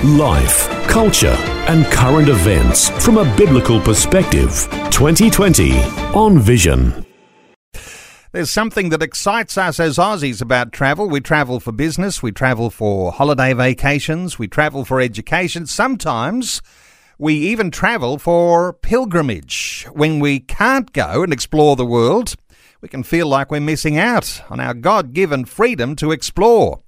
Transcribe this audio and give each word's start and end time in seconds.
Life, 0.00 0.68
culture, 0.88 1.36
and 1.68 1.84
current 1.86 2.28
events 2.28 2.88
from 3.04 3.18
a 3.18 3.36
biblical 3.36 3.80
perspective. 3.80 4.66
2020 4.90 5.78
on 6.12 6.40
Vision. 6.40 7.06
There's 8.32 8.50
something 8.50 8.88
that 8.88 9.00
excites 9.00 9.56
us 9.56 9.78
as 9.78 9.98
Aussies 9.98 10.42
about 10.42 10.72
travel. 10.72 11.08
We 11.08 11.20
travel 11.20 11.60
for 11.60 11.70
business, 11.70 12.20
we 12.20 12.32
travel 12.32 12.68
for 12.68 13.12
holiday 13.12 13.52
vacations, 13.52 14.40
we 14.40 14.48
travel 14.48 14.84
for 14.84 15.00
education. 15.00 15.66
Sometimes 15.66 16.62
we 17.16 17.34
even 17.34 17.70
travel 17.70 18.18
for 18.18 18.72
pilgrimage. 18.72 19.86
When 19.92 20.18
we 20.18 20.40
can't 20.40 20.92
go 20.92 21.22
and 21.22 21.32
explore 21.32 21.76
the 21.76 21.86
world, 21.86 22.34
we 22.80 22.88
can 22.88 23.04
feel 23.04 23.28
like 23.28 23.52
we're 23.52 23.60
missing 23.60 23.98
out 23.98 24.42
on 24.50 24.58
our 24.58 24.74
God 24.74 25.12
given 25.12 25.44
freedom 25.44 25.94
to 25.96 26.10
explore. 26.10 26.80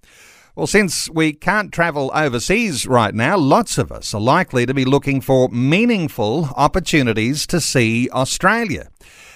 Well, 0.56 0.68
since 0.68 1.10
we 1.10 1.32
can't 1.32 1.72
travel 1.72 2.12
overseas 2.14 2.86
right 2.86 3.12
now, 3.12 3.36
lots 3.36 3.76
of 3.76 3.90
us 3.90 4.14
are 4.14 4.20
likely 4.20 4.66
to 4.66 4.72
be 4.72 4.84
looking 4.84 5.20
for 5.20 5.48
meaningful 5.48 6.44
opportunities 6.54 7.44
to 7.48 7.60
see 7.60 8.08
Australia. 8.10 8.88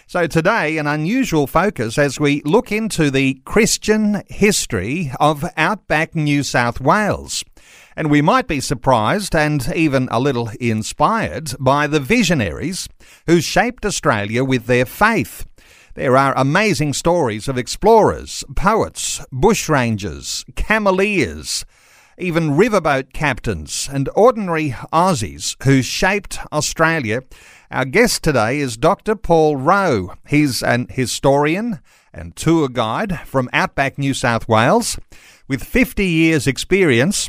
So, 0.06 0.28
today, 0.28 0.78
an 0.78 0.86
unusual 0.86 1.48
focus 1.48 1.98
as 1.98 2.20
we 2.20 2.40
look 2.44 2.70
into 2.70 3.10
the 3.10 3.42
Christian 3.44 4.22
history 4.28 5.10
of 5.18 5.44
outback 5.56 6.14
New 6.14 6.44
South 6.44 6.80
Wales. 6.80 7.42
And 7.96 8.12
we 8.12 8.22
might 8.22 8.46
be 8.46 8.60
surprised 8.60 9.34
and 9.34 9.72
even 9.74 10.08
a 10.12 10.20
little 10.20 10.52
inspired 10.60 11.50
by 11.58 11.88
the 11.88 11.98
visionaries 11.98 12.88
who 13.26 13.40
shaped 13.40 13.84
Australia 13.84 14.44
with 14.44 14.66
their 14.66 14.86
faith. 14.86 15.44
There 15.98 16.16
are 16.16 16.32
amazing 16.36 16.92
stories 16.92 17.48
of 17.48 17.58
explorers, 17.58 18.44
poets, 18.54 19.20
bushrangers, 19.32 20.44
cameleers, 20.54 21.64
even 22.16 22.50
riverboat 22.50 23.12
captains, 23.12 23.88
and 23.92 24.08
ordinary 24.14 24.76
Aussies 24.92 25.60
who 25.64 25.82
shaped 25.82 26.38
Australia 26.52 27.22
our 27.72 27.84
guest 27.84 28.22
today 28.22 28.60
is 28.60 28.76
Dr. 28.76 29.16
Paul 29.16 29.56
Rowe. 29.56 30.14
He's 30.28 30.62
an 30.62 30.86
historian 30.88 31.80
and 32.12 32.36
tour 32.36 32.68
guide 32.68 33.18
from 33.26 33.50
Outback 33.52 33.98
New 33.98 34.14
South 34.14 34.46
Wales 34.46 35.00
with 35.48 35.64
50 35.64 36.06
years' 36.06 36.46
experience 36.46 37.28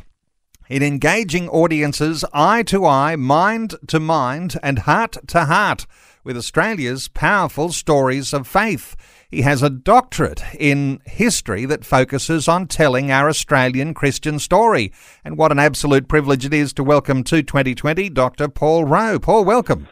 in 0.69 0.83
engaging 0.83 1.49
audiences 1.49 2.23
eye 2.33 2.61
to 2.61 2.85
eye, 2.85 3.15
mind 3.15 3.73
to 3.87 3.99
mind, 3.99 4.59
and 4.61 4.77
heart 4.77 5.17
to 5.29 5.45
heart 5.45 5.87
with 6.29 6.37
Australia's 6.37 7.07
powerful 7.07 7.69
stories 7.69 8.35
of 8.35 8.45
faith. 8.45 8.95
He 9.31 9.41
has 9.41 9.63
a 9.63 9.69
doctorate 9.71 10.43
in 10.59 11.01
history 11.07 11.65
that 11.65 11.83
focuses 11.83 12.47
on 12.47 12.67
telling 12.67 13.09
our 13.09 13.27
Australian 13.27 13.95
Christian 13.95 14.37
story. 14.37 14.93
And 15.25 15.39
what 15.39 15.51
an 15.51 15.57
absolute 15.57 16.07
privilege 16.07 16.45
it 16.45 16.53
is 16.53 16.71
to 16.73 16.83
welcome 16.83 17.23
to 17.23 17.41
2020 17.41 18.11
Dr. 18.11 18.47
Paul 18.47 18.85
Rowe. 18.85 19.17
Paul, 19.17 19.43
welcome. 19.43 19.87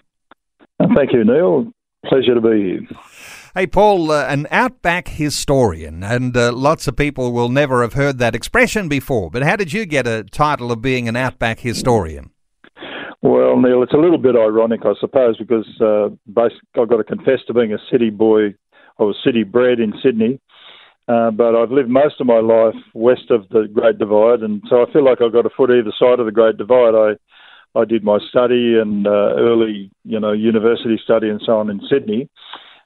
Thank 0.95 1.11
you, 1.11 1.23
Neil. 1.25 1.71
Pleasure 2.05 2.35
to 2.35 2.41
be 2.41 2.61
here. 2.61 2.88
Hey, 3.55 3.65
Paul, 3.65 4.11
uh, 4.11 4.27
an 4.27 4.45
outback 4.52 5.08
historian, 5.08 6.03
and 6.03 6.38
uh, 6.38 6.52
lots 6.52 6.88
of 6.88 6.95
people 6.95 7.33
will 7.33 7.49
never 7.49 7.81
have 7.81 7.93
heard 7.93 8.19
that 8.19 8.35
expression 8.35 8.88
before. 8.88 9.31
But 9.31 9.42
how 9.42 9.55
did 9.55 9.73
you 9.73 9.87
get 9.87 10.05
a 10.05 10.23
title 10.23 10.71
of 10.71 10.83
being 10.83 11.08
an 11.08 11.15
outback 11.15 11.61
historian? 11.61 12.30
Well, 13.58 13.72
Neil, 13.72 13.82
it's 13.82 13.94
a 13.94 13.98
little 13.98 14.20
bit 14.20 14.36
ironic, 14.36 14.82
I 14.86 14.94
suppose, 15.00 15.36
because 15.36 15.66
uh, 15.82 16.10
I've 16.40 16.90
got 16.90 16.98
to 16.98 17.04
confess 17.04 17.40
to 17.48 17.56
being 17.56 17.73
a 17.73 17.80
city 17.92 18.12
boy. 18.12 18.54
I 19.00 19.04
was 19.04 19.18
city 19.26 19.42
bred 19.42 19.80
in 19.80 19.94
Sydney, 20.04 20.40
uh, 21.08 21.32
but 21.32 21.56
I've 21.56 21.72
lived 21.72 21.90
most 21.90 22.22
of 22.22 22.28
my 22.28 22.40
life 22.40 22.76
west 22.94 23.32
of 23.32 23.50
the 23.50 23.68
Great 23.73 23.98
Divide, 23.98 24.42
and 24.42 24.62
so 24.70 24.84
I 24.84 24.94
feel 24.94 25.04
like 25.04 25.23
I've 25.23 25.34
got 25.34 25.48
a 25.48 25.50
foot 25.50 25.72
either 25.72 25.92
side 25.98 26.20
of 26.20 26.28
the 26.28 26.32
Great 26.32 26.58
Divide. 26.58 26.94
I 26.94 27.80
I 27.80 27.84
did 27.86 28.04
my 28.04 28.20
study 28.30 28.78
and 28.80 29.08
uh, 29.08 29.34
early, 29.36 29.89
you 30.04 30.20
know, 30.20 30.34
university 30.34 31.00
study 31.04 31.28
and 31.28 31.42
so 31.44 31.58
on 31.58 31.72
in 31.72 31.82
Sydney. 31.89 32.30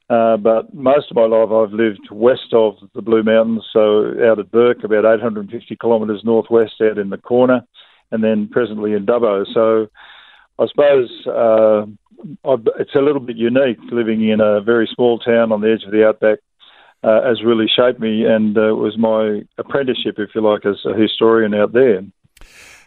Uh, 0.08 0.38
but 0.38 0.72
most 0.72 1.10
of 1.10 1.16
my 1.16 1.26
life 1.26 1.50
I've 1.52 1.74
lived 1.74 2.08
west 2.10 2.54
of 2.54 2.76
the 2.94 3.02
Blue 3.02 3.22
Mountains, 3.22 3.66
so 3.74 4.14
out 4.24 4.38
at 4.38 4.50
Bourke, 4.50 4.84
about 4.84 5.04
850 5.04 5.76
kilometres 5.76 6.22
northwest, 6.24 6.80
out 6.80 6.96
in 6.96 7.10
the 7.10 7.18
corner, 7.18 7.60
and 8.10 8.24
then 8.24 8.48
presently 8.48 8.94
in 8.94 9.04
Dubbo. 9.04 9.44
So 9.52 9.88
I 10.58 10.66
suppose 10.68 11.10
uh, 11.26 11.86
it's 12.78 12.94
a 12.94 13.00
little 13.00 13.20
bit 13.20 13.36
unique 13.36 13.78
living 13.90 14.28
in 14.28 14.40
a 14.40 14.60
very 14.60 14.88
small 14.94 15.18
town 15.18 15.52
on 15.52 15.60
the 15.60 15.72
edge 15.72 15.84
of 15.84 15.92
the 15.92 16.06
outback. 16.06 16.38
Uh, 17.04 17.20
has 17.26 17.42
really 17.42 17.66
shaped 17.66 17.98
me, 17.98 18.24
and 18.24 18.56
uh, 18.56 18.76
was 18.76 18.96
my 18.96 19.42
apprenticeship, 19.58 20.14
if 20.18 20.30
you 20.36 20.40
like, 20.40 20.64
as 20.64 20.76
a 20.84 20.96
historian 20.96 21.52
out 21.52 21.72
there. 21.72 22.00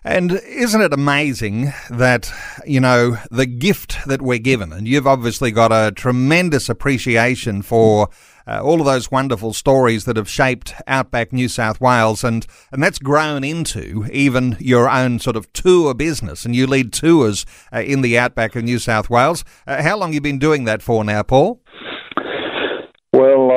And 0.07 0.33
isn't 0.33 0.81
it 0.81 0.93
amazing 0.93 1.73
that, 1.89 2.31
you 2.63 2.79
know, 2.79 3.17
the 3.31 3.47
gift 3.47 3.97
that 4.05 4.21
we're 4.21 4.38
given, 4.38 4.71
and 4.71 4.88
you've 4.88 5.07
obviously 5.07 5.49
got 5.49 5.71
a 5.71 5.91
tremendous 5.91 6.69
appreciation 6.69 7.63
for 7.63 8.09
uh, 8.47 8.61
all 8.61 8.79
of 8.79 8.85
those 8.85 9.09
wonderful 9.09 9.51
stories 9.51 10.05
that 10.05 10.16
have 10.16 10.29
shaped 10.29 10.75
Outback 10.85 11.33
New 11.33 11.49
South 11.49 11.81
Wales, 11.81 12.23
and, 12.23 12.45
and 12.71 12.83
that's 12.83 12.99
grown 12.99 13.43
into 13.43 14.05
even 14.13 14.55
your 14.59 14.88
own 14.88 15.17
sort 15.17 15.35
of 15.35 15.51
tour 15.53 15.95
business, 15.95 16.45
and 16.45 16.55
you 16.55 16.67
lead 16.67 16.93
tours 16.93 17.43
uh, 17.73 17.79
in 17.79 18.01
the 18.01 18.16
Outback 18.16 18.55
of 18.55 18.63
New 18.63 18.77
South 18.77 19.09
Wales. 19.09 19.43
Uh, 19.66 19.81
how 19.81 19.97
long 19.97 20.13
you 20.13 20.22
been 20.22 20.37
doing 20.37 20.66
that 20.66 20.83
for 20.83 21.03
now, 21.03 21.23
Paul? 21.23 21.63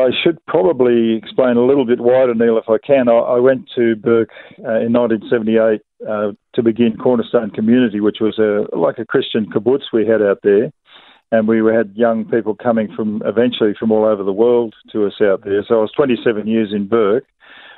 I 0.08 0.10
should 0.24 0.44
probably 0.46 1.16
explain 1.16 1.58
a 1.58 1.66
little 1.66 1.84
bit 1.84 2.00
wider, 2.00 2.34
Neil, 2.34 2.56
if 2.56 2.68
I 2.68 2.78
can. 2.78 3.10
I, 3.10 3.36
I 3.36 3.40
went 3.40 3.68
to 3.76 3.94
Bourke 3.96 4.30
uh, 4.64 4.80
in 4.80 4.92
1978 4.94 5.82
uh, 6.08 6.32
to 6.54 6.62
begin 6.62 6.96
Cornerstone 6.96 7.50
Community, 7.50 8.00
which 8.00 8.18
was 8.20 8.38
a 8.38 8.74
like 8.74 8.98
a 8.98 9.04
Christian 9.04 9.44
kibbutz 9.52 9.92
we 9.92 10.06
had 10.06 10.22
out 10.22 10.38
there, 10.42 10.72
and 11.30 11.46
we 11.46 11.58
had 11.58 11.92
young 11.94 12.24
people 12.24 12.54
coming 12.54 12.88
from 12.96 13.22
eventually 13.26 13.74
from 13.78 13.92
all 13.92 14.06
over 14.06 14.24
the 14.24 14.32
world 14.32 14.74
to 14.92 15.06
us 15.06 15.20
out 15.20 15.44
there. 15.44 15.62
So 15.68 15.74
I 15.74 15.80
was 15.82 15.92
27 15.94 16.46
years 16.46 16.70
in 16.72 16.88
Bourke. 16.88 17.26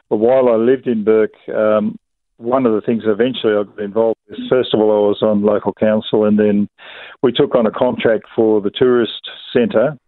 but 0.08 0.18
while 0.18 0.48
I 0.48 0.54
lived 0.54 0.86
in 0.86 1.02
Bourke, 1.02 1.34
um, 1.52 1.96
one 2.36 2.64
of 2.64 2.74
the 2.74 2.80
things 2.80 3.02
eventually 3.06 3.54
I 3.54 3.64
got 3.64 3.80
involved 3.80 4.20
is 4.28 4.38
first 4.48 4.72
of 4.72 4.78
all 4.78 4.92
I 4.92 5.08
was 5.08 5.20
on 5.20 5.42
local 5.42 5.72
council, 5.72 6.24
and 6.26 6.38
then 6.38 6.68
we 7.24 7.32
took 7.32 7.56
on 7.56 7.66
a 7.66 7.72
contract 7.72 8.26
for 8.36 8.60
the 8.60 8.70
tourist 8.70 9.28
centre 9.52 9.98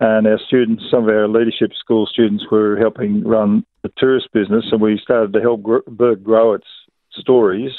and 0.00 0.26
our 0.26 0.38
students, 0.46 0.84
some 0.90 1.04
of 1.04 1.08
our 1.08 1.28
leadership 1.28 1.72
school 1.78 2.06
students, 2.06 2.44
were 2.50 2.76
helping 2.76 3.24
run 3.24 3.64
the 3.82 3.92
tourist 3.96 4.28
business, 4.32 4.64
and 4.72 4.80
we 4.80 4.98
started 5.02 5.32
to 5.32 5.40
help 5.40 5.62
Bourke 5.62 6.22
grow 6.22 6.54
its 6.54 6.66
stories. 7.12 7.72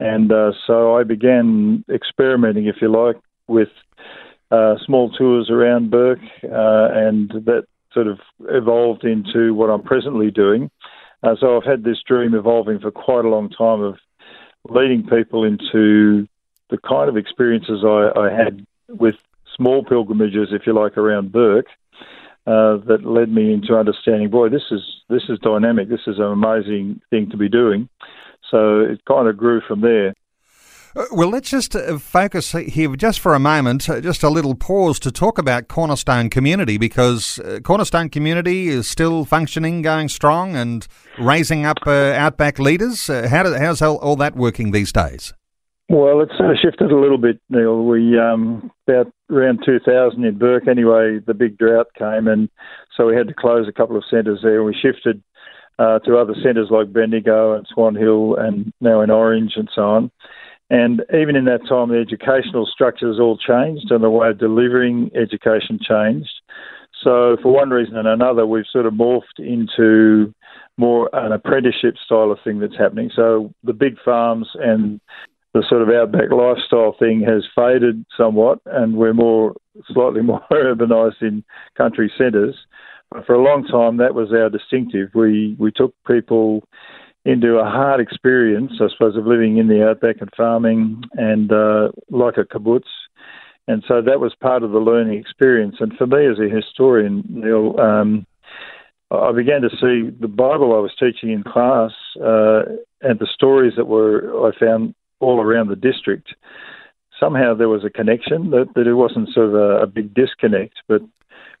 And 0.00 0.32
uh, 0.32 0.52
so 0.66 0.96
I 0.96 1.04
began 1.04 1.84
experimenting, 1.92 2.66
if 2.66 2.76
you 2.80 2.88
like, 2.88 3.16
with 3.48 3.68
uh, 4.50 4.76
small 4.84 5.10
tours 5.10 5.50
around 5.50 5.90
Bourke, 5.90 6.20
uh, 6.44 6.88
and 6.92 7.30
that 7.44 7.64
sort 7.92 8.06
of 8.06 8.18
evolved 8.48 9.04
into 9.04 9.54
what 9.54 9.70
I'm 9.70 9.82
presently 9.82 10.30
doing. 10.30 10.70
Uh, 11.22 11.34
so 11.40 11.56
I've 11.56 11.64
had 11.64 11.82
this 11.82 11.98
dream 12.06 12.34
evolving 12.34 12.78
for 12.78 12.90
quite 12.90 13.24
a 13.24 13.28
long 13.28 13.48
time 13.48 13.80
of 13.80 13.96
leading 14.68 15.02
people 15.06 15.44
into 15.44 16.28
the 16.70 16.78
kind 16.78 17.08
of 17.08 17.16
experiences 17.16 17.84
I, 17.84 18.10
I 18.16 18.30
had 18.30 18.66
with 18.88 19.16
small 19.56 19.84
pilgrimages, 19.84 20.48
if 20.52 20.62
you 20.66 20.74
like, 20.74 20.96
around 20.96 21.32
Bourke. 21.32 21.66
Uh, 22.46 22.78
that 22.86 23.04
led 23.04 23.28
me 23.28 23.52
into 23.52 23.74
understanding, 23.74 24.30
boy, 24.30 24.48
this 24.48 24.62
is 24.70 24.80
this 25.08 25.22
is 25.28 25.36
dynamic. 25.40 25.88
This 25.88 26.06
is 26.06 26.18
an 26.18 26.26
amazing 26.26 27.00
thing 27.10 27.28
to 27.30 27.36
be 27.36 27.48
doing. 27.48 27.88
So 28.52 28.80
it 28.80 29.04
kind 29.04 29.26
of 29.26 29.36
grew 29.36 29.60
from 29.66 29.80
there. 29.80 30.14
Uh, 30.96 31.04
well, 31.12 31.28
let's 31.28 31.50
just 31.50 31.76
uh, 31.76 31.98
focus 31.98 32.52
here 32.52 32.96
just 32.96 33.20
for 33.20 33.34
a 33.34 33.38
moment, 33.38 33.90
uh, 33.90 34.00
just 34.00 34.22
a 34.22 34.30
little 34.30 34.54
pause 34.54 34.98
to 34.98 35.10
talk 35.10 35.36
about 35.36 35.68
Cornerstone 35.68 36.30
Community 36.30 36.78
because 36.78 37.38
Cornerstone 37.64 38.08
Community 38.08 38.68
is 38.68 38.88
still 38.88 39.26
functioning, 39.26 39.82
going 39.82 40.08
strong, 40.08 40.56
and 40.56 40.86
raising 41.18 41.66
up 41.66 41.78
uh, 41.86 42.12
outback 42.12 42.58
leaders. 42.58 43.10
Uh, 43.10 43.28
how 43.28 43.42
do, 43.42 43.52
how's 43.54 43.82
all, 43.82 43.96
all 43.96 44.16
that 44.16 44.36
working 44.36 44.70
these 44.70 44.90
days? 44.90 45.34
Well, 45.88 46.20
it's 46.20 46.36
sort 46.36 46.50
of 46.50 46.56
shifted 46.60 46.90
a 46.90 46.98
little 46.98 47.18
bit, 47.18 47.40
Neil. 47.48 47.84
We 47.84 48.18
um, 48.18 48.72
about 48.88 49.12
around 49.30 49.60
2000 49.64 50.24
in 50.24 50.36
Bourke, 50.36 50.66
anyway. 50.66 51.20
The 51.24 51.34
big 51.34 51.58
drought 51.58 51.86
came, 51.96 52.26
and 52.26 52.48
so 52.96 53.06
we 53.06 53.14
had 53.14 53.28
to 53.28 53.34
close 53.34 53.68
a 53.68 53.72
couple 53.72 53.96
of 53.96 54.02
centres 54.10 54.40
there. 54.42 54.64
We 54.64 54.74
shifted 54.74 55.22
uh, 55.78 56.00
to 56.00 56.16
other 56.16 56.34
centres 56.42 56.68
like 56.70 56.92
Bendigo 56.92 57.54
and 57.54 57.66
Swan 57.72 57.94
Hill, 57.94 58.34
and 58.36 58.72
now 58.80 59.00
in 59.00 59.10
Orange 59.10 59.52
and 59.54 59.68
so 59.72 59.82
on. 59.82 60.10
And 60.70 61.02
even 61.14 61.36
in 61.36 61.44
that 61.44 61.68
time, 61.68 61.90
the 61.90 62.00
educational 62.00 62.66
structures 62.66 63.20
all 63.20 63.38
changed 63.38 63.92
and 63.92 64.02
the 64.02 64.10
way 64.10 64.30
of 64.30 64.38
delivering 64.38 65.12
education 65.14 65.78
changed. 65.80 66.32
So, 67.04 67.36
for 67.40 67.52
one 67.52 67.70
reason 67.70 67.96
and 67.96 68.08
another, 68.08 68.44
we've 68.44 68.64
sort 68.72 68.86
of 68.86 68.94
morphed 68.94 69.38
into 69.38 70.34
more 70.76 71.08
an 71.12 71.30
apprenticeship 71.30 71.94
style 72.04 72.32
of 72.32 72.38
thing 72.42 72.58
that's 72.58 72.76
happening. 72.76 73.10
So, 73.14 73.52
the 73.62 73.74
big 73.74 73.96
farms 74.04 74.48
and 74.54 75.00
the 75.56 75.64
sort 75.70 75.80
of 75.80 75.88
outback 75.88 76.30
lifestyle 76.30 76.94
thing 76.98 77.22
has 77.22 77.42
faded 77.54 78.04
somewhat, 78.14 78.60
and 78.66 78.94
we're 78.94 79.14
more 79.14 79.54
slightly 79.88 80.20
more 80.30 80.44
urbanised 80.52 81.22
in 81.22 81.42
country 81.76 82.12
centres. 82.18 82.54
But 83.10 83.24
for 83.24 83.34
a 83.34 83.42
long 83.42 83.64
time, 83.64 83.96
that 83.96 84.14
was 84.14 84.32
our 84.32 84.50
distinctive. 84.50 85.10
We 85.14 85.56
we 85.58 85.72
took 85.72 85.94
people 86.06 86.64
into 87.24 87.56
a 87.56 87.64
hard 87.64 88.00
experience, 88.00 88.72
I 88.80 88.88
suppose, 88.92 89.16
of 89.16 89.26
living 89.26 89.56
in 89.56 89.68
the 89.68 89.88
outback 89.88 90.16
and 90.20 90.30
farming, 90.36 91.02
and 91.14 91.50
uh, 91.50 91.88
like 92.10 92.36
a 92.36 92.44
kibbutz. 92.44 92.90
And 93.66 93.82
so 93.88 94.00
that 94.02 94.20
was 94.20 94.34
part 94.40 94.62
of 94.62 94.70
the 94.70 94.78
learning 94.78 95.18
experience. 95.18 95.76
And 95.80 95.92
for 95.96 96.06
me, 96.06 96.26
as 96.26 96.38
a 96.38 96.54
historian, 96.54 97.24
Neil, 97.28 97.80
um, 97.80 98.26
I 99.10 99.32
began 99.32 99.62
to 99.62 99.70
see 99.70 100.10
the 100.20 100.28
Bible 100.28 100.74
I 100.74 100.78
was 100.78 100.92
teaching 101.00 101.30
in 101.30 101.42
class 101.42 101.92
uh, 102.20 102.62
and 103.00 103.18
the 103.18 103.28
stories 103.32 103.72
that 103.76 103.86
were 103.86 104.46
I 104.46 104.56
found 104.58 104.94
all 105.20 105.40
around 105.40 105.68
the 105.68 105.76
district. 105.76 106.34
Somehow 107.18 107.54
there 107.54 107.68
was 107.68 107.84
a 107.84 107.90
connection 107.90 108.50
that, 108.50 108.66
that 108.74 108.86
it 108.86 108.94
wasn't 108.94 109.30
sort 109.32 109.48
of 109.48 109.54
a, 109.54 109.82
a 109.82 109.86
big 109.86 110.14
disconnect, 110.14 110.74
but 110.86 111.02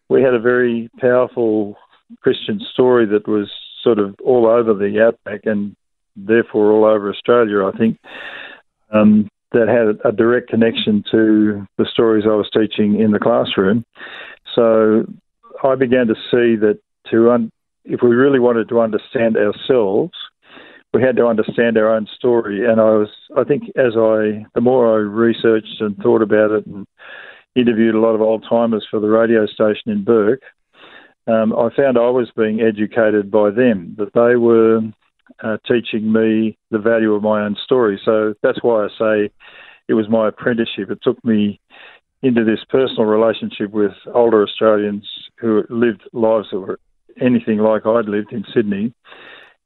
we 0.08 0.22
had 0.22 0.34
a 0.34 0.40
very 0.40 0.90
powerful 0.98 1.76
Christian 2.20 2.60
story 2.72 3.06
that 3.06 3.26
was 3.26 3.50
sort 3.82 3.98
of 3.98 4.14
all 4.24 4.46
over 4.46 4.74
the 4.74 5.02
outback 5.02 5.40
and 5.44 5.74
therefore 6.16 6.72
all 6.72 6.84
over 6.84 7.10
Australia. 7.10 7.64
I 7.64 7.76
think 7.76 7.98
um, 8.92 9.28
that 9.52 9.68
had 9.68 10.08
a 10.08 10.14
direct 10.14 10.50
connection 10.50 11.04
to 11.10 11.66
the 11.78 11.86
stories 11.90 12.24
I 12.26 12.34
was 12.34 12.50
teaching 12.52 13.00
in 13.00 13.12
the 13.12 13.18
classroom. 13.18 13.84
So 14.54 15.04
I 15.64 15.74
began 15.74 16.06
to 16.08 16.14
see 16.30 16.56
that 16.56 16.78
to 17.10 17.30
un- 17.30 17.52
if 17.84 18.00
we 18.02 18.10
really 18.10 18.40
wanted 18.40 18.68
to 18.68 18.80
understand 18.80 19.36
ourselves, 19.36 20.12
we 20.96 21.02
had 21.02 21.16
to 21.16 21.26
understand 21.26 21.76
our 21.76 21.94
own 21.94 22.08
story. 22.16 22.66
And 22.66 22.80
I 22.80 22.90
was, 22.92 23.10
I 23.36 23.44
think, 23.44 23.64
as 23.76 23.92
I, 23.96 24.46
the 24.54 24.62
more 24.62 24.94
I 24.94 25.00
researched 25.00 25.80
and 25.80 25.94
thought 25.98 26.22
about 26.22 26.52
it 26.52 26.64
and 26.64 26.86
interviewed 27.54 27.94
a 27.94 28.00
lot 28.00 28.14
of 28.14 28.22
old 28.22 28.46
timers 28.48 28.86
for 28.90 28.98
the 28.98 29.08
radio 29.08 29.44
station 29.44 29.92
in 29.92 30.04
Bourke, 30.04 30.40
um, 31.26 31.52
I 31.52 31.68
found 31.76 31.98
I 31.98 32.08
was 32.08 32.30
being 32.34 32.62
educated 32.62 33.30
by 33.30 33.50
them, 33.50 33.94
that 33.98 34.14
they 34.14 34.36
were 34.36 34.80
uh, 35.44 35.58
teaching 35.68 36.10
me 36.10 36.56
the 36.70 36.78
value 36.78 37.12
of 37.12 37.22
my 37.22 37.42
own 37.42 37.56
story. 37.62 38.00
So 38.02 38.32
that's 38.42 38.62
why 38.62 38.86
I 38.86 38.88
say 38.98 39.30
it 39.88 39.94
was 39.94 40.08
my 40.08 40.28
apprenticeship. 40.28 40.90
It 40.90 41.00
took 41.02 41.22
me 41.26 41.60
into 42.22 42.42
this 42.42 42.64
personal 42.70 43.04
relationship 43.04 43.70
with 43.70 43.92
older 44.14 44.42
Australians 44.42 45.06
who 45.36 45.62
lived 45.68 46.04
lives 46.14 46.48
that 46.52 46.60
were 46.60 46.80
anything 47.20 47.58
like 47.58 47.84
I'd 47.84 48.08
lived 48.08 48.32
in 48.32 48.44
Sydney. 48.54 48.94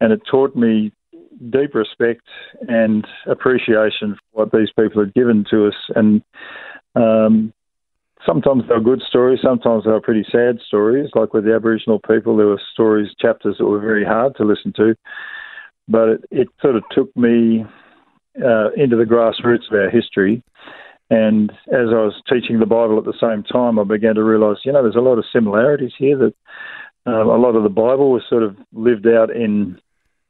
And 0.01 0.13
it 0.13 0.23
taught 0.29 0.57
me 0.57 0.93
deep 1.51 1.75
respect 1.75 2.23
and 2.69 3.07
appreciation 3.27 4.17
for 4.17 4.45
what 4.45 4.53
these 4.53 4.71
people 4.79 5.03
had 5.03 5.15
given 5.15 5.45
to 5.51 5.69
us. 5.69 5.75
And 5.95 6.23
um, 6.95 7.53
sometimes 8.27 8.65
they're 8.69 8.81
good 8.81 9.03
stories, 9.09 9.41
sometimes 9.43 9.85
they're 9.85 10.01
pretty 10.01 10.27
sad 10.31 10.59
stories. 10.67 11.11
Like 11.15 11.33
with 11.33 11.45
the 11.45 11.55
Aboriginal 11.55 12.01
people, 12.01 12.37
there 12.37 12.47
were 12.47 12.61
stories, 12.73 13.09
chapters 13.19 13.57
that 13.59 13.67
were 13.67 13.81
very 13.81 14.05
hard 14.05 14.37
to 14.37 14.45
listen 14.45 14.73
to. 14.75 14.95
But 15.89 16.09
it, 16.09 16.25
it 16.31 16.49
sort 16.61 16.77
of 16.77 16.85
took 16.91 17.15
me 17.17 17.65
uh, 18.37 18.71
into 18.77 18.97
the 18.97 19.05
grassroots 19.05 19.69
of 19.71 19.79
our 19.79 19.91
history. 19.91 20.43
And 21.11 21.51
as 21.73 21.89
I 21.91 22.05
was 22.07 22.23
teaching 22.33 22.61
the 22.61 22.67
Bible 22.67 22.97
at 22.99 23.05
the 23.05 23.19
same 23.21 23.43
time, 23.43 23.79
I 23.79 23.85
began 23.85 24.15
to 24.15 24.23
realise, 24.23 24.59
you 24.65 24.73
know, 24.73 24.83
there's 24.83 24.95
a 24.95 25.01
lot 25.01 25.19
of 25.19 25.25
similarities 25.33 25.93
here. 25.99 26.17
That 26.17 26.35
uh, 27.07 27.25
a 27.25 27.39
lot 27.39 27.57
of 27.57 27.65
the 27.65 27.69
Bible 27.69 28.13
was 28.13 28.23
sort 28.29 28.45
of 28.45 28.57
lived 28.73 29.09
out 29.09 29.35
in, 29.35 29.81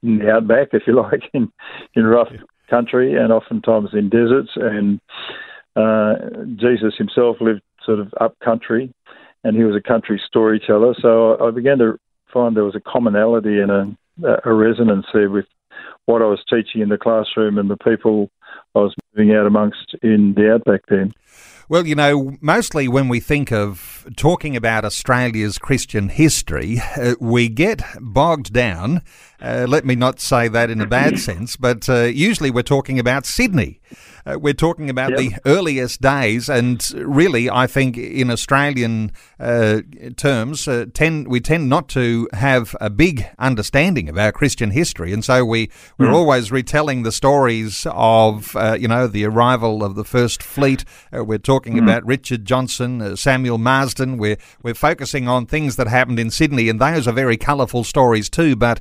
in 0.02 0.18
the 0.18 0.30
outback, 0.30 0.68
if 0.72 0.82
you 0.86 0.96
like, 1.02 1.22
in 1.32 1.50
in 1.94 2.04
rough 2.04 2.28
country, 2.68 3.14
and 3.16 3.32
oftentimes 3.32 3.90
in 3.92 4.08
deserts. 4.08 4.50
And 4.56 5.00
uh, 5.76 6.14
Jesus 6.56 6.94
himself 6.96 7.36
lived 7.40 7.62
sort 7.84 7.98
of 7.98 8.12
up 8.20 8.38
country, 8.40 8.92
and 9.44 9.56
he 9.56 9.64
was 9.64 9.76
a 9.76 9.86
country 9.86 10.20
storyteller. 10.26 10.94
So 11.00 11.38
I 11.40 11.50
began 11.50 11.78
to 11.78 11.98
find 12.32 12.56
there 12.56 12.64
was 12.64 12.76
a 12.76 12.80
commonality 12.80 13.60
and 13.60 13.70
a, 13.70 14.36
a 14.44 14.52
resonance 14.52 15.06
there 15.12 15.30
with 15.30 15.46
what 16.06 16.22
I 16.22 16.26
was 16.26 16.42
teaching 16.48 16.80
in 16.80 16.88
the 16.88 16.98
classroom 16.98 17.58
and 17.58 17.70
the 17.70 17.76
people 17.76 18.30
I 18.74 18.80
was 18.80 18.94
moving 19.14 19.34
out 19.34 19.46
amongst 19.46 19.94
in 20.02 20.34
the 20.36 20.52
outback 20.54 20.82
then. 20.88 21.12
Well, 21.68 21.86
you 21.86 21.94
know, 21.94 22.36
mostly 22.40 22.88
when 22.88 23.08
we 23.08 23.20
think 23.20 23.52
of 23.52 24.04
talking 24.16 24.56
about 24.56 24.84
Australia's 24.84 25.56
Christian 25.56 26.08
history, 26.08 26.80
uh, 26.96 27.14
we 27.20 27.48
get 27.48 27.80
bogged 28.00 28.52
down. 28.52 29.02
Uh, 29.40 29.66
let 29.68 29.84
me 29.84 29.94
not 29.94 30.20
say 30.20 30.48
that 30.48 30.70
in 30.70 30.80
a 30.80 30.86
bad 30.86 31.18
sense, 31.18 31.56
but 31.56 31.88
uh, 31.88 32.02
usually 32.02 32.50
we're 32.50 32.62
talking 32.62 32.98
about 32.98 33.24
Sydney. 33.24 33.80
Uh, 34.26 34.38
we're 34.38 34.52
talking 34.52 34.90
about 34.90 35.10
yep. 35.10 35.18
the 35.18 35.34
earliest 35.46 36.00
days, 36.00 36.48
and 36.48 36.90
really, 36.94 37.48
I 37.48 37.66
think 37.66 37.96
in 37.96 38.30
Australian 38.30 39.12
uh, 39.38 39.80
terms, 40.16 40.68
uh, 40.68 40.86
tend 40.92 41.28
we 41.28 41.40
tend 41.40 41.68
not 41.68 41.88
to 41.90 42.28
have 42.34 42.76
a 42.80 42.90
big 42.90 43.26
understanding 43.38 44.08
of 44.08 44.18
our 44.18 44.32
Christian 44.32 44.70
history, 44.70 45.12
and 45.12 45.24
so 45.24 45.44
we 45.44 45.70
we're 45.98 46.08
mm. 46.08 46.14
always 46.14 46.52
retelling 46.52 47.02
the 47.02 47.12
stories 47.12 47.86
of 47.90 48.54
uh, 48.56 48.76
you 48.78 48.88
know 48.88 49.06
the 49.06 49.24
arrival 49.24 49.82
of 49.82 49.94
the 49.94 50.04
first 50.04 50.42
fleet. 50.42 50.84
Uh, 51.16 51.24
we're 51.24 51.38
talking 51.38 51.74
mm. 51.74 51.82
about 51.82 52.04
Richard 52.04 52.44
Johnson, 52.44 53.00
uh, 53.00 53.16
Samuel 53.16 53.58
Marsden. 53.58 54.18
We're 54.18 54.38
we're 54.62 54.74
focusing 54.74 55.28
on 55.28 55.46
things 55.46 55.76
that 55.76 55.88
happened 55.88 56.20
in 56.20 56.30
Sydney, 56.30 56.68
and 56.68 56.80
those 56.80 57.08
are 57.08 57.12
very 57.12 57.38
colourful 57.38 57.84
stories 57.84 58.28
too. 58.28 58.54
But 58.54 58.80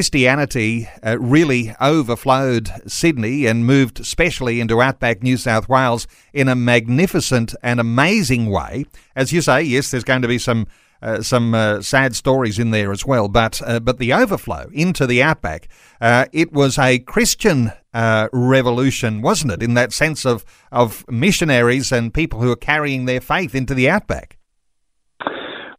Christianity 0.00 0.88
really 1.04 1.74
overflowed 1.78 2.70
Sydney 2.86 3.44
and 3.44 3.66
moved 3.66 4.00
especially 4.00 4.58
into 4.58 4.80
outback 4.80 5.22
New 5.22 5.36
South 5.36 5.68
Wales 5.68 6.06
in 6.32 6.48
a 6.48 6.54
magnificent 6.54 7.54
and 7.62 7.78
amazing 7.78 8.48
way. 8.48 8.86
As 9.14 9.30
you 9.30 9.42
say, 9.42 9.60
yes, 9.60 9.90
there's 9.90 10.02
going 10.02 10.22
to 10.22 10.28
be 10.28 10.38
some 10.38 10.66
uh, 11.02 11.20
some 11.20 11.52
uh, 11.54 11.82
sad 11.82 12.16
stories 12.16 12.58
in 12.58 12.70
there 12.70 12.92
as 12.92 13.04
well, 13.04 13.28
but 13.28 13.60
uh, 13.66 13.78
but 13.78 13.98
the 13.98 14.14
overflow 14.14 14.70
into 14.72 15.06
the 15.06 15.22
outback, 15.22 15.68
uh, 16.00 16.24
it 16.32 16.50
was 16.50 16.78
a 16.78 17.00
Christian 17.00 17.70
uh, 17.92 18.28
revolution, 18.32 19.20
wasn't 19.20 19.52
it? 19.52 19.62
In 19.62 19.74
that 19.74 19.92
sense 19.92 20.24
of 20.24 20.46
of 20.72 21.04
missionaries 21.10 21.92
and 21.92 22.14
people 22.14 22.40
who 22.40 22.50
are 22.50 22.56
carrying 22.56 23.04
their 23.04 23.20
faith 23.20 23.54
into 23.54 23.74
the 23.74 23.90
outback. 23.90 24.38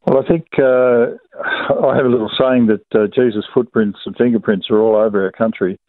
Well, 0.06 0.24
I 0.24 0.28
think 0.28 0.46
uh, 0.60 1.18
I 1.84 1.96
have 1.96 2.06
a 2.06 2.10
little 2.10 2.32
saying 2.40 2.68
that 2.68 3.12
Jesus' 3.14 3.46
footprints 3.54 4.00
and 4.06 4.16
fingerprints 4.16 4.70
are 4.70 4.80
all 4.80 4.96
over 4.96 5.26
our 5.26 5.32
country. 5.32 5.80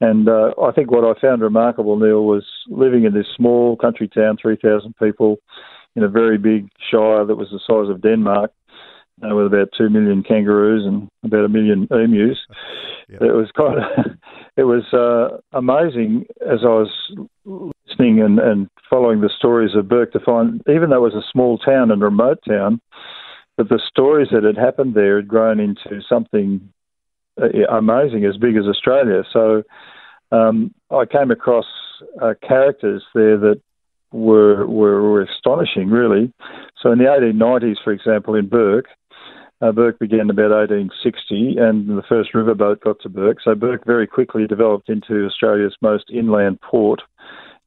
And 0.00 0.28
uh, 0.28 0.50
I 0.60 0.72
think 0.72 0.90
what 0.90 1.04
I 1.04 1.18
found 1.20 1.42
remarkable, 1.42 1.96
Neil, 1.96 2.24
was 2.24 2.44
living 2.68 3.04
in 3.04 3.14
this 3.14 3.26
small 3.36 3.76
country 3.76 4.08
town, 4.08 4.36
3,000 4.40 4.94
people, 4.96 5.38
in 5.94 6.02
a 6.02 6.08
very 6.08 6.38
big 6.38 6.68
shire 6.90 7.24
that 7.24 7.36
was 7.36 7.48
the 7.52 7.60
size 7.66 7.88
of 7.88 8.02
Denmark, 8.02 8.50
uh, 9.22 9.34
with 9.34 9.46
about 9.46 9.68
2 9.78 9.90
million 9.90 10.22
kangaroos 10.22 10.84
and 10.84 11.08
about 11.24 11.44
a 11.44 11.48
million 11.48 11.86
emus. 11.92 12.38
Yep. 13.08 13.22
It 13.22 13.32
was 13.32 13.50
kind 13.56 13.78
of, 13.78 14.16
it 14.56 14.64
was 14.64 14.82
uh, 14.92 15.38
amazing 15.56 16.26
as 16.40 16.60
I 16.64 16.68
was 16.68 16.90
listening 17.44 18.20
and, 18.22 18.40
and 18.40 18.68
following 18.90 19.20
the 19.20 19.30
stories 19.38 19.76
of 19.76 19.88
Bourke 19.88 20.12
to 20.12 20.20
find, 20.20 20.60
even 20.68 20.90
though 20.90 21.04
it 21.04 21.14
was 21.14 21.24
a 21.24 21.30
small 21.30 21.58
town 21.58 21.90
and 21.90 22.02
remote 22.02 22.38
town, 22.48 22.80
that 23.58 23.68
the 23.68 23.80
stories 23.88 24.28
that 24.32 24.44
had 24.44 24.56
happened 24.56 24.94
there 24.94 25.16
had 25.16 25.28
grown 25.28 25.60
into 25.60 26.00
something 26.08 26.72
uh, 27.40 27.48
amazing, 27.70 28.24
as 28.24 28.36
big 28.36 28.56
as 28.56 28.64
Australia. 28.64 29.22
So 29.32 29.62
um, 30.30 30.74
I 30.90 31.04
came 31.06 31.30
across 31.30 31.66
uh, 32.20 32.34
characters 32.46 33.02
there 33.14 33.38
that 33.38 33.60
were, 34.12 34.66
were, 34.66 35.02
were 35.02 35.22
astonishing, 35.22 35.88
really. 35.88 36.32
So 36.80 36.92
in 36.92 36.98
the 36.98 37.04
1890s, 37.04 37.76
for 37.82 37.92
example, 37.92 38.34
in 38.34 38.48
Bourke, 38.48 38.86
uh, 39.62 39.70
Bourke 39.70 39.98
began 39.98 40.28
about 40.28 40.50
1860, 40.50 41.56
and 41.58 41.88
the 41.88 42.02
first 42.08 42.32
riverboat 42.34 42.80
got 42.80 43.00
to 43.00 43.08
Bourke. 43.08 43.38
So 43.42 43.54
Bourke 43.54 43.86
very 43.86 44.06
quickly 44.06 44.46
developed 44.46 44.88
into 44.88 45.24
Australia's 45.26 45.76
most 45.80 46.10
inland 46.12 46.60
port, 46.60 47.00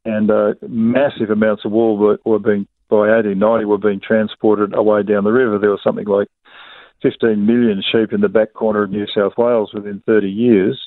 and 0.04 0.30
uh, 0.30 0.54
massive 0.68 1.30
amounts 1.30 1.64
of 1.66 1.72
wool 1.72 1.98
were, 1.98 2.20
were 2.26 2.40
being 2.40 2.68
by 2.90 3.10
1890 3.10 3.66
were 3.66 3.78
being 3.78 4.00
transported 4.00 4.76
away 4.76 5.04
down 5.04 5.24
the 5.24 5.32
river. 5.32 5.58
There 5.58 5.72
was 5.72 5.84
something 5.84 6.08
like 6.08 6.28
15 7.02 7.46
million 7.46 7.84
sheep 7.92 8.14
in 8.14 8.22
the 8.22 8.30
back 8.30 8.54
corner 8.54 8.84
of 8.84 8.92
New 8.92 9.06
South 9.08 9.34
Wales 9.38 9.72
within 9.74 10.02
30 10.06 10.30
years, 10.30 10.82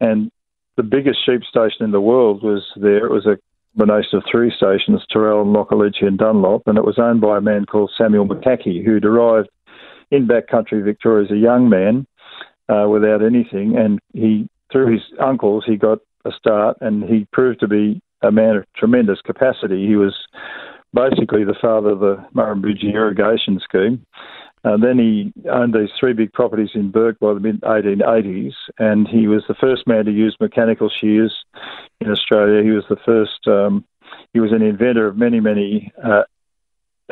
and 0.00 0.30
the 0.76 0.82
biggest 0.82 1.18
sheep 1.24 1.42
station 1.44 1.84
in 1.84 1.90
the 1.90 2.00
world 2.00 2.42
was 2.42 2.62
there. 2.76 3.04
It 3.04 3.12
was 3.12 3.26
a 3.26 3.38
combination 3.76 4.18
of 4.18 4.24
three 4.30 4.52
stations, 4.56 5.04
Toorale, 5.14 5.44
Lochalinchia 5.44 6.06
and 6.06 6.18
Dunlop, 6.18 6.62
and 6.66 6.78
it 6.78 6.84
was 6.84 6.98
owned 6.98 7.20
by 7.20 7.38
a 7.38 7.40
man 7.40 7.66
called 7.66 7.92
Samuel 7.96 8.26
McCaughey, 8.26 8.84
who'd 8.84 9.04
arrived 9.04 9.48
in 10.10 10.26
backcountry 10.26 10.84
Victoria 10.84 11.24
as 11.24 11.30
a 11.30 11.36
young 11.36 11.68
man 11.68 12.06
uh, 12.68 12.88
without 12.88 13.22
anything, 13.22 13.76
and 13.76 13.98
he 14.12 14.48
through 14.70 14.92
his 14.92 15.02
uncles 15.20 15.64
he 15.66 15.76
got 15.76 15.98
a 16.24 16.30
start, 16.32 16.76
and 16.80 17.04
he 17.04 17.26
proved 17.32 17.60
to 17.60 17.68
be 17.68 18.00
a 18.22 18.30
man 18.30 18.56
of 18.56 18.64
tremendous 18.76 19.20
capacity. 19.22 19.86
He 19.86 19.96
was 19.96 20.14
basically 20.92 21.44
the 21.44 21.56
father 21.60 21.90
of 21.90 22.00
the 22.00 22.24
Murrumbidgee 22.34 22.94
irrigation 22.94 23.60
scheme. 23.60 24.04
Uh, 24.62 24.76
then 24.76 24.98
he 24.98 25.32
owned 25.50 25.72
these 25.72 25.88
three 25.98 26.12
big 26.12 26.32
properties 26.32 26.70
in 26.74 26.90
Bourke 26.90 27.18
by 27.18 27.32
the 27.32 27.40
mid 27.40 27.60
1880s, 27.62 28.52
and 28.78 29.08
he 29.08 29.26
was 29.26 29.42
the 29.48 29.54
first 29.54 29.86
man 29.86 30.04
to 30.04 30.12
use 30.12 30.36
mechanical 30.38 30.90
shears 30.90 31.34
in 32.00 32.10
Australia. 32.10 32.62
He 32.62 32.70
was 32.70 32.84
the 32.90 32.98
first. 33.06 33.46
Um, 33.46 33.84
he 34.34 34.40
was 34.40 34.52
an 34.52 34.62
inventor 34.62 35.06
of 35.06 35.16
many, 35.16 35.40
many 35.40 35.92
uh, 36.04 36.24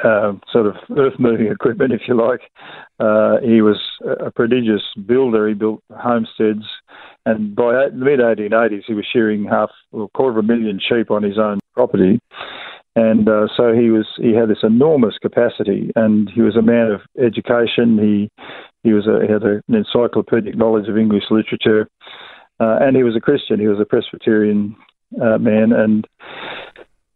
uh, 0.04 0.32
sort 0.52 0.66
of 0.66 0.76
earth 0.96 1.18
moving 1.18 1.46
equipment, 1.50 1.92
if 1.92 2.02
you 2.06 2.14
like. 2.14 2.42
Uh, 3.00 3.38
he 3.42 3.62
was 3.62 3.80
a 4.20 4.30
prodigious 4.30 4.82
builder. 5.06 5.48
He 5.48 5.54
built 5.54 5.82
homesteads, 5.90 6.66
and 7.24 7.56
by 7.56 7.88
the 7.88 7.92
mid 7.92 8.20
1880s, 8.20 8.82
he 8.86 8.92
was 8.92 9.06
shearing 9.10 9.44
half, 9.44 9.70
a 9.94 10.06
quarter 10.14 10.38
of 10.38 10.44
a 10.44 10.46
million 10.46 10.78
sheep 10.86 11.10
on 11.10 11.22
his 11.22 11.38
own 11.38 11.60
property 11.74 12.20
and 12.98 13.28
uh, 13.28 13.46
so 13.56 13.72
he 13.72 13.90
was 13.90 14.06
he 14.16 14.34
had 14.34 14.48
this 14.48 14.64
enormous 14.64 15.16
capacity, 15.18 15.92
and 15.94 16.28
he 16.34 16.42
was 16.42 16.56
a 16.56 16.62
man 16.62 16.90
of 16.90 17.00
education. 17.16 17.96
He 17.96 18.28
he 18.82 18.92
was 18.92 19.06
a, 19.06 19.24
he 19.24 19.32
had 19.32 19.44
a, 19.44 19.62
an 19.68 19.74
encyclopedic 19.74 20.56
knowledge 20.56 20.88
of 20.88 20.98
English 20.98 21.24
literature, 21.30 21.88
uh, 22.58 22.78
and 22.80 22.96
he 22.96 23.04
was 23.04 23.14
a 23.14 23.20
Christian. 23.20 23.60
He 23.60 23.68
was 23.68 23.78
a 23.78 23.84
Presbyterian 23.84 24.74
uh, 25.22 25.38
man, 25.38 25.72
and 25.72 26.08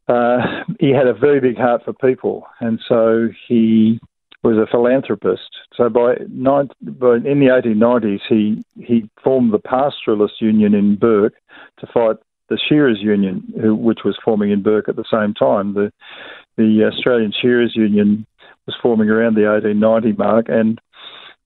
uh, 0.06 0.62
he 0.78 0.90
had 0.90 1.08
a 1.08 1.14
very 1.14 1.40
big 1.40 1.56
heart 1.56 1.82
for 1.84 1.94
people, 1.94 2.46
and 2.60 2.78
so 2.88 3.28
he 3.48 3.98
was 4.44 4.56
a 4.58 4.70
philanthropist. 4.70 5.50
So 5.76 5.88
by, 5.88 6.14
by 6.14 7.16
in 7.16 7.40
the 7.40 7.50
1890s, 7.50 8.20
he 8.28 8.62
he 8.76 9.10
formed 9.24 9.52
the 9.52 9.58
Pastoralist 9.58 10.40
Union 10.40 10.74
in 10.74 10.94
Bourke 10.94 11.34
to 11.80 11.86
fight 11.88 12.16
the 12.52 12.60
Shearers 12.68 12.98
Union, 13.00 13.42
which 13.54 14.00
was 14.04 14.18
forming 14.22 14.50
in 14.50 14.62
Bourke 14.62 14.88
at 14.88 14.96
the 14.96 15.04
same 15.10 15.32
time. 15.34 15.74
The 15.74 15.90
the 16.58 16.84
Australian 16.84 17.32
Shearers 17.40 17.72
Union 17.74 18.26
was 18.66 18.76
forming 18.82 19.08
around 19.08 19.36
the 19.36 19.48
1890 19.48 20.12
mark, 20.18 20.46
and 20.48 20.78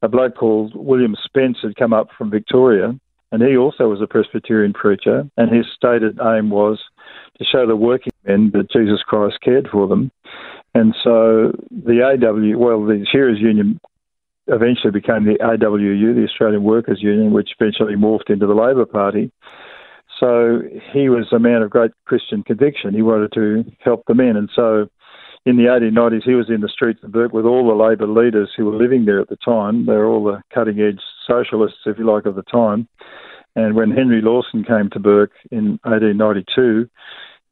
a 0.03 0.09
bloke 0.09 0.35
called 0.35 0.73
William 0.75 1.15
Spence 1.25 1.59
had 1.63 1.77
come 1.77 1.93
up 1.93 2.09
from 2.19 2.31
Victoria, 2.31 2.99
and 3.31 3.41
he 3.41 3.57
also 3.57 3.85
was 3.89 4.03
a 4.03 4.09
Presbyterian 4.09 4.73
preacher, 4.73 5.31
and 5.37 5.55
his 5.55 5.67
stated 5.77 6.19
aim 6.21 6.51
was 6.51 6.81
to 7.39 7.45
show 7.45 7.67
the 7.67 7.77
working 7.77 8.13
men 8.27 8.51
that 8.53 8.71
Jesus 8.73 9.01
Christ 9.07 9.39
cared 9.43 9.69
for 9.71 9.87
them. 9.87 10.11
And 10.75 10.93
so 11.05 11.53
the 11.71 12.03
AW, 12.03 12.59
well, 12.59 12.85
the 12.85 13.07
Shearers 13.11 13.39
Union 13.41 13.81
eventually 14.49 14.91
became 14.91 15.25
the 15.25 15.39
AWU, 15.41 16.15
the 16.15 16.27
Australian 16.29 16.65
Workers 16.65 16.99
Union, 17.01 17.33
which 17.33 17.51
eventually 17.59 17.95
morphed 17.95 18.29
into 18.29 18.47
the 18.47 18.55
Labor 18.55 18.87
Party. 18.87 19.31
So 20.19 20.63
he 20.93 21.09
was 21.09 21.27
a 21.33 21.39
man 21.39 21.63
of 21.63 21.71
great 21.71 21.91
Christian 22.07 22.43
conviction. 22.43 22.95
He 22.95 23.03
wanted 23.03 23.33
to 23.35 23.65
help 23.85 24.05
the 24.07 24.15
men. 24.15 24.37
And 24.37 24.49
so 24.55 24.89
in 25.45 25.57
the 25.57 25.65
1890s, 25.65 26.25
he 26.25 26.35
was 26.35 26.49
in 26.49 26.61
the 26.61 26.69
streets 26.69 27.01
of 27.03 27.13
Bourke 27.13 27.33
with 27.33 27.45
all 27.45 27.69
the 27.69 27.75
Labor 27.75 28.07
leaders 28.07 28.51
who 28.57 28.65
were 28.65 28.77
living 28.77 29.05
there 29.05 29.21
at 29.21 29.29
the 29.29 29.37
time. 29.37 29.87
They 29.87 29.93
were 29.93 30.07
all 30.07 30.25
the 30.25 30.43
cutting 30.53 30.81
edge 30.81 31.01
socialists, 31.27 31.81
if 31.87 31.99
you 31.99 32.07
like, 32.07 32.27
of 32.27 32.35
the 32.35 32.43
time. 32.43 32.89
And 33.55 33.75
when 33.75 33.91
Henry 33.91 34.21
Lawson 34.21 34.65
came 34.65 34.91
to 34.91 34.99
Bourke 34.99 35.33
in 35.51 35.79
1892, 35.85 36.89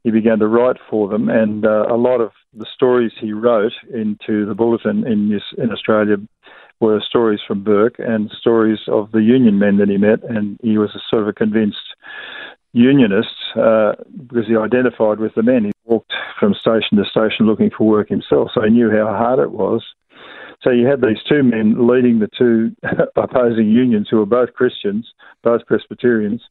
he 0.02 0.10
began 0.10 0.38
to 0.38 0.48
write 0.48 0.76
for 0.90 1.08
them. 1.08 1.28
And 1.28 1.64
uh, 1.64 1.86
a 1.88 1.96
lot 1.96 2.20
of 2.20 2.30
the 2.52 2.66
stories 2.74 3.12
he 3.18 3.32
wrote 3.32 3.72
into 3.92 4.44
the 4.46 4.54
bulletin 4.54 5.06
in, 5.06 5.40
in 5.56 5.70
Australia 5.70 6.16
were 6.80 7.00
stories 7.00 7.40
from 7.46 7.64
Bourke 7.64 7.96
and 7.98 8.30
stories 8.38 8.80
of 8.88 9.10
the 9.12 9.22
union 9.22 9.58
men 9.58 9.78
that 9.78 9.88
he 9.88 9.96
met. 9.96 10.22
And 10.24 10.58
he 10.62 10.78
was 10.78 10.90
a 10.94 11.00
sort 11.08 11.22
of 11.22 11.28
a 11.28 11.32
convinced 11.32 11.94
unionist 12.72 13.34
uh, 13.56 13.92
because 14.26 14.46
he 14.46 14.56
identified 14.56 15.20
with 15.20 15.34
the 15.34 15.42
men. 15.42 15.66
He 15.66 15.72
walked 15.84 16.12
from 16.38 16.54
station 16.54 16.98
to 16.98 17.04
station 17.04 17.46
looking 17.46 17.70
for 17.76 17.86
work 17.86 18.08
himself, 18.08 18.50
so 18.52 18.62
he 18.62 18.70
knew 18.70 18.90
how 18.90 19.06
hard 19.06 19.38
it 19.38 19.52
was. 19.52 19.82
So 20.62 20.70
you 20.70 20.86
had 20.86 21.00
these 21.00 21.22
two 21.28 21.42
men 21.42 21.86
leading 21.86 22.18
the 22.18 22.28
two 22.36 22.74
opposing 23.16 23.70
unions 23.70 24.08
who 24.10 24.18
were 24.18 24.26
both 24.26 24.54
Christians, 24.54 25.06
both 25.42 25.64
Presbyterians. 25.66 26.42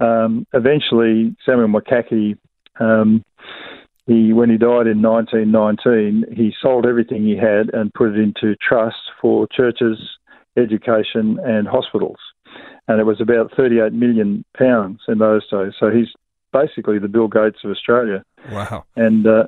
Um, 0.00 0.46
eventually, 0.52 1.36
Samuel 1.44 1.68
McCaughey, 1.68 2.38
um, 2.80 3.22
he 4.06 4.32
when 4.32 4.50
he 4.50 4.56
died 4.56 4.86
in 4.86 5.02
1919, 5.02 6.24
he 6.36 6.54
sold 6.60 6.86
everything 6.86 7.24
he 7.24 7.36
had 7.36 7.72
and 7.74 7.92
put 7.94 8.10
it 8.10 8.18
into 8.18 8.56
trust 8.56 8.96
for 9.20 9.46
churches, 9.48 9.98
education, 10.56 11.38
and 11.44 11.66
hospitals 11.66 12.18
and 12.88 13.00
it 13.00 13.04
was 13.04 13.20
about 13.20 13.52
38 13.56 13.92
million 13.92 14.44
pounds 14.56 15.00
in 15.08 15.18
those 15.18 15.48
days. 15.50 15.72
So 15.78 15.90
he's 15.90 16.08
basically 16.52 16.98
the 16.98 17.08
Bill 17.08 17.28
Gates 17.28 17.58
of 17.64 17.70
Australia. 17.70 18.22
Wow! 18.50 18.84
And 18.96 19.26
uh, 19.26 19.44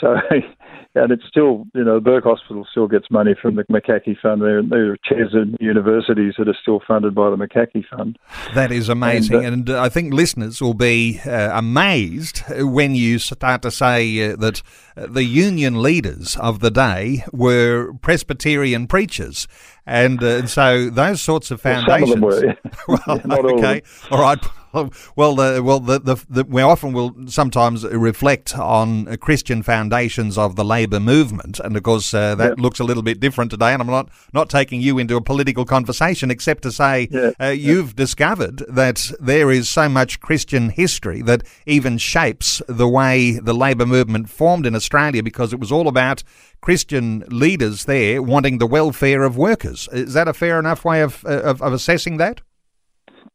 so, 0.00 0.16
and 0.94 1.12
it's 1.12 1.24
still, 1.28 1.64
you 1.74 1.84
know, 1.84 2.00
Bourke 2.00 2.24
Hospital 2.24 2.66
still 2.70 2.88
gets 2.88 3.10
money 3.10 3.34
from 3.40 3.56
the 3.56 3.64
McCaughey 3.64 4.18
Fund. 4.20 4.42
There, 4.42 4.62
there 4.62 4.92
are 4.92 4.96
chairs 5.04 5.32
in 5.32 5.56
universities 5.60 6.34
that 6.38 6.48
are 6.48 6.56
still 6.60 6.80
funded 6.86 7.14
by 7.14 7.30
the 7.30 7.36
McCaughey 7.36 7.84
Fund. 7.88 8.18
That 8.54 8.72
is 8.72 8.88
amazing, 8.88 9.44
and, 9.44 9.68
uh, 9.68 9.74
and 9.74 9.80
I 9.80 9.88
think 9.88 10.12
listeners 10.12 10.60
will 10.60 10.74
be 10.74 11.20
uh, 11.24 11.56
amazed 11.56 12.42
when 12.58 12.94
you 12.94 13.18
start 13.18 13.62
to 13.62 13.70
say 13.70 14.32
uh, 14.32 14.36
that 14.36 14.62
the 14.96 15.24
union 15.24 15.82
leaders 15.82 16.36
of 16.36 16.60
the 16.60 16.70
day 16.70 17.24
were 17.32 17.92
Presbyterian 18.02 18.86
preachers. 18.86 19.48
And, 19.86 20.22
uh, 20.22 20.26
and 20.26 20.50
so 20.50 20.90
those 20.90 21.20
sorts 21.20 21.50
of 21.50 21.60
foundations. 21.60 22.20
Well, 22.20 22.32
some 22.32 22.50
of 22.50 22.50
them 22.50 22.64
were. 22.88 23.22
well, 23.36 23.54
okay, 23.58 23.82
all 24.10 24.20
right. 24.20 24.44
Well, 25.16 25.38
uh, 25.40 25.60
well, 25.60 25.80
the, 25.80 25.98
the, 25.98 26.24
the, 26.28 26.44
we 26.44 26.62
often 26.62 26.92
will 26.92 27.14
sometimes 27.26 27.84
reflect 27.84 28.56
on 28.56 29.16
Christian 29.18 29.62
foundations 29.62 30.38
of 30.38 30.56
the 30.56 30.64
labour 30.64 31.00
movement, 31.00 31.60
and 31.60 31.76
of 31.76 31.82
course 31.82 32.14
uh, 32.14 32.34
that 32.36 32.58
looks 32.58 32.80
a 32.80 32.84
little 32.84 33.02
bit 33.02 33.20
different 33.20 33.50
today. 33.50 33.72
And 33.72 33.82
I'm 33.82 33.88
not 33.88 34.08
not 34.32 34.48
taking 34.48 34.80
you 34.80 34.98
into 34.98 35.16
a 35.16 35.20
political 35.20 35.64
conversation, 35.64 36.30
except 36.30 36.62
to 36.62 36.72
say 36.72 37.08
uh, 37.38 37.48
you've 37.48 37.94
discovered 37.94 38.58
that 38.68 39.10
there 39.20 39.50
is 39.50 39.68
so 39.68 39.88
much 39.88 40.20
Christian 40.20 40.70
history 40.70 41.22
that 41.22 41.42
even 41.66 41.98
shapes 41.98 42.62
the 42.66 42.88
way 42.88 43.32
the 43.32 43.54
labour 43.54 43.86
movement 43.86 44.30
formed 44.30 44.66
in 44.66 44.74
Australia, 44.74 45.22
because 45.22 45.52
it 45.52 45.60
was 45.60 45.72
all 45.72 45.88
about 45.88 46.22
Christian 46.60 47.24
leaders 47.28 47.84
there 47.84 48.22
wanting 48.22 48.58
the 48.58 48.66
welfare 48.66 49.22
of 49.22 49.36
workers. 49.36 49.88
Is 49.92 50.14
that 50.14 50.28
a 50.28 50.32
fair 50.32 50.58
enough 50.58 50.84
way 50.84 51.02
of, 51.02 51.24
of, 51.24 51.60
of 51.60 51.72
assessing 51.72 52.16
that? 52.18 52.40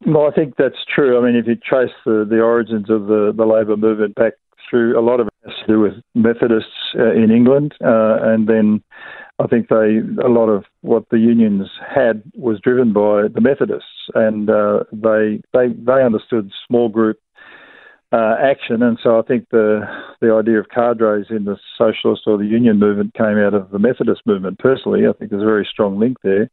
Well, 0.05 0.27
I 0.27 0.31
think 0.31 0.55
that's 0.57 0.75
true. 0.93 1.17
I 1.17 1.25
mean, 1.25 1.35
if 1.35 1.47
you 1.47 1.55
trace 1.55 1.91
the, 2.05 2.25
the 2.29 2.39
origins 2.39 2.89
of 2.89 3.07
the, 3.07 3.33
the 3.35 3.45
labour 3.45 3.75
movement 3.75 4.15
back 4.15 4.33
through, 4.69 4.99
a 4.99 5.01
lot 5.01 5.19
of 5.19 5.27
it 5.27 5.33
has 5.45 5.55
to 5.61 5.67
do 5.67 5.79
with 5.79 5.93
Methodists 6.13 6.69
uh, 6.97 7.13
in 7.13 7.31
England, 7.31 7.73
uh, 7.83 8.17
and 8.21 8.47
then 8.47 8.83
I 9.39 9.47
think 9.47 9.69
they 9.69 9.99
a 10.23 10.29
lot 10.29 10.49
of 10.49 10.65
what 10.81 11.09
the 11.09 11.19
unions 11.19 11.69
had 11.87 12.23
was 12.35 12.59
driven 12.59 12.93
by 12.93 13.27
the 13.33 13.41
Methodists, 13.41 14.09
and 14.13 14.49
uh, 14.49 14.83
they 14.91 15.41
they 15.53 15.69
they 15.69 16.03
understood 16.03 16.51
small 16.67 16.89
group 16.89 17.19
uh, 18.11 18.35
action, 18.41 18.83
and 18.83 18.99
so 19.01 19.19
I 19.19 19.21
think 19.23 19.47
the 19.51 19.81
the 20.21 20.33
idea 20.33 20.59
of 20.59 20.69
cadres 20.69 21.27
in 21.29 21.45
the 21.45 21.57
socialist 21.77 22.23
or 22.27 22.37
the 22.37 22.45
union 22.45 22.77
movement 22.79 23.13
came 23.13 23.37
out 23.37 23.53
of 23.53 23.71
the 23.71 23.79
Methodist 23.79 24.21
movement. 24.25 24.59
Personally, 24.59 25.07
I 25.07 25.13
think 25.13 25.31
there's 25.31 25.43
a 25.43 25.45
very 25.45 25.67
strong 25.69 25.99
link 25.99 26.17
there 26.23 26.49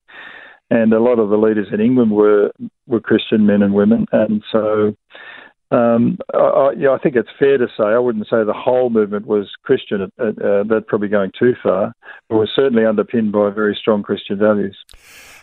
and 0.75 0.93
a 0.93 1.01
lot 1.01 1.19
of 1.19 1.31
the 1.31 1.37
leaders 1.37 1.69
in 1.73 1.81
England 1.81 2.11
were 2.11 2.51
were 2.87 3.01
Christian 3.01 3.47
men 3.47 3.63
and 3.63 3.75
women, 3.75 4.07
and 4.13 4.43
so 4.51 4.95
um, 5.71 6.19
I, 6.35 6.73
yeah, 6.77 6.91
I 6.91 6.99
think 6.99 7.17
it's 7.17 7.29
fair 7.39 7.59
to 7.59 7.67
say 7.77 7.85
I 7.85 7.99
wouldn't 7.99 8.27
say 8.27 8.45
the 8.45 8.53
whole 8.53 8.91
movement 8.91 9.27
was 9.27 9.51
Christian. 9.63 10.11
Uh, 10.19 10.25
uh, 10.25 10.65
that's 10.69 10.85
probably 10.87 11.09
going 11.09 11.33
too 11.39 11.55
far, 11.63 11.93
but 12.29 12.37
was 12.37 12.51
certainly 12.55 12.85
underpinned 12.85 13.33
by 13.33 13.51
very 13.51 13.77
strong 13.81 14.03
Christian 14.03 14.39
values. 14.39 14.77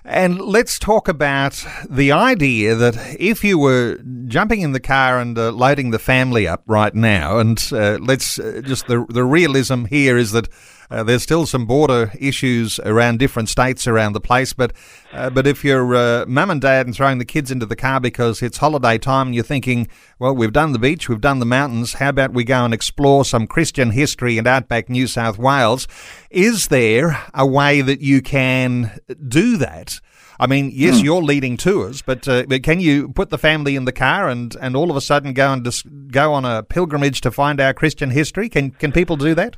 And 0.04 0.42
let's 0.42 0.80
talk 0.80 1.08
about 1.08 1.64
the 1.88 2.12
idea 2.12 2.74
that 2.76 3.16
if 3.20 3.44
you 3.44 3.60
were 3.60 4.00
jumping 4.26 4.62
in 4.62 4.72
the 4.72 4.80
car 4.80 5.20
and 5.20 5.38
uh, 5.38 5.52
loading 5.52 5.92
the 5.92 6.00
family 6.00 6.48
up 6.48 6.64
right 6.66 6.96
now, 6.96 7.38
and 7.38 7.64
uh, 7.72 7.98
let's 8.02 8.40
uh, 8.40 8.62
just 8.64 8.88
the 8.88 9.06
the 9.10 9.24
realism 9.24 9.86
here 9.86 10.18
is 10.18 10.32
that 10.32 10.48
uh, 10.92 11.04
there's 11.04 11.24
still 11.24 11.46
some 11.46 11.66
border 11.66 12.12
issues 12.20 12.80
around 12.80 13.18
different 13.18 13.48
states 13.50 13.88
around 13.88 14.14
the 14.14 14.20
place, 14.20 14.52
but 14.54 14.74
uh, 15.14 15.30
but 15.30 15.48
if 15.48 15.64
you're 15.64 15.96
uh, 15.96 16.26
mum 16.28 16.52
and 16.52 16.62
dad 16.62 16.86
and 16.86 16.96
throwing 16.96 17.18
the 17.18 17.26
kids 17.26 17.50
into 17.50 17.66
the 17.66 17.76
car 17.76 18.00
because 18.00 18.42
it's 18.42 18.58
holiday 18.58 18.98
time 18.98 19.28
and 19.28 19.36
you're 19.36 19.44
thinking, 19.44 19.88
well, 20.20 20.36
we've 20.36 20.54
done 20.54 20.74
the 20.74 20.80
beach, 20.80 21.08
we've 21.08 21.22
done 21.22 21.40
the 21.40 21.46
mountains, 21.46 21.94
how 21.94 22.10
about 22.10 22.34
we 22.34 22.44
go 22.44 22.66
and 22.66 22.74
explore 22.74 23.24
some 23.24 23.48
Christian 23.48 23.92
history 23.92 24.38
in 24.38 24.46
outback 24.46 24.90
New 24.90 25.08
South 25.08 25.38
Wales? 25.38 25.88
Is 26.30 26.68
there 26.68 27.24
a 27.34 27.46
way 27.46 27.82
that 27.82 28.02
you 28.02 28.22
can 28.22 29.00
do 29.28 29.58
that? 29.58 30.02
I 30.42 30.48
mean, 30.48 30.72
yes, 30.74 31.00
hmm. 31.00 31.06
you're 31.06 31.22
leading 31.22 31.56
tours, 31.56 32.02
but, 32.02 32.28
uh, 32.28 32.46
but 32.48 32.64
can 32.64 32.80
you 32.80 33.10
put 33.10 33.30
the 33.30 33.38
family 33.38 33.76
in 33.76 33.86
the 33.86 33.92
car 33.92 34.28
and, 34.28 34.56
and 34.60 34.76
all 34.76 34.90
of 34.90 34.98
a 34.98 35.02
sudden 35.02 35.34
go 35.34 35.54
and 35.54 35.64
dis- 35.64 35.84
go 35.84 36.34
on 36.34 36.46
a 36.46 36.64
pilgrimage 36.64 37.22
to 37.22 37.32
find 37.32 37.62
our 37.62 37.74
Christian 37.76 38.10
history? 38.10 38.50
Can 38.50 38.72
can 38.72 38.92
people 38.92 39.18
do 39.18 39.36
that? 39.36 39.58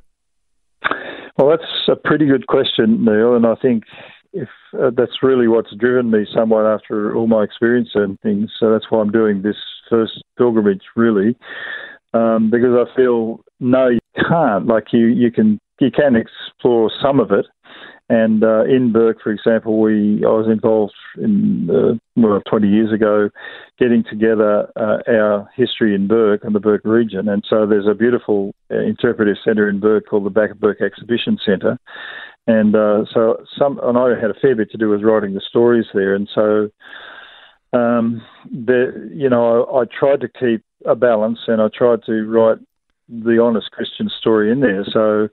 Well, 1.38 1.50
that's 1.50 1.88
a 1.88 1.96
pretty 1.96 2.26
good 2.28 2.48
question, 2.48 3.04
Neil, 3.06 3.36
and 3.36 3.46
I 3.46 3.56
think 3.56 3.84
if 4.34 4.50
uh, 4.80 4.92
that's 4.96 5.24
really 5.24 5.48
what's 5.48 5.76
driven 5.76 6.12
me 6.12 6.26
somewhat 6.34 6.66
after 6.66 7.16
all 7.16 7.28
my 7.28 7.44
experience 7.44 7.90
and 7.96 8.20
things. 8.22 8.52
So 8.60 8.72
that's 8.72 8.86
why 8.90 9.00
I'm 9.02 9.12
doing 9.12 9.42
this 9.42 9.58
first 9.90 10.24
pilgrimage, 10.38 10.84
really. 10.96 11.36
um, 12.14 12.50
because 12.50 12.72
I 12.76 12.96
feel 12.96 13.42
no, 13.60 13.90
you 13.90 14.00
can't. 14.28 14.68
Like 14.68 14.88
you, 14.94 15.08
you 15.08 15.32
can 15.32 15.60
you 15.80 15.92
can 15.92 16.16
explore 16.16 16.92
some 17.02 17.20
of 17.20 17.32
it. 17.32 17.46
And 18.10 18.44
uh, 18.44 18.66
in 18.66 18.92
Bourke, 18.92 19.22
for 19.24 19.32
example, 19.32 19.80
we 19.80 20.24
I 20.26 20.30
was 20.30 20.48
involved 20.52 20.94
in 21.18 21.70
uh, 21.70 21.98
well 22.16 22.42
20 22.50 22.68
years 22.68 22.92
ago, 22.92 23.30
getting 23.80 24.04
together 24.04 24.68
uh, 24.76 24.98
our 25.08 25.50
history 25.56 25.96
in 25.96 26.08
Bourke 26.08 26.44
and 26.44 26.54
the 26.54 26.60
Bourke 26.60 26.84
region. 26.84 27.30
And 27.30 27.44
so 27.50 27.66
there's 27.66 27.88
a 27.88 27.96
beautiful 27.96 28.54
uh, 28.70 28.80
interpretive 28.80 29.38
centre 29.44 29.70
in 29.70 29.80
Bourke 29.80 30.06
called 30.10 30.26
the 30.26 30.30
Back 30.30 30.52
of 30.52 30.60
Bourke 30.60 30.82
Exhibition 30.82 31.38
Centre. 31.46 31.80
And 32.46 32.76
uh, 32.76 33.06
so 33.14 33.38
some, 33.58 33.80
and 33.82 33.98
I 33.98 34.20
had 34.20 34.32
a 34.32 34.40
fair 34.42 34.56
bit 34.56 34.70
to 34.72 34.78
do 34.78 34.90
with 34.90 35.02
writing 35.02 35.34
the 35.34 35.42
stories 35.42 35.86
there. 35.94 36.14
And 36.14 36.30
so, 36.34 36.70
um, 37.72 38.22
the, 38.52 39.10
you 39.14 39.30
know, 39.30 39.64
I, 39.64 39.82
I 39.82 39.84
tried 39.86 40.20
to 40.22 40.28
keep 40.28 40.64
a 40.86 40.96
balance, 40.96 41.40
and 41.48 41.62
I 41.62 41.70
tried 41.74 42.04
to 42.06 42.26
write 42.26 42.58
the 43.10 43.40
honest 43.42 43.72
Christian 43.72 44.10
story 44.10 44.52
in 44.52 44.62
there. 44.62 44.84
So, 44.92 45.30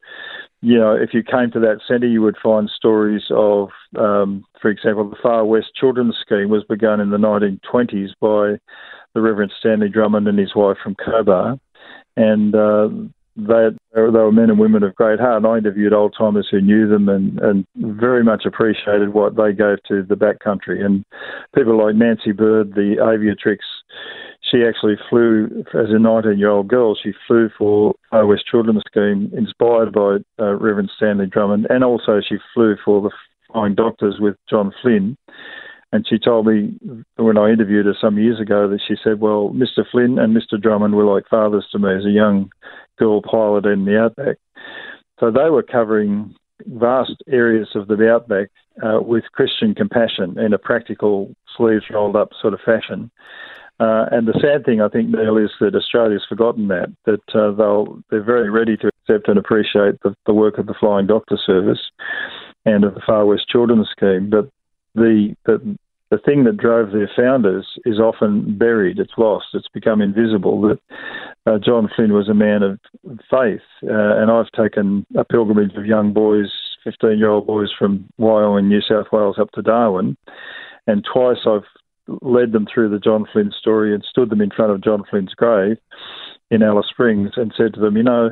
you 0.62 0.78
know, 0.78 0.92
if 0.92 1.14
you 1.14 1.22
came 1.22 1.50
to 1.52 1.60
that 1.60 1.80
centre, 1.86 2.06
you 2.06 2.22
would 2.22 2.36
find 2.42 2.68
stories 2.68 3.22
of, 3.30 3.70
um, 3.96 4.44
for 4.60 4.70
example, 4.70 5.08
the 5.08 5.16
Far 5.22 5.44
West 5.44 5.74
Children's 5.74 6.16
Scheme 6.20 6.50
was 6.50 6.64
begun 6.64 7.00
in 7.00 7.10
the 7.10 7.16
1920s 7.16 8.10
by 8.20 8.60
the 9.14 9.20
Reverend 9.20 9.52
Stanley 9.58 9.88
Drummond 9.88 10.28
and 10.28 10.38
his 10.38 10.54
wife 10.54 10.76
from 10.82 10.94
Cobar. 10.96 11.58
And 12.16 12.54
uh, 12.54 12.88
they, 13.36 13.68
they 13.94 14.00
were 14.00 14.32
men 14.32 14.50
and 14.50 14.58
women 14.58 14.82
of 14.82 14.94
great 14.94 15.18
heart. 15.18 15.38
And 15.38 15.46
I 15.46 15.58
interviewed 15.58 15.92
old 15.92 16.14
timers 16.16 16.48
who 16.50 16.60
knew 16.60 16.88
them 16.88 17.08
and, 17.08 17.38
and 17.40 17.66
very 17.76 18.22
much 18.22 18.44
appreciated 18.44 19.14
what 19.14 19.36
they 19.36 19.52
gave 19.52 19.82
to 19.88 20.02
the 20.02 20.16
backcountry. 20.16 20.84
And 20.84 21.04
people 21.54 21.82
like 21.82 21.94
Nancy 21.94 22.32
Bird, 22.32 22.74
the 22.74 22.96
aviatrix, 23.00 23.58
she 24.50 24.64
actually 24.66 24.96
flew 25.08 25.64
as 25.74 25.90
a 25.90 25.98
19 25.98 26.38
year 26.38 26.50
old 26.50 26.68
girl. 26.68 26.96
She 27.00 27.12
flew 27.26 27.48
for 27.56 27.94
Far 28.10 28.26
West 28.26 28.46
Children's 28.50 28.82
Scheme, 28.86 29.30
inspired 29.36 29.92
by 29.92 30.18
uh, 30.38 30.54
Reverend 30.54 30.90
Stanley 30.96 31.26
Drummond, 31.26 31.66
and 31.70 31.84
also 31.84 32.20
she 32.26 32.36
flew 32.54 32.76
for 32.84 33.00
the 33.00 33.10
Flying 33.52 33.74
Doctors 33.74 34.16
with 34.18 34.36
John 34.48 34.72
Flynn. 34.82 35.16
And 35.92 36.06
she 36.08 36.18
told 36.18 36.46
me 36.46 36.78
when 37.16 37.36
I 37.36 37.50
interviewed 37.50 37.86
her 37.86 37.96
some 38.00 38.16
years 38.16 38.40
ago 38.40 38.68
that 38.68 38.80
she 38.86 38.94
said, 39.02 39.20
Well, 39.20 39.50
Mr. 39.50 39.84
Flynn 39.90 40.18
and 40.18 40.36
Mr. 40.36 40.60
Drummond 40.60 40.94
were 40.94 41.04
like 41.04 41.28
fathers 41.28 41.66
to 41.72 41.78
me 41.78 41.92
as 41.96 42.04
a 42.04 42.10
young 42.10 42.50
girl 42.96 43.22
pilot 43.22 43.66
in 43.66 43.84
the 43.84 43.98
outback. 43.98 44.36
So 45.18 45.30
they 45.30 45.50
were 45.50 45.64
covering 45.64 46.34
vast 46.66 47.22
areas 47.28 47.68
of 47.74 47.88
the 47.88 48.08
outback 48.08 48.50
uh, 48.82 49.00
with 49.00 49.24
Christian 49.32 49.74
compassion 49.74 50.38
in 50.38 50.52
a 50.52 50.58
practical, 50.58 51.34
sleeves 51.56 51.84
rolled 51.90 52.16
up 52.16 52.30
sort 52.40 52.54
of 52.54 52.60
fashion. 52.60 53.10
Uh, 53.80 54.04
and 54.12 54.28
the 54.28 54.38
sad 54.42 54.66
thing, 54.66 54.82
I 54.82 54.88
think, 54.88 55.08
Neil, 55.08 55.38
is 55.38 55.50
that 55.60 55.74
Australia's 55.74 56.26
forgotten 56.28 56.68
that. 56.68 56.94
That 57.06 57.22
uh, 57.34 57.52
they'll 57.52 58.02
they're 58.10 58.22
very 58.22 58.50
ready 58.50 58.76
to 58.76 58.88
accept 58.88 59.28
and 59.28 59.38
appreciate 59.38 59.94
the, 60.02 60.14
the 60.26 60.34
work 60.34 60.58
of 60.58 60.66
the 60.66 60.74
Flying 60.78 61.06
Doctor 61.06 61.38
Service 61.46 61.80
and 62.66 62.84
of 62.84 62.94
the 62.94 63.00
Far 63.06 63.24
West 63.24 63.48
Children's 63.48 63.88
Scheme, 63.90 64.28
but 64.28 64.50
the 64.94 65.34
the 65.46 65.78
the 66.10 66.18
thing 66.18 66.44
that 66.44 66.56
drove 66.56 66.90
their 66.90 67.10
founders 67.16 67.66
is 67.86 67.98
often 67.98 68.58
buried. 68.58 68.98
It's 68.98 69.12
lost. 69.16 69.46
It's 69.54 69.68
become 69.72 70.02
invisible. 70.02 70.60
That 70.60 70.80
uh, 71.46 71.58
John 71.64 71.88
Flynn 71.94 72.12
was 72.12 72.28
a 72.28 72.34
man 72.34 72.62
of 72.62 72.78
faith, 73.30 73.62
uh, 73.84 74.20
and 74.20 74.30
I've 74.30 74.50
taken 74.50 75.06
a 75.16 75.24
pilgrimage 75.24 75.74
of 75.76 75.86
young 75.86 76.12
boys, 76.12 76.50
fifteen-year-old 76.84 77.46
boys 77.46 77.70
from 77.78 78.06
Wyoming, 78.18 78.68
New 78.68 78.82
South 78.82 79.06
Wales, 79.12 79.38
up 79.40 79.52
to 79.52 79.62
Darwin, 79.62 80.16
and 80.86 81.06
twice 81.10 81.38
I've 81.46 81.62
led 82.22 82.52
them 82.52 82.66
through 82.72 82.90
the 82.90 82.98
John 82.98 83.26
Flynn 83.32 83.52
story 83.58 83.94
and 83.94 84.04
stood 84.08 84.30
them 84.30 84.40
in 84.40 84.50
front 84.50 84.72
of 84.72 84.82
John 84.82 85.04
Flynn's 85.08 85.34
grave 85.34 85.76
in 86.50 86.62
Alice 86.62 86.86
Springs 86.90 87.30
and 87.36 87.52
said 87.56 87.74
to 87.74 87.80
them, 87.80 87.96
you 87.96 88.02
know, 88.02 88.30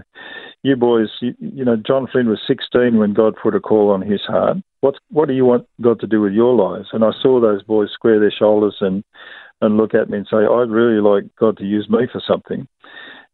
you 0.63 0.77
boys, 0.77 1.09
you, 1.21 1.35
you, 1.39 1.65
know, 1.65 1.77
John 1.77 2.09
Flynn 2.11 2.29
was 2.29 2.41
16 2.47 2.99
when 2.99 3.15
God 3.15 3.35
put 3.41 3.55
a 3.55 3.61
call 3.61 3.91
on 3.91 4.03
his 4.03 4.23
heart. 4.23 4.59
What 4.81 4.95
what 5.11 5.29
do 5.29 5.35
you 5.35 5.45
want 5.45 5.67
God 5.81 6.01
to 6.01 6.07
do 6.07 6.21
with 6.21 6.33
your 6.33 6.55
lives? 6.55 6.89
And 6.93 7.05
I 7.05 7.11
saw 7.23 7.41
those 7.41 7.63
boys 7.63 7.91
square 7.93 8.21
their 8.21 8.33
shoulders 8.37 8.77
and 8.81 9.05
and 9.61 9.77
look 9.77 9.95
at 9.95 10.09
me 10.09 10.19
and 10.19 10.27
say, 10.31 10.39
I'd 10.39 10.71
really 10.71 11.01
like 11.01 11.25
God 11.39 11.57
to 11.59 11.65
use 11.65 11.89
me 11.91 12.07
for 12.11 12.23
something. 12.27 12.67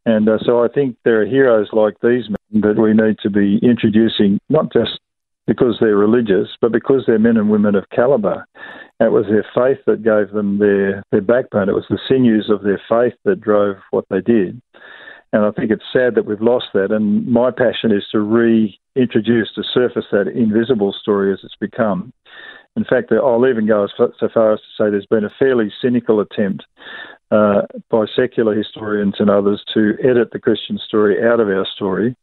And 0.07 0.29
uh, 0.29 0.38
so 0.44 0.62
I 0.62 0.68
think 0.68 0.97
there 1.05 1.23
are 1.23 1.27
heroes 1.27 1.68
like 1.73 1.94
these 2.03 2.25
men 2.29 2.62
that 2.62 2.81
we 2.81 2.92
need 2.92 3.18
to 3.23 3.31
be 3.31 3.59
introducing, 3.62 4.38
not 4.49 4.73
just 4.73 5.01
because 5.46 5.76
they're 5.80 5.96
religious, 5.96 6.48
but 6.61 6.72
because 6.72 7.04
they're 7.07 7.18
men 7.18 7.37
and 7.37 7.50
women 7.50 7.74
of 7.74 7.88
caliber. 7.90 8.46
It 9.00 9.12
was 9.12 9.26
their 9.26 9.44
faith 9.54 9.85
that 9.87 10.02
gave 10.02 10.35
them 10.35 10.59
their, 10.59 11.02
their 11.11 11.20
backbone. 11.20 11.68
It 11.68 11.74
was 11.74 11.87
the 11.90 11.98
sinews 12.09 12.48
of 12.48 12.62
their 12.62 12.80
faith 12.88 13.14
that 13.24 13.40
drove 13.40 13.76
what 13.90 14.07
they 14.09 14.20
did. 14.20 14.61
And 15.33 15.44
I 15.44 15.50
think 15.50 15.70
it's 15.70 15.83
sad 15.92 16.14
that 16.14 16.26
we've 16.26 16.40
lost 16.40 16.66
that. 16.74 16.92
And 16.92 17.26
my 17.26 17.50
passion 17.50 17.90
is 17.90 18.04
to 18.12 18.20
reintroduce, 18.20 19.52
to 19.54 19.64
surface 19.74 20.07
that 20.12 20.28
invisible 20.28 20.94
story 20.98 21.33
as 21.33 21.40
it's 21.42 21.57
become. 21.61 22.12
In 22.76 22.85
fact, 22.85 23.12
I'll 23.12 23.46
even 23.46 23.66
go 23.66 23.87
so 23.96 24.28
far 24.33 24.54
as 24.54 24.61
to 24.61 24.66
say 24.76 24.90
there's 24.90 25.07
been 25.07 25.24
a 25.24 25.35
fairly 25.38 25.72
cynical 25.80 26.20
attempt 26.20 26.64
uh, 27.30 27.62
by 27.90 28.04
secular 28.16 28.54
historians 28.54 29.14
and 29.18 29.30
others 29.30 29.62
to 29.74 29.94
edit 30.02 30.30
the 30.33 30.40
Christian 30.40 30.78
story 30.85 31.24
out 31.24 31.40
of 31.40 31.48
our 31.48 31.66
story. 31.74 32.16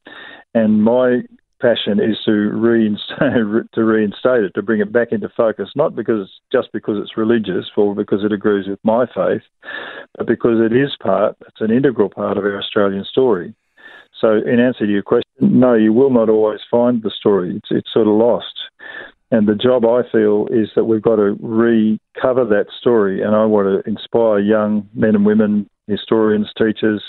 And 0.54 0.84
my 0.84 1.22
passion 1.62 2.00
is 2.00 2.18
to 2.26 2.32
reinstate, 2.32 3.72
to 3.74 3.84
reinstate 3.84 4.44
it, 4.44 4.54
to 4.56 4.62
bring 4.62 4.82
it 4.82 4.92
back 4.92 5.10
into 5.12 5.30
focus, 5.36 5.70
not 5.76 5.96
because 5.96 6.30
just 6.52 6.70
because 6.74 6.98
it's 7.02 7.18
religious 7.18 7.66
or 7.78 7.96
because 7.96 8.24
it 8.24 8.32
agrees 8.32 8.68
with 8.68 8.80
my 8.84 9.06
faith, 9.06 9.44
but 10.18 10.28
because 10.28 10.60
it 10.60 10.76
is 10.76 10.96
part, 11.02 11.38
it's 11.48 11.62
an 11.62 11.72
integral 11.72 12.10
part 12.10 12.38
of 12.38 12.44
our 12.44 12.58
Australian 12.58 13.06
story. 13.06 13.54
So, 14.20 14.38
in 14.46 14.60
answer 14.60 14.86
to 14.86 14.92
your 14.92 15.02
question, 15.02 15.30
no, 15.40 15.74
you 15.74 15.94
will 15.94 16.12
not 16.12 16.30
always 16.30 16.60
find 16.70 17.02
the 17.02 17.12
story. 17.12 17.56
It's, 17.56 17.70
it's 17.72 17.94
sort 17.94 18.08
of 18.08 18.14
lost. 18.14 18.54
And 19.32 19.48
the 19.48 19.56
job 19.56 19.86
I 19.86 20.02
feel 20.12 20.48
is 20.52 20.70
that 20.76 20.84
we've 20.84 21.02
got 21.02 21.16
to 21.16 21.38
recover 21.40 22.46
that 22.46 22.66
story, 22.80 23.22
and 23.22 23.34
I 23.34 23.46
want 23.46 23.84
to 23.84 23.90
inspire 23.90 24.40
young 24.40 24.88
men 24.94 25.16
and 25.16 25.26
women, 25.26 25.70
historians, 25.88 26.52
teachers, 26.58 27.02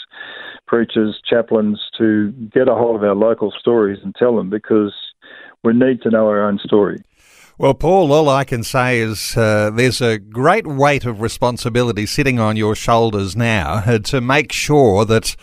preachers, 0.66 1.20
chaplains 1.29 1.81
to 1.98 2.33
get 2.53 2.68
a 2.68 2.75
hold 2.75 2.96
of 2.96 3.03
our 3.03 3.14
local 3.14 3.53
stories 3.59 3.98
and 4.03 4.14
tell 4.14 4.37
them 4.37 4.51
because 4.51 4.94
we 5.64 5.72
need 5.72 6.03
to 6.03 6.11
know 6.11 6.27
our 6.29 6.46
own 6.46 6.59
story. 6.64 7.03
Well, 7.59 7.75
Paul, 7.75 8.12
all 8.12 8.29
I 8.29 8.44
can 8.44 8.64
say 8.64 8.98
is 8.98 9.37
uh, 9.37 9.70
there's 9.70 10.01
a 10.01 10.18
great 10.18 10.66
weight 10.66 11.05
of 11.05 11.20
responsibility 11.20 12.07
sitting 12.07 12.40
on 12.40 12.57
your 12.57 12.75
shoulders 12.75 13.37
now 13.37 13.83
uh, 13.87 13.98
to 14.01 14.20
make 14.20 14.53
sure 14.53 15.05
that 15.05 15.37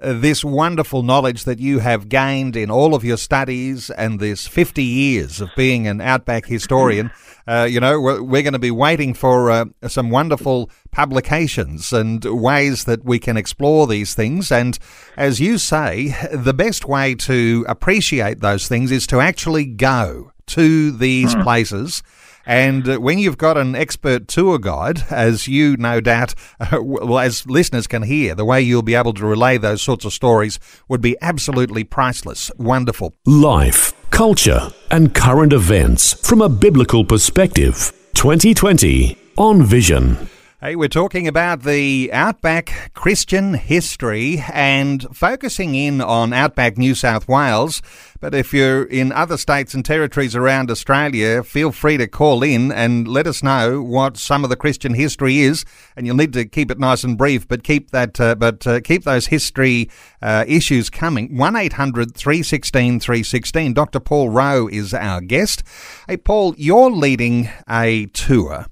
this 0.00 0.44
wonderful 0.44 1.02
knowledge 1.02 1.44
that 1.44 1.58
you 1.58 1.78
have 1.78 2.08
gained 2.08 2.54
in 2.54 2.70
all 2.70 2.94
of 2.94 3.04
your 3.04 3.16
studies 3.16 3.88
and 3.90 4.20
this 4.20 4.46
50 4.46 4.82
years 4.82 5.40
of 5.40 5.48
being 5.56 5.86
an 5.86 6.00
outback 6.00 6.46
historian, 6.46 7.10
uh, 7.48 7.66
you 7.68 7.80
know, 7.80 8.00
we're, 8.00 8.22
we're, 8.22 8.42
going 8.42 8.52
to 8.52 8.58
be 8.58 8.70
waiting 8.70 9.14
for 9.14 9.50
uh, 9.50 9.64
some 9.86 10.10
wonderful 10.10 10.70
publications 10.90 11.92
and 11.92 12.24
ways 12.24 12.84
that 12.84 13.04
we 13.04 13.18
can 13.18 13.36
explore 13.36 13.86
these 13.86 14.14
things. 14.14 14.52
And 14.52 14.78
as 15.16 15.40
you 15.40 15.56
say, 15.56 16.14
the 16.32 16.54
best 16.54 16.84
way 16.84 17.14
to 17.14 17.64
appreciate 17.68 18.40
those 18.40 18.68
things 18.68 18.90
is 18.90 19.06
to 19.08 19.20
actually 19.20 19.64
go 19.64 20.32
to 20.48 20.92
these 20.92 21.34
mm. 21.34 21.42
places 21.42 22.02
and 22.46 22.88
uh, 22.88 22.98
when 22.98 23.18
you've 23.18 23.36
got 23.36 23.58
an 23.58 23.74
expert 23.74 24.28
tour 24.28 24.58
guide, 24.58 25.02
as 25.10 25.48
you 25.48 25.76
no 25.76 26.00
doubt, 26.00 26.34
uh, 26.60 26.78
well, 26.82 27.18
as 27.18 27.44
listeners 27.46 27.86
can 27.86 28.04
hear, 28.04 28.34
the 28.34 28.44
way 28.44 28.62
you'll 28.62 28.82
be 28.82 28.94
able 28.94 29.12
to 29.14 29.26
relay 29.26 29.58
those 29.58 29.82
sorts 29.82 30.04
of 30.04 30.12
stories 30.12 30.58
would 30.88 31.00
be 31.00 31.16
absolutely 31.20 31.82
priceless. 31.82 32.50
Wonderful. 32.56 33.14
Life, 33.26 33.92
culture, 34.10 34.72
and 34.90 35.14
current 35.14 35.52
events 35.52 36.14
from 36.26 36.40
a 36.40 36.48
biblical 36.48 37.04
perspective. 37.04 37.92
2020 38.14 39.18
on 39.36 39.62
Vision. 39.62 40.28
Hey, 40.58 40.74
we're 40.74 40.88
talking 40.88 41.28
about 41.28 41.64
the 41.64 42.08
Outback 42.14 42.92
Christian 42.94 43.52
history 43.52 44.42
and 44.50 45.06
focusing 45.14 45.74
in 45.74 46.00
on 46.00 46.32
Outback 46.32 46.78
New 46.78 46.94
South 46.94 47.28
Wales. 47.28 47.82
But 48.20 48.34
if 48.34 48.54
you're 48.54 48.84
in 48.84 49.12
other 49.12 49.36
states 49.36 49.74
and 49.74 49.84
territories 49.84 50.34
around 50.34 50.70
Australia, 50.70 51.42
feel 51.42 51.72
free 51.72 51.98
to 51.98 52.06
call 52.06 52.42
in 52.42 52.72
and 52.72 53.06
let 53.06 53.26
us 53.26 53.42
know 53.42 53.82
what 53.82 54.16
some 54.16 54.44
of 54.44 54.48
the 54.48 54.56
Christian 54.56 54.94
history 54.94 55.40
is. 55.40 55.66
And 55.94 56.06
you'll 56.06 56.16
need 56.16 56.32
to 56.32 56.46
keep 56.46 56.70
it 56.70 56.78
nice 56.78 57.04
and 57.04 57.18
brief, 57.18 57.46
but 57.46 57.62
keep 57.62 57.90
that, 57.90 58.18
uh, 58.18 58.34
but 58.34 58.66
uh, 58.66 58.80
keep 58.80 59.04
those 59.04 59.26
history 59.26 59.90
uh, 60.22 60.46
issues 60.48 60.88
coming. 60.88 61.36
One 61.36 61.52
316 61.52 63.00
316. 63.00 63.74
Dr. 63.74 64.00
Paul 64.00 64.30
Rowe 64.30 64.68
is 64.68 64.94
our 64.94 65.20
guest. 65.20 65.62
Hey, 66.08 66.16
Paul, 66.16 66.54
you're 66.56 66.90
leading 66.90 67.50
a 67.68 68.06
tour 68.06 68.68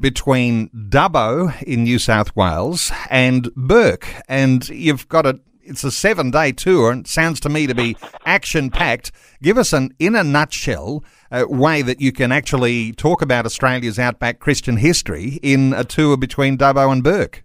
between 0.00 0.68
Dubbo 0.70 1.62
in 1.62 1.84
New 1.84 1.98
South 1.98 2.34
Wales 2.36 2.90
and 3.10 3.50
Bourke. 3.54 4.06
and 4.28 4.68
you've 4.68 5.08
got 5.08 5.26
a 5.26 5.40
it's 5.66 5.84
a 5.84 5.90
seven 5.90 6.30
day 6.30 6.52
tour 6.52 6.90
and 6.90 7.06
sounds 7.06 7.40
to 7.40 7.48
me 7.48 7.66
to 7.66 7.74
be 7.74 7.96
action 8.26 8.70
packed. 8.70 9.10
Give 9.42 9.56
us 9.58 9.72
an 9.72 9.94
in 9.98 10.14
a 10.14 10.22
nutshell 10.22 11.02
uh, 11.30 11.46
way 11.48 11.82
that 11.82 12.00
you 12.00 12.12
can 12.12 12.32
actually 12.32 12.92
talk 12.92 13.22
about 13.22 13.46
Australia's 13.46 13.98
outback 13.98 14.38
Christian 14.40 14.76
history 14.76 15.38
in 15.42 15.72
a 15.72 15.84
tour 15.84 16.16
between 16.16 16.58
Dubbo 16.58 16.92
and 16.92 17.02
Bourke. 17.02 17.44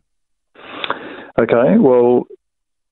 Okay, 1.39 1.77
well, 1.79 2.25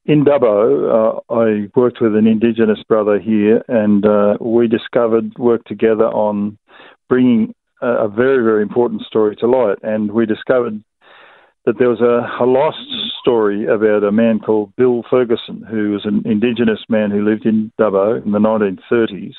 in 0.06 0.24
Dubbo, 0.24 1.20
uh, 1.30 1.34
I 1.34 1.70
worked 1.76 2.00
with 2.00 2.16
an 2.16 2.28
Indigenous 2.28 2.80
brother 2.88 3.20
here, 3.20 3.62
and 3.68 4.06
uh, 4.06 4.38
we 4.40 4.70
discovered, 4.70 5.34
worked 5.38 5.68
together 5.68 6.06
on 6.06 6.58
bringing 7.10 7.54
a, 7.82 8.08
very, 8.08 8.44
very 8.44 8.62
important 8.62 9.02
story 9.04 9.36
to 9.38 9.48
light. 9.48 9.78
And 9.84 10.12
we 10.12 10.26
discovered 10.26 10.84
that 11.66 11.78
there 11.78 11.90
was 11.90 12.02
a, 12.02 12.44
a, 12.44 12.46
lost 12.46 12.80
story 13.20 13.66
about 13.66 14.04
a 14.04 14.12
man 14.12 14.40
called 14.40 14.76
Bill 14.76 15.04
Ferguson, 15.10 15.64
who 15.70 15.92
was 15.92 16.06
an 16.06 16.24
Indigenous 16.26 16.80
man 16.90 17.12
who 17.12 17.28
lived 17.28 17.46
in 17.46 17.72
Dubbo 17.80 18.24
in 18.26 18.32
the 18.32 18.40
1930s. 18.40 19.36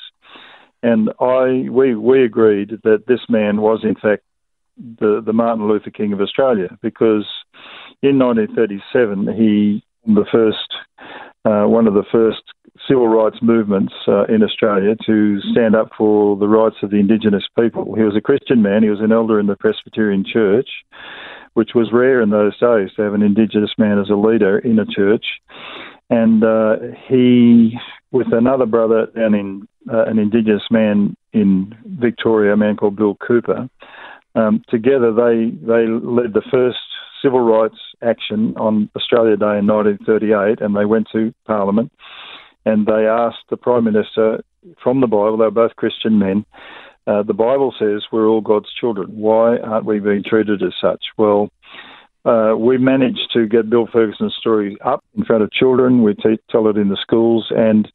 And 0.83 1.09
I, 1.19 1.69
we, 1.69 1.95
we 1.95 2.23
agreed 2.23 2.79
that 2.83 3.05
this 3.07 3.21
man 3.29 3.61
was, 3.61 3.81
in 3.83 3.95
fact, 3.95 4.23
the, 4.77 5.21
the 5.25 5.33
Martin 5.33 5.67
Luther 5.67 5.89
King 5.89 6.13
of 6.13 6.21
Australia, 6.21 6.77
because 6.81 7.27
in 8.01 8.17
1937 8.17 9.35
he 9.35 9.83
the 10.05 10.25
first, 10.31 10.73
uh, 11.45 11.67
one 11.67 11.87
of 11.87 11.93
the 11.93 12.05
first 12.11 12.41
civil 12.89 13.07
rights 13.07 13.37
movements 13.41 13.93
uh, 14.07 14.25
in 14.25 14.41
Australia 14.41 14.95
to 15.05 15.39
stand 15.51 15.75
up 15.75 15.91
for 15.97 16.35
the 16.35 16.47
rights 16.47 16.77
of 16.81 16.89
the 16.89 16.97
Indigenous 16.97 17.43
people. 17.57 17.93
He 17.95 18.01
was 18.01 18.15
a 18.15 18.21
Christian 18.21 18.61
man. 18.61 18.83
He 18.83 18.89
was 18.89 18.99
an 18.99 19.11
elder 19.11 19.39
in 19.39 19.45
the 19.45 19.55
Presbyterian 19.55 20.25
Church, 20.25 20.67
which 21.53 21.71
was 21.75 21.89
rare 21.93 22.21
in 22.21 22.31
those 22.31 22.57
days 22.59 22.89
to 22.95 23.03
have 23.03 23.13
an 23.13 23.21
Indigenous 23.21 23.71
man 23.77 23.99
as 23.99 24.09
a 24.09 24.15
leader 24.15 24.57
in 24.57 24.79
a 24.79 24.85
church. 24.85 25.25
And 26.09 26.43
uh, 26.43 26.77
he, 27.07 27.77
with 28.11 28.33
another 28.33 28.65
brother 28.65 29.05
down 29.15 29.35
in 29.35 29.67
uh, 29.91 30.05
an 30.05 30.17
Indigenous 30.17 30.63
man 30.71 31.15
in 31.31 31.75
Victoria, 31.85 32.53
a 32.53 32.57
man 32.57 32.75
called 32.75 32.95
Bill 32.95 33.15
Cooper, 33.15 33.69
um, 34.35 34.63
together 34.69 35.11
they 35.13 35.51
they 35.61 35.87
led 35.87 36.33
the 36.33 36.43
first 36.51 36.77
civil 37.21 37.41
rights 37.41 37.77
action 38.01 38.55
on 38.57 38.89
Australia 38.95 39.35
Day 39.35 39.57
in 39.57 39.67
1938, 39.67 40.61
and 40.61 40.75
they 40.75 40.85
went 40.85 41.07
to 41.11 41.33
Parliament 41.45 41.91
and 42.65 42.85
they 42.85 43.07
asked 43.07 43.49
the 43.49 43.57
Prime 43.57 43.83
Minister 43.83 44.43
from 44.83 45.01
the 45.01 45.07
Bible, 45.07 45.37
they 45.37 45.45
were 45.45 45.51
both 45.51 45.75
Christian 45.75 46.19
men, 46.19 46.45
uh, 47.07 47.23
the 47.23 47.33
Bible 47.33 47.73
says 47.79 48.03
we're 48.11 48.27
all 48.27 48.41
God's 48.41 48.71
children. 48.79 49.07
Why 49.09 49.57
aren't 49.57 49.85
we 49.85 49.99
being 49.99 50.23
treated 50.23 50.61
as 50.61 50.73
such? 50.79 51.03
Well, 51.17 51.49
uh, 52.25 52.53
we 52.55 52.77
managed 52.77 53.31
to 53.33 53.47
get 53.47 53.69
Bill 53.69 53.87
Ferguson's 53.91 54.35
story 54.39 54.77
up 54.85 55.03
in 55.17 55.23
front 55.25 55.41
of 55.41 55.51
children. 55.51 56.03
We 56.03 56.13
te- 56.13 56.39
tell 56.51 56.67
it 56.67 56.77
in 56.77 56.89
the 56.89 56.97
schools, 57.01 57.47
and 57.49 57.91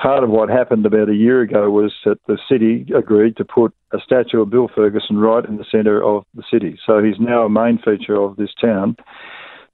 part 0.00 0.24
of 0.24 0.30
what 0.30 0.48
happened 0.48 0.86
about 0.86 1.10
a 1.10 1.14
year 1.14 1.42
ago 1.42 1.68
was 1.70 1.92
that 2.04 2.18
the 2.26 2.38
city 2.48 2.86
agreed 2.96 3.36
to 3.36 3.44
put 3.44 3.74
a 3.92 3.98
statue 3.98 4.40
of 4.40 4.50
Bill 4.50 4.70
Ferguson 4.74 5.18
right 5.18 5.44
in 5.44 5.56
the 5.56 5.66
centre 5.70 6.02
of 6.02 6.24
the 6.34 6.44
city. 6.50 6.78
So 6.86 7.02
he's 7.02 7.18
now 7.18 7.44
a 7.44 7.50
main 7.50 7.78
feature 7.78 8.16
of 8.16 8.36
this 8.36 8.54
town. 8.58 8.96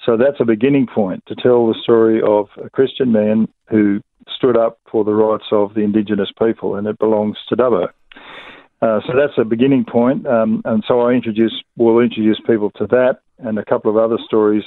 So 0.05 0.17
that's 0.17 0.41
a 0.41 0.45
beginning 0.45 0.87
point 0.93 1.25
to 1.27 1.35
tell 1.35 1.69
the 1.69 1.77
story 1.83 2.21
of 2.21 2.49
a 2.65 2.69
Christian 2.71 3.13
man 3.13 3.49
who 3.69 4.01
stood 4.35 4.57
up 4.57 4.79
for 4.91 5.05
the 5.05 5.13
rights 5.13 5.45
of 5.53 5.75
the 5.75 5.81
Indigenous 5.81 6.31
people, 6.39 6.75
and 6.75 6.87
it 6.87 6.99
belongs 6.99 7.37
to 7.49 7.57
Dubbo. 7.57 7.89
Uh, 8.83 9.01
so 9.07 9.13
that's 9.17 9.39
a 9.39 9.45
beginning 9.45 9.85
point. 9.85 10.27
Um, 10.27 10.61
and 10.65 10.83
so 10.89 11.01
I 11.03 11.13
introduce, 11.13 11.63
will 11.77 12.01
introduce 12.01 12.41
people 12.45 12.71
to 12.73 12.87
that 12.89 13.21
and 13.39 13.59
a 13.59 13.65
couple 13.65 13.91
of 13.91 13.97
other 13.97 14.19
stories 14.27 14.65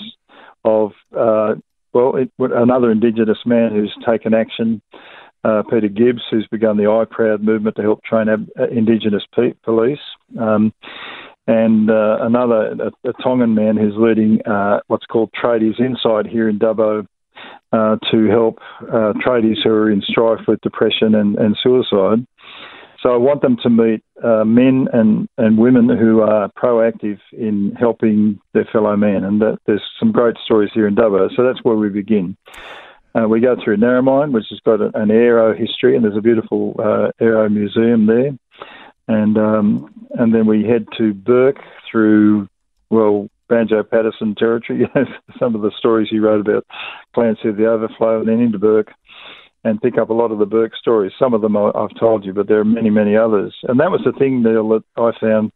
of, 0.63 0.91
uh, 1.17 1.55
well, 1.93 2.15
it, 2.15 2.31
another 2.39 2.91
Indigenous 2.91 3.39
man 3.45 3.71
who's 3.71 3.93
taken 4.07 4.33
action, 4.33 4.81
uh, 5.43 5.63
Peter 5.69 5.89
Gibbs, 5.89 6.21
who's 6.31 6.47
begun 6.49 6.77
the 6.77 6.87
I 6.87 7.03
Proud 7.09 7.43
movement 7.43 7.75
to 7.75 7.81
help 7.81 8.03
train 8.03 8.29
ab- 8.29 8.49
uh, 8.57 8.67
Indigenous 8.67 9.23
pe- 9.35 9.53
police. 9.63 9.99
Um, 10.39 10.73
and 11.47 11.89
uh, 11.89 12.17
another, 12.21 12.75
a, 13.03 13.09
a, 13.09 13.13
Tongan 13.23 13.53
man 13.53 13.77
who's 13.77 13.93
leading 13.97 14.45
uh, 14.45 14.79
what's 14.87 15.05
called 15.05 15.31
Tradies 15.33 15.79
Inside 15.79 16.27
here 16.27 16.49
in 16.49 16.59
Dubbo 16.59 17.07
to 17.71 18.27
help 18.29 18.59
tradies 18.81 19.57
who 19.61 19.69
are 19.69 19.91
in 19.91 20.01
strife 20.01 20.39
with 20.47 20.61
depression 20.61 21.13
and, 21.13 21.35
and 21.37 21.57
suicide. 21.61 22.25
So 23.05 23.13
I 23.13 23.17
want 23.17 23.43
them 23.43 23.55
to 23.61 23.69
meet 23.69 24.03
uh, 24.23 24.43
men 24.45 24.87
and, 24.91 25.29
and 25.37 25.59
women 25.59 25.89
who 25.89 26.21
are 26.21 26.49
proactive 26.57 27.19
in 27.31 27.75
helping 27.79 28.39
their 28.53 28.67
fellow 28.71 28.95
men. 28.97 29.23
And 29.23 29.39
that, 29.41 29.59
there's 29.67 29.83
some 29.99 30.11
great 30.11 30.37
stories 30.43 30.71
here 30.73 30.87
in 30.87 30.95
Dubbo. 30.95 31.29
So 31.35 31.43
that's 31.43 31.63
where 31.63 31.75
we 31.75 31.89
begin. 31.89 32.35
Uh, 33.13 33.27
we 33.27 33.41
go 33.41 33.55
through 33.63 33.77
Narromine, 33.77 34.31
which 34.31 34.45
has 34.49 34.59
got 34.65 34.81
an 34.81 35.11
aero 35.11 35.53
history, 35.55 35.95
and 35.95 36.03
there's 36.03 36.17
a 36.17 36.21
beautiful 36.21 36.75
uh, 36.79 37.11
aero 37.23 37.47
museum 37.47 38.07
there. 38.07 38.31
And 39.07 39.37
um, 39.37 40.07
and 40.11 40.33
then 40.33 40.47
we 40.47 40.63
head 40.63 40.87
to 40.97 41.13
Bourke 41.13 41.59
through, 41.89 42.47
well, 42.89 43.29
Banjo 43.47 43.83
Paterson 43.83 44.35
territory. 44.35 44.89
some 45.39 45.55
of 45.55 45.61
the 45.61 45.71
stories 45.77 46.07
he 46.09 46.19
wrote 46.19 46.41
about 46.41 46.65
Clancy 47.13 47.51
the 47.51 47.67
Overflow, 47.67 48.19
and 48.19 48.27
then 48.27 48.39
into 48.39 48.57
Bourke, 48.57 48.91
and 49.63 49.81
pick 49.81 49.97
up 49.97 50.09
a 50.09 50.13
lot 50.13 50.31
of 50.31 50.39
the 50.39 50.45
Bourke 50.45 50.75
stories. 50.75 51.11
Some 51.19 51.33
of 51.33 51.41
them 51.41 51.57
I've 51.57 51.99
told 51.99 52.25
you, 52.25 52.33
but 52.33 52.47
there 52.47 52.59
are 52.59 52.65
many, 52.65 52.89
many 52.89 53.15
others. 53.15 53.55
And 53.63 53.79
that 53.79 53.91
was 53.91 54.01
the 54.05 54.17
thing, 54.17 54.41
Neil, 54.41 54.69
that 54.69 54.83
I 54.97 55.11
found. 55.19 55.51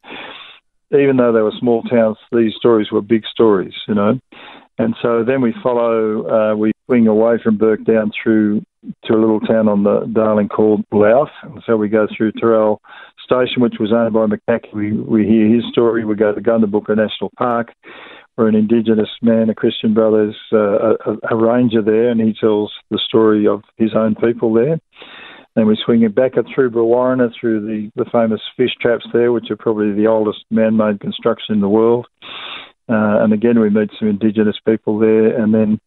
Even 0.92 1.18
though 1.18 1.32
they 1.32 1.42
were 1.42 1.54
small 1.60 1.84
towns, 1.84 2.18
these 2.32 2.56
stories 2.56 2.92
were 2.92 3.02
big 3.02 3.24
stories, 3.32 3.74
you 3.88 3.94
know. 3.94 4.20
And 4.80 4.96
so 5.04 5.24
then 5.24 5.40
we 5.42 5.54
follow, 5.62 6.28
uh, 6.28 6.56
we 6.56 6.72
swing 6.90 7.08
away 7.08 7.36
from 7.44 7.58
Bourke 7.58 7.84
down 7.86 8.12
through 8.22 8.62
to 9.06 9.14
a 9.14 9.20
little 9.20 9.40
town 9.42 9.68
on 9.68 9.84
the 9.84 10.10
Darling 10.12 10.48
called 10.48 10.84
Louth. 10.92 11.30
And 11.44 11.62
so 11.66 11.78
we 11.78 11.88
go 11.88 12.08
through 12.16 12.32
Toorale 12.34 12.78
Station, 13.24 13.62
which 13.62 13.76
was 13.80 13.92
owned 13.94 14.14
by 14.14 14.26
McCaughey. 14.26 14.74
We, 14.74 14.94
we 14.94 15.28
hear 15.28 15.54
his 15.54 15.64
story. 15.72 16.04
We 16.04 16.16
go 16.16 16.34
to 16.34 16.42
Gundabooka 16.42 16.96
National 16.96 17.30
Park 17.38 17.74
or 18.38 18.48
an 18.48 18.56
Indigenous 18.56 19.10
man, 19.22 19.50
a 19.50 19.56
Christian 19.56 19.94
brother, 19.94 20.30
is 20.30 20.36
uh, 20.54 20.94
a, 21.06 21.18
a, 21.30 21.36
ranger 21.36 21.82
there, 21.82 22.10
and 22.10 22.22
he 22.22 22.34
tells 22.40 22.74
the 22.90 23.00
story 23.06 23.46
of 23.46 23.62
his 23.76 23.92
own 23.94 24.16
people 24.16 24.54
there. 24.54 24.80
Then 25.56 25.68
we 25.68 25.78
swing 25.84 26.04
it 26.04 26.16
back 26.16 26.34
through 26.56 26.72
Brewarrina, 26.72 27.32
through 27.38 27.66
the, 27.68 27.92
the 28.02 28.10
famous 28.10 28.40
fish 28.56 28.72
traps 28.82 29.06
there, 29.12 29.34
which 29.34 29.52
are 29.52 29.58
probably 29.58 29.92
the 29.92 30.08
oldest 30.08 30.46
man-made 30.50 31.02
construction 31.02 31.56
in 31.56 31.60
the 31.60 31.68
world. 31.68 32.08
Uh, 32.88 33.22
and 33.22 33.34
again, 33.34 33.60
we 33.60 33.70
meet 33.70 33.90
some 34.00 34.08
Indigenous 34.08 34.58
people 34.66 34.98
there, 34.98 35.38
and 35.38 35.54
then 35.54 35.80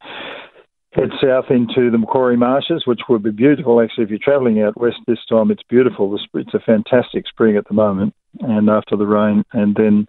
head 0.92 1.10
south 1.22 1.46
into 1.50 1.90
the 1.90 1.98
Macquarie 1.98 2.36
Marshes, 2.36 2.82
which 2.86 3.00
would 3.08 3.22
be 3.22 3.30
beautiful. 3.30 3.80
Actually, 3.80 4.04
if 4.04 4.10
you're 4.10 4.18
travelling 4.22 4.62
out 4.62 4.78
west 4.78 4.98
this 5.06 5.24
time, 5.28 5.50
it's 5.50 5.62
beautiful. 5.68 6.18
It's 6.34 6.54
a 6.54 6.60
fantastic 6.60 7.26
spring 7.26 7.56
at 7.56 7.66
the 7.66 7.74
moment, 7.74 8.14
and 8.40 8.68
after 8.68 8.96
the 8.96 9.06
rain, 9.06 9.44
and 9.52 9.74
then 9.74 10.06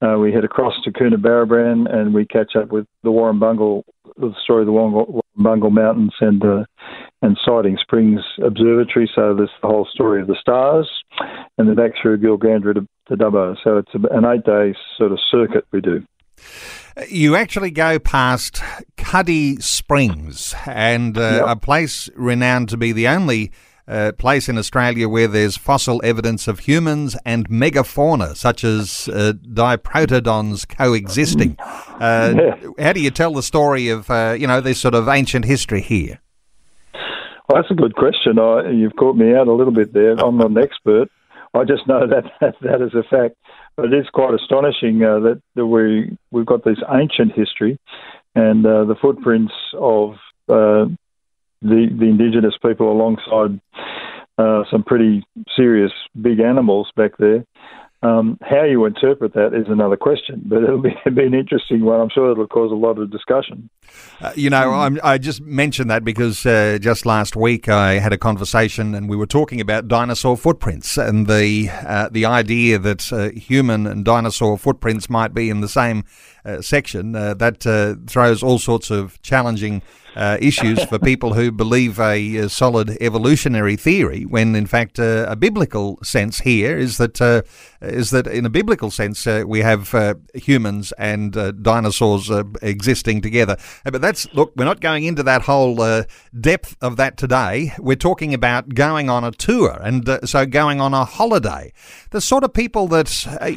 uh, 0.00 0.16
we 0.18 0.32
head 0.32 0.44
across 0.44 0.74
to 0.84 0.92
Coonabarabran 0.92 1.92
and 1.92 2.14
we 2.14 2.24
catch 2.24 2.54
up 2.56 2.70
with 2.70 2.86
the 3.02 3.10
Warrumbungle, 3.10 3.82
the 4.16 4.32
story 4.42 4.62
of 4.62 4.66
the 4.66 4.72
Warrumbungle 4.72 5.72
Mountains 5.72 6.14
and 6.20 6.44
uh, 6.44 6.64
and 7.20 7.36
Siding 7.44 7.76
Springs 7.80 8.20
Observatory. 8.44 9.10
So 9.12 9.34
there's 9.34 9.50
the 9.60 9.66
whole 9.66 9.88
story 9.92 10.20
of 10.20 10.28
the 10.28 10.36
stars, 10.40 10.88
and 11.58 11.68
then 11.68 11.74
back 11.74 11.92
through 12.00 12.18
Gilgandra 12.18 12.74
to, 12.74 12.86
to 13.08 13.16
Dubbo. 13.16 13.56
So 13.64 13.78
it's 13.78 13.92
an 13.94 14.24
eight-day 14.24 14.74
sort 14.96 15.12
of 15.12 15.18
circuit 15.30 15.64
we 15.72 15.80
do. 15.80 16.04
You 17.08 17.36
actually 17.36 17.70
go 17.70 17.98
past 17.98 18.60
Cuddy 18.96 19.56
Springs, 19.56 20.54
and 20.66 21.16
uh, 21.16 21.20
yep. 21.20 21.44
a 21.46 21.56
place 21.56 22.08
renowned 22.16 22.68
to 22.70 22.76
be 22.76 22.92
the 22.92 23.08
only 23.08 23.52
uh, 23.88 24.12
place 24.18 24.48
in 24.48 24.58
Australia 24.58 25.08
where 25.08 25.28
there's 25.28 25.56
fossil 25.56 26.00
evidence 26.04 26.46
of 26.46 26.60
humans 26.60 27.16
and 27.24 27.48
megafauna, 27.48 28.36
such 28.36 28.62
as 28.62 29.08
uh, 29.12 29.32
diprotodons 29.52 30.68
coexisting. 30.68 31.56
Uh, 31.58 32.34
yeah. 32.36 32.84
How 32.84 32.92
do 32.92 33.00
you 33.00 33.10
tell 33.10 33.32
the 33.32 33.42
story 33.42 33.88
of 33.88 34.10
uh, 34.10 34.36
you 34.38 34.46
know 34.46 34.60
this 34.60 34.78
sort 34.78 34.94
of 34.94 35.08
ancient 35.08 35.44
history 35.44 35.80
here? 35.80 36.20
Well, 37.48 37.62
that's 37.62 37.70
a 37.70 37.74
good 37.74 37.94
question. 37.94 38.38
I, 38.38 38.70
you've 38.70 38.96
caught 38.96 39.16
me 39.16 39.34
out 39.34 39.48
a 39.48 39.52
little 39.52 39.72
bit 39.72 39.94
there. 39.94 40.12
I'm 40.12 40.36
not 40.36 40.50
an 40.50 40.58
expert. 40.62 41.08
I 41.54 41.64
just 41.64 41.86
know 41.86 42.06
that 42.06 42.24
that, 42.40 42.54
that 42.60 42.82
is 42.82 42.94
a 42.94 43.02
fact. 43.08 43.36
It 43.78 43.94
is 43.94 44.06
quite 44.12 44.34
astonishing 44.34 45.04
uh, 45.04 45.20
that, 45.20 45.42
that 45.54 45.66
we 45.66 46.16
we've 46.32 46.46
got 46.46 46.64
this 46.64 46.78
ancient 46.92 47.32
history, 47.32 47.78
and 48.34 48.66
uh, 48.66 48.84
the 48.84 48.96
footprints 49.00 49.52
of 49.74 50.14
uh, 50.48 50.86
the, 51.62 51.86
the 51.98 52.06
indigenous 52.06 52.54
people 52.60 52.90
alongside 52.90 53.60
uh, 54.36 54.64
some 54.70 54.82
pretty 54.82 55.24
serious 55.56 55.92
big 56.20 56.40
animals 56.40 56.90
back 56.96 57.12
there. 57.18 57.44
Um, 58.00 58.38
how 58.42 58.62
you 58.62 58.84
interpret 58.84 59.34
that 59.34 59.54
is 59.54 59.66
another 59.68 59.96
question, 59.96 60.42
but 60.44 60.62
it'll 60.62 60.80
be, 60.80 60.90
it'll 61.04 61.14
be, 61.16 61.24
an 61.24 61.34
interesting 61.34 61.84
one. 61.84 62.00
I'm 62.00 62.10
sure 62.10 62.30
it'll 62.30 62.46
cause 62.46 62.70
a 62.70 62.76
lot 62.76 62.96
of 62.96 63.10
discussion. 63.10 63.68
Uh, 64.20 64.32
you 64.36 64.50
know, 64.50 64.72
I'm, 64.72 65.00
i 65.02 65.18
just 65.18 65.40
mentioned 65.40 65.90
that 65.90 66.04
because 66.04 66.46
uh, 66.46 66.78
just 66.80 67.06
last 67.06 67.34
week 67.34 67.68
I 67.68 67.94
had 67.94 68.12
a 68.12 68.18
conversation 68.18 68.94
and 68.94 69.08
we 69.08 69.16
were 69.16 69.26
talking 69.26 69.60
about 69.60 69.88
dinosaur 69.88 70.36
footprints 70.36 70.96
and 70.96 71.26
the 71.26 71.70
uh, 71.70 72.08
the 72.12 72.24
idea 72.24 72.78
that 72.78 73.12
uh, 73.12 73.30
human 73.30 73.84
and 73.86 74.04
dinosaur 74.04 74.56
footprints 74.58 75.10
might 75.10 75.34
be 75.34 75.50
in 75.50 75.60
the 75.60 75.68
same 75.68 76.04
section. 76.60 77.14
Uh, 77.14 77.34
that 77.34 77.62
throws 78.08 78.42
all 78.42 78.58
sorts 78.58 78.90
of 78.90 79.20
challenging 79.22 79.82
uh, 80.18 80.36
issues 80.40 80.82
for 80.84 80.98
people 80.98 81.34
who 81.34 81.52
believe 81.52 82.00
a, 82.00 82.36
a, 82.36 82.48
solid 82.48 82.90
evolutionary 83.00 83.76
theory, 83.76 84.24
when 84.24 84.56
in 84.56 84.66
fact 84.66 84.98
uh, 84.98 85.24
a 85.28 85.36
biblical 85.36 85.96
sense 86.02 86.40
here 86.40 86.76
is 86.76 86.98
that 86.98 87.20
uh, 87.20 87.42
is 87.80 88.10
that 88.10 88.26
in 88.26 88.44
a 88.44 88.50
biblical 88.50 88.90
sense 88.90 89.26
uh, 89.28 89.44
we 89.46 89.60
have 89.60 89.94
uh, 89.94 90.14
humans 90.34 90.92
and 90.98 91.32
dinosaurs 91.62 92.30
existing 92.62 93.20
together. 93.20 93.56
but 93.84 94.00
that's 94.00 94.26
look, 94.34 94.52
we're 94.56 94.64
not 94.64 94.80
going 94.80 95.04
into 95.04 95.22
that 95.22 95.42
whole 95.42 95.76
depth 96.40 96.76
of 96.80 96.96
that 96.96 97.16
today. 97.16 97.72
We're 97.78 97.94
talking 97.94 98.34
about 98.34 98.74
going 98.74 99.08
on 99.08 99.22
a 99.22 99.30
tour 99.30 99.78
and 99.82 100.18
so 100.24 100.46
going 100.46 100.80
on 100.80 100.94
a 100.94 101.04
holiday. 101.04 101.72
The 102.10 102.20
sort 102.20 102.42
of 102.42 102.52
people 102.52 102.88
that 102.88 103.06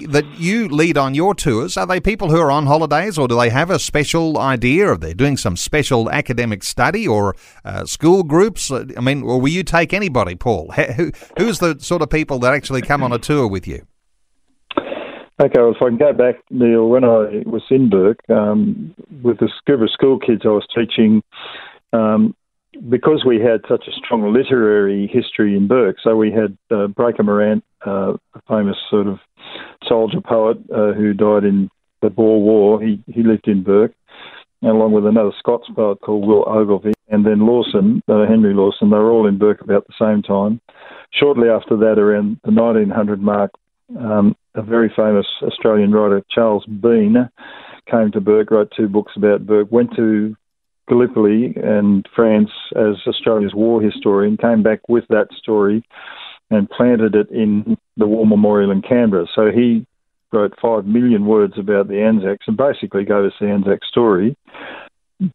that 0.09 0.25
you 0.37 0.67
lead 0.67 0.95
on 0.95 1.15
your 1.15 1.33
tours 1.33 1.75
are 1.75 1.87
they 1.87 1.99
people 1.99 2.29
who 2.29 2.39
are 2.39 2.51
on 2.51 2.67
holidays, 2.81 3.17
or 3.17 3.27
do 3.27 3.37
they 3.37 3.49
have 3.49 3.69
a 3.69 3.77
special 3.77 4.39
idea, 4.39 4.91
or 4.91 4.97
they're 4.97 5.13
doing 5.13 5.37
some 5.37 5.55
special 5.55 6.09
academic 6.09 6.63
study, 6.63 7.07
or 7.07 7.35
uh, 7.63 7.85
school 7.85 8.23
groups? 8.23 8.71
I 8.71 8.99
mean, 9.01 9.21
or 9.23 9.39
will 9.39 9.49
you 9.49 9.63
take 9.63 9.93
anybody, 9.93 10.35
Paul? 10.35 10.71
Who, 10.97 11.11
who's 11.37 11.59
the 11.59 11.77
sort 11.79 12.01
of 12.01 12.09
people 12.09 12.39
that 12.39 12.53
actually 12.53 12.81
come 12.81 13.03
on 13.03 13.13
a 13.13 13.19
tour 13.19 13.47
with 13.47 13.67
you? 13.67 13.85
Okay, 14.77 15.59
well, 15.59 15.71
if 15.71 15.81
I 15.81 15.87
can 15.89 15.97
go 15.97 16.13
back, 16.13 16.35
Neil, 16.49 16.87
when 16.87 17.03
I 17.03 17.43
was 17.45 17.63
in 17.69 17.89
Bourke 17.89 18.19
um, 18.29 18.93
with 19.23 19.37
the 19.39 19.49
of 19.73 19.89
school 19.91 20.19
kids 20.19 20.41
I 20.43 20.49
was 20.49 20.65
teaching, 20.75 21.23
um, 21.93 22.35
because 22.89 23.23
we 23.25 23.39
had 23.39 23.61
such 23.69 23.85
a 23.87 23.91
strong 23.91 24.33
literary 24.33 25.07
history 25.07 25.55
in 25.55 25.67
Bourke, 25.67 25.97
so 26.03 26.15
we 26.15 26.31
had 26.31 26.57
uh, 26.75 26.87
Breaker 26.87 27.23
Morant, 27.23 27.63
uh, 27.85 28.13
a 28.35 28.41
famous 28.47 28.77
sort 28.89 29.07
of 29.07 29.19
soldier 29.87 30.21
poet 30.21 30.57
uh, 30.73 30.93
who 30.93 31.13
died 31.13 31.43
in 31.43 31.69
the 32.01 32.09
Boer 32.09 32.39
War. 32.39 32.81
He 32.81 33.01
he 33.07 33.23
lived 33.23 33.47
in 33.47 33.63
Bourke, 33.63 33.93
along 34.63 34.91
with 34.91 35.05
another 35.05 35.31
Scots 35.39 35.67
poet 35.75 35.99
called 36.01 36.27
Will 36.27 36.43
Ogilvie, 36.47 36.93
and 37.09 37.25
then 37.25 37.45
Lawson, 37.45 38.01
uh, 38.07 38.25
Henry 38.27 38.53
Lawson. 38.53 38.89
They 38.89 38.97
were 38.97 39.11
all 39.11 39.27
in 39.27 39.37
Bourke 39.37 39.61
about 39.61 39.87
the 39.87 39.93
same 39.99 40.21
time. 40.21 40.61
Shortly 41.13 41.49
after 41.49 41.75
that, 41.77 41.99
around 41.99 42.39
the 42.43 42.51
1900 42.51 43.21
mark, 43.21 43.51
um, 43.99 44.35
a 44.55 44.61
very 44.61 44.91
famous 44.95 45.27
Australian 45.41 45.91
writer, 45.91 46.23
Charles 46.29 46.65
Bean, 46.65 47.29
came 47.89 48.11
to 48.11 48.21
Bourke, 48.21 48.51
wrote 48.51 48.71
two 48.75 48.87
books 48.87 49.13
about 49.15 49.45
Bourke, 49.45 49.71
went 49.71 49.95
to 49.95 50.35
Gallipoli 50.87 51.53
and 51.55 52.07
France 52.15 52.49
as 52.75 52.95
Australia's 53.07 53.53
war 53.53 53.81
historian, 53.81 54.37
came 54.37 54.63
back 54.63 54.87
with 54.89 55.05
that 55.09 55.27
story 55.37 55.83
and 56.49 56.69
planted 56.69 57.15
it 57.15 57.29
in 57.29 57.77
the 57.95 58.05
War 58.05 58.25
Memorial 58.25 58.71
in 58.71 58.81
Canberra. 58.81 59.25
So 59.33 59.51
he 59.51 59.85
wrote 60.31 60.53
five 60.61 60.85
million 60.85 61.25
words 61.25 61.53
about 61.57 61.87
the 61.87 62.01
Anzacs 62.01 62.45
and 62.47 62.57
basically 62.57 63.03
gave 63.03 63.25
us 63.25 63.33
the 63.39 63.47
Anzac 63.47 63.83
story. 63.85 64.35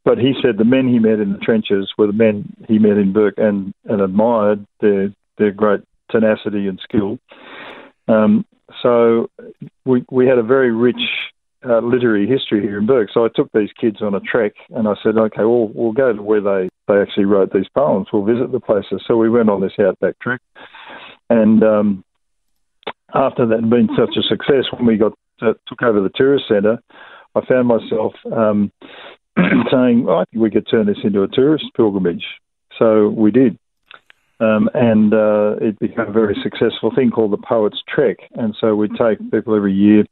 But 0.04 0.18
he 0.18 0.34
said 0.42 0.58
the 0.58 0.64
men 0.64 0.88
he 0.88 0.98
met 0.98 1.20
in 1.20 1.32
the 1.32 1.38
trenches 1.38 1.92
were 1.96 2.08
the 2.08 2.12
men 2.12 2.52
he 2.66 2.78
met 2.78 2.98
in 2.98 3.12
Bourke 3.12 3.38
and, 3.38 3.72
and 3.84 4.00
admired 4.00 4.66
their 4.80 5.14
their 5.38 5.52
great 5.52 5.80
tenacity 6.10 6.66
and 6.66 6.80
skill. 6.82 7.18
Um, 8.08 8.44
so 8.82 9.28
we 9.84 10.04
we 10.10 10.26
had 10.26 10.38
a 10.38 10.42
very 10.42 10.72
rich 10.72 11.00
uh, 11.68 11.80
literary 11.80 12.26
history 12.26 12.62
here 12.62 12.78
in 12.78 12.86
Bourke. 12.86 13.10
So 13.12 13.24
I 13.24 13.28
took 13.34 13.50
these 13.52 13.70
kids 13.80 14.02
on 14.02 14.14
a 14.14 14.20
trek 14.20 14.52
and 14.70 14.88
I 14.88 14.94
said, 15.02 15.16
okay, 15.16 15.42
well, 15.42 15.70
we'll 15.74 15.92
go 15.92 16.12
to 16.12 16.22
where 16.22 16.40
they, 16.40 16.68
they 16.88 17.00
actually 17.00 17.24
wrote 17.24 17.52
these 17.52 17.68
poems. 17.74 18.08
We'll 18.12 18.24
visit 18.24 18.52
the 18.52 18.60
places. 18.60 19.02
So 19.06 19.16
we 19.16 19.30
went 19.30 19.50
on 19.50 19.60
this 19.60 19.72
outback 19.78 20.18
trek. 20.20 20.40
And 21.28 21.62
um, 21.64 22.04
after 23.14 23.46
that 23.46 23.60
had 23.60 23.70
been 23.70 23.88
such 23.96 24.16
a 24.16 24.22
success, 24.22 24.64
when 24.72 24.86
we 24.86 24.96
got 24.96 25.12
uh, 25.42 25.54
took 25.66 25.82
over 25.82 26.00
the 26.00 26.10
tourist 26.14 26.44
centre, 26.48 26.78
I 27.34 27.44
found 27.46 27.68
myself 27.68 28.14
um, 28.32 28.72
saying, 29.70 30.04
well, 30.04 30.18
I 30.18 30.24
think 30.30 30.42
we 30.42 30.50
could 30.50 30.66
turn 30.70 30.86
this 30.86 30.98
into 31.04 31.22
a 31.22 31.28
tourist 31.28 31.64
pilgrimage. 31.76 32.24
So 32.78 33.08
we 33.08 33.30
did. 33.30 33.58
Um, 34.38 34.68
and 34.74 35.14
uh, 35.14 35.56
it 35.60 35.78
became 35.78 36.08
a 36.08 36.12
very 36.12 36.36
successful 36.42 36.92
thing 36.94 37.10
called 37.10 37.32
the 37.32 37.38
Poets 37.38 37.82
Trek. 37.88 38.18
And 38.34 38.54
so 38.60 38.76
we 38.76 38.88
take 38.88 39.18
people 39.30 39.56
every 39.56 39.72
year 39.72 40.04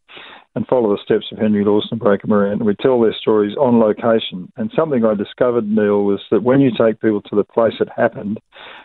and 0.54 0.66
follow 0.66 0.90
the 0.90 1.02
steps 1.02 1.26
of 1.32 1.38
Henry 1.38 1.64
Lawson, 1.64 1.98
Breaker 1.98 2.28
Morant, 2.28 2.60
and 2.60 2.66
we 2.66 2.76
tell 2.76 3.00
their 3.00 3.14
stories 3.14 3.56
on 3.56 3.80
location. 3.80 4.52
And 4.56 4.70
something 4.76 5.04
I 5.04 5.14
discovered, 5.14 5.68
Neil, 5.68 6.04
was 6.04 6.20
that 6.30 6.44
when 6.44 6.60
you 6.60 6.70
take 6.78 7.00
people 7.00 7.22
to 7.22 7.36
the 7.36 7.44
place 7.44 7.74
it 7.80 7.88
happened 7.94 8.38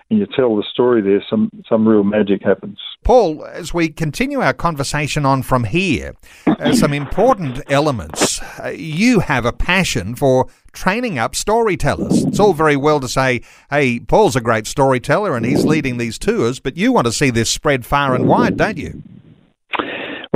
and 0.10 0.19
you 0.19 0.25
tell 0.36 0.55
the 0.55 0.63
story 0.71 1.01
there, 1.01 1.23
some, 1.29 1.51
some 1.69 1.88
real 1.88 2.03
magic 2.03 2.43
happens. 2.43 2.79
Paul, 3.03 3.45
as 3.45 3.73
we 3.73 3.89
continue 3.89 4.41
our 4.41 4.53
conversation 4.53 5.25
on 5.25 5.43
from 5.43 5.63
here, 5.63 6.15
uh, 6.47 6.73
some 6.73 6.93
important 6.93 7.62
elements. 7.69 8.41
Uh, 8.60 8.69
you 8.69 9.19
have 9.19 9.45
a 9.45 9.53
passion 9.53 10.15
for 10.15 10.47
training 10.71 11.19
up 11.19 11.36
storytellers. 11.36 12.23
It's 12.25 12.39
all 12.39 12.53
very 12.53 12.75
well 12.77 12.99
to 12.99 13.08
say, 13.08 13.41
hey, 13.69 13.99
Paul's 13.99 14.36
a 14.36 14.41
great 14.41 14.65
storyteller 14.65 15.36
and 15.36 15.45
he's 15.45 15.65
leading 15.65 15.97
these 15.97 16.17
tours, 16.17 16.60
but 16.60 16.77
you 16.77 16.91
want 16.91 17.05
to 17.05 17.13
see 17.13 17.29
this 17.29 17.51
spread 17.51 17.86
far 17.86 18.15
and 18.15 18.27
wide, 18.27 18.58
don't 18.58 18.77
you? 18.77 19.03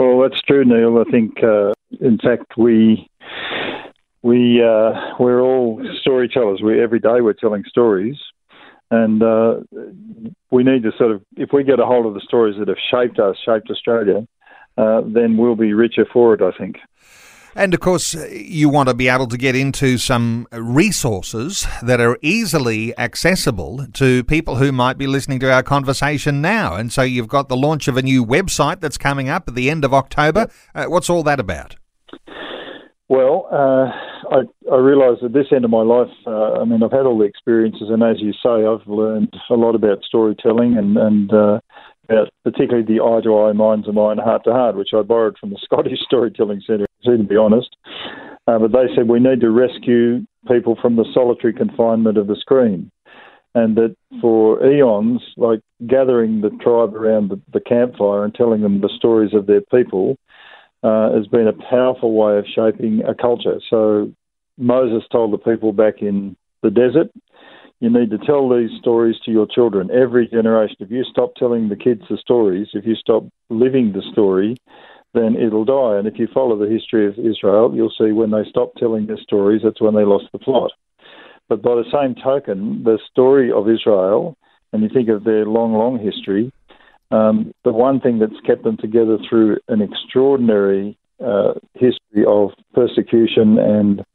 Well, 0.03 0.27
that's 0.27 0.41
true, 0.41 0.65
Neil. 0.65 0.97
I 0.99 1.09
think, 1.09 1.41
uh, 1.43 1.71
in 2.01 2.17
fact, 2.17 2.57
we 2.57 3.09
we 4.21 4.61
uh, 4.61 4.91
we're 5.17 5.41
all 5.41 5.81
storytellers. 6.01 6.61
We 6.61 6.81
every 6.81 6.99
day 6.99 7.21
we're 7.21 7.33
telling 7.33 7.63
stories, 7.67 8.17
and 8.91 9.23
uh, 9.23 9.61
we 10.51 10.63
need 10.63 10.83
to 10.83 10.91
sort 10.97 11.11
of, 11.11 11.21
if 11.37 11.51
we 11.53 11.63
get 11.63 11.79
a 11.79 11.85
hold 11.85 12.05
of 12.05 12.15
the 12.15 12.21
stories 12.21 12.57
that 12.59 12.67
have 12.67 12.77
shaped 12.91 13.17
us, 13.17 13.37
shaped 13.45 13.69
Australia, 13.69 14.27
uh, 14.77 15.01
then 15.05 15.37
we'll 15.37 15.55
be 15.55 15.73
richer 15.73 16.05
for 16.11 16.33
it. 16.33 16.41
I 16.41 16.51
think. 16.57 16.77
And 17.55 17.73
of 17.73 17.79
course, 17.79 18.15
you 18.31 18.69
want 18.69 18.89
to 18.89 18.95
be 18.95 19.07
able 19.07 19.27
to 19.27 19.37
get 19.37 19.55
into 19.55 19.97
some 19.97 20.47
resources 20.51 21.67
that 21.83 22.01
are 22.01 22.17
easily 22.21 22.97
accessible 22.97 23.85
to 23.93 24.23
people 24.23 24.55
who 24.55 24.71
might 24.71 24.97
be 24.97 25.07
listening 25.07 25.39
to 25.41 25.51
our 25.51 25.63
conversation 25.63 26.41
now. 26.41 26.75
And 26.75 26.91
so 26.91 27.03
you've 27.03 27.27
got 27.27 27.49
the 27.49 27.57
launch 27.57 27.87
of 27.87 27.97
a 27.97 28.01
new 28.01 28.25
website 28.25 28.79
that's 28.79 28.97
coming 28.97 29.29
up 29.29 29.47
at 29.47 29.55
the 29.55 29.69
end 29.69 29.85
of 29.85 29.93
October. 29.93 30.47
Uh, 30.73 30.85
what's 30.85 31.09
all 31.09 31.23
that 31.23 31.39
about? 31.39 31.75
Well, 33.09 33.47
uh, 33.51 33.91
I, 34.31 34.73
I 34.73 34.77
realise 34.77 35.19
at 35.23 35.33
this 35.33 35.47
end 35.53 35.65
of 35.65 35.71
my 35.71 35.83
life, 35.83 36.09
uh, 36.25 36.53
I 36.53 36.65
mean, 36.65 36.81
I've 36.81 36.91
had 36.91 37.05
all 37.05 37.19
the 37.19 37.25
experiences, 37.25 37.89
and 37.89 38.01
as 38.01 38.15
you 38.19 38.31
say, 38.31 38.65
I've 38.65 38.87
learned 38.87 39.33
a 39.49 39.53
lot 39.53 39.75
about 39.75 40.03
storytelling 40.03 40.77
and, 40.77 40.97
and 40.97 41.31
uh, 41.33 41.59
about 42.09 42.29
particularly 42.43 42.85
the 42.85 43.01
eye 43.03 43.21
to 43.23 43.37
eye, 43.37 43.53
mind 43.53 43.85
to 43.85 43.93
mind, 43.93 44.19
heart 44.19 44.43
to 44.45 44.51
heart, 44.51 44.75
which 44.75 44.93
I 44.93 45.01
borrowed 45.01 45.37
from 45.39 45.51
the 45.51 45.59
Scottish 45.63 45.99
Storytelling 46.05 46.61
Centre 46.65 46.85
to 47.05 47.23
be 47.23 47.35
honest. 47.35 47.75
Uh, 48.47 48.59
but 48.59 48.71
they 48.71 48.93
said 48.95 49.07
we 49.07 49.19
need 49.19 49.41
to 49.41 49.49
rescue 49.49 50.25
people 50.47 50.77
from 50.81 50.95
the 50.95 51.05
solitary 51.13 51.53
confinement 51.53 52.17
of 52.17 52.27
the 52.27 52.35
screen. 52.35 52.91
And 53.55 53.75
that 53.75 53.95
for 54.19 54.65
eons, 54.65 55.21
like 55.37 55.61
gathering 55.85 56.41
the 56.41 56.49
tribe 56.61 56.95
around 56.95 57.29
the, 57.29 57.39
the 57.53 57.59
campfire 57.59 58.23
and 58.23 58.33
telling 58.33 58.61
them 58.61 58.81
the 58.81 58.89
stories 58.97 59.33
of 59.33 59.45
their 59.45 59.61
people 59.61 60.17
uh, 60.81 61.13
has 61.13 61.27
been 61.27 61.47
a 61.47 61.69
powerful 61.69 62.13
way 62.13 62.37
of 62.37 62.45
shaping 62.53 63.03
a 63.07 63.13
culture. 63.13 63.59
So 63.69 64.11
Moses 64.57 65.07
told 65.11 65.33
the 65.33 65.37
people 65.37 65.71
back 65.71 66.01
in 66.01 66.35
the 66.63 66.71
desert, 66.71 67.11
you 67.83 67.89
need 67.89 68.09
to 68.11 68.17
tell 68.17 68.47
these 68.47 68.69
stories 68.79 69.17
to 69.25 69.31
your 69.31 69.45
children 69.45 69.91
every 69.91 70.25
generation. 70.29 70.77
If 70.79 70.89
you 70.89 71.03
stop 71.03 71.35
telling 71.35 71.67
the 71.67 71.75
kids 71.75 72.01
the 72.09 72.17
stories, 72.17 72.67
if 72.73 72.85
you 72.85 72.95
stop 72.95 73.25
living 73.49 73.91
the 73.91 74.01
story, 74.13 74.55
then 75.13 75.35
it'll 75.35 75.65
die. 75.65 75.97
And 75.97 76.07
if 76.07 76.17
you 76.17 76.29
follow 76.33 76.57
the 76.57 76.71
history 76.71 77.05
of 77.05 77.19
Israel, 77.19 77.73
you'll 77.75 77.91
see 77.97 78.13
when 78.13 78.31
they 78.31 78.45
stopped 78.49 78.77
telling 78.77 79.07
their 79.07 79.17
stories, 79.17 79.63
that's 79.65 79.81
when 79.81 79.95
they 79.95 80.05
lost 80.05 80.27
the 80.31 80.39
plot. 80.39 80.71
But 81.49 81.61
by 81.61 81.75
the 81.75 81.83
same 81.91 82.15
token, 82.15 82.85
the 82.85 82.99
story 83.11 83.51
of 83.51 83.67
Israel, 83.67 84.37
and 84.71 84.81
you 84.81 84.87
think 84.87 85.09
of 85.09 85.25
their 85.25 85.45
long, 85.45 85.73
long 85.73 85.99
history, 85.99 86.53
um, 87.11 87.51
the 87.65 87.73
one 87.73 87.99
thing 87.99 88.17
that's 88.17 88.39
kept 88.47 88.63
them 88.63 88.77
together 88.77 89.17
through 89.29 89.57
an 89.67 89.81
extraordinary 89.81 90.97
uh, 91.21 91.55
history 91.73 92.23
of 92.25 92.51
persecution 92.73 93.59
and 93.59 94.05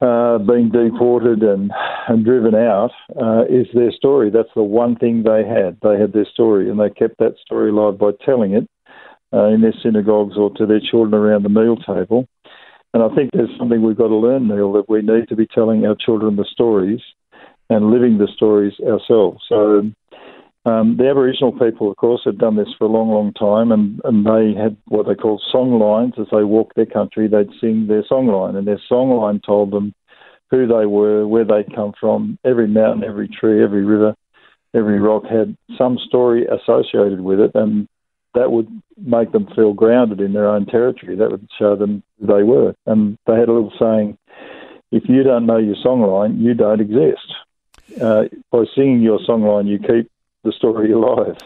uh, 0.00 0.38
being 0.38 0.70
deported 0.70 1.42
and, 1.42 1.72
and 2.08 2.24
driven 2.24 2.54
out 2.54 2.90
uh, 3.20 3.42
is 3.48 3.66
their 3.74 3.92
story. 3.92 4.30
That's 4.30 4.48
the 4.54 4.62
one 4.62 4.96
thing 4.96 5.24
they 5.24 5.44
had. 5.44 5.78
They 5.82 5.98
had 5.98 6.12
their 6.12 6.26
story, 6.32 6.70
and 6.70 6.78
they 6.78 6.90
kept 6.90 7.18
that 7.18 7.34
story 7.44 7.70
alive 7.70 7.98
by 7.98 8.10
telling 8.24 8.52
it 8.54 8.68
uh, 9.32 9.46
in 9.48 9.60
their 9.60 9.74
synagogues 9.82 10.36
or 10.36 10.50
to 10.54 10.66
their 10.66 10.80
children 10.80 11.14
around 11.14 11.42
the 11.42 11.48
meal 11.48 11.76
table. 11.76 12.28
And 12.94 13.02
I 13.02 13.14
think 13.14 13.30
there's 13.32 13.50
something 13.58 13.82
we've 13.82 13.98
got 13.98 14.08
to 14.08 14.16
learn, 14.16 14.48
Neil, 14.48 14.72
that 14.72 14.88
we 14.88 15.02
need 15.02 15.28
to 15.28 15.36
be 15.36 15.46
telling 15.46 15.84
our 15.84 15.96
children 15.96 16.36
the 16.36 16.46
stories 16.50 17.00
and 17.68 17.90
living 17.90 18.18
the 18.18 18.28
stories 18.34 18.72
ourselves. 18.80 19.44
So 19.48 19.90
um, 20.68 20.96
the 20.96 21.08
Aboriginal 21.08 21.52
people, 21.52 21.90
of 21.90 21.96
course, 21.96 22.20
had 22.24 22.38
done 22.38 22.56
this 22.56 22.68
for 22.78 22.84
a 22.84 22.88
long, 22.88 23.10
long 23.10 23.32
time, 23.32 23.72
and, 23.72 24.00
and 24.04 24.26
they 24.26 24.58
had 24.60 24.76
what 24.86 25.06
they 25.06 25.14
call 25.14 25.40
song 25.50 25.78
lines. 25.78 26.14
As 26.18 26.26
they 26.30 26.44
walked 26.44 26.76
their 26.76 26.86
country, 26.86 27.28
they'd 27.28 27.50
sing 27.60 27.86
their 27.86 28.04
song 28.06 28.26
line, 28.26 28.56
and 28.56 28.66
their 28.66 28.80
song 28.88 29.10
line 29.10 29.40
told 29.44 29.70
them 29.70 29.94
who 30.50 30.66
they 30.66 30.86
were, 30.86 31.26
where 31.26 31.44
they'd 31.44 31.74
come 31.74 31.92
from. 31.98 32.38
Every 32.44 32.68
mountain, 32.68 33.04
every 33.04 33.28
tree, 33.28 33.62
every 33.62 33.84
river, 33.84 34.14
every 34.74 35.00
rock 35.00 35.24
had 35.24 35.56
some 35.76 35.98
story 35.98 36.46
associated 36.46 37.20
with 37.20 37.40
it, 37.40 37.52
and 37.54 37.88
that 38.34 38.52
would 38.52 38.68
make 38.96 39.32
them 39.32 39.48
feel 39.54 39.72
grounded 39.72 40.20
in 40.20 40.32
their 40.32 40.48
own 40.48 40.66
territory. 40.66 41.16
That 41.16 41.30
would 41.30 41.48
show 41.58 41.76
them 41.76 42.02
who 42.20 42.26
they 42.26 42.42
were. 42.42 42.74
And 42.86 43.18
they 43.26 43.34
had 43.34 43.48
a 43.48 43.52
little 43.52 43.72
saying 43.78 44.18
if 44.90 45.08
you 45.08 45.22
don't 45.22 45.46
know 45.46 45.58
your 45.58 45.76
songline, 45.76 46.40
you 46.40 46.54
don't 46.54 46.80
exist. 46.80 47.34
Uh, 48.00 48.24
by 48.50 48.64
singing 48.74 49.00
your 49.00 49.18
songline, 49.20 49.66
you 49.66 49.78
keep 49.78 50.10
the 50.48 50.56
story 50.56 50.90
alive, 50.92 51.36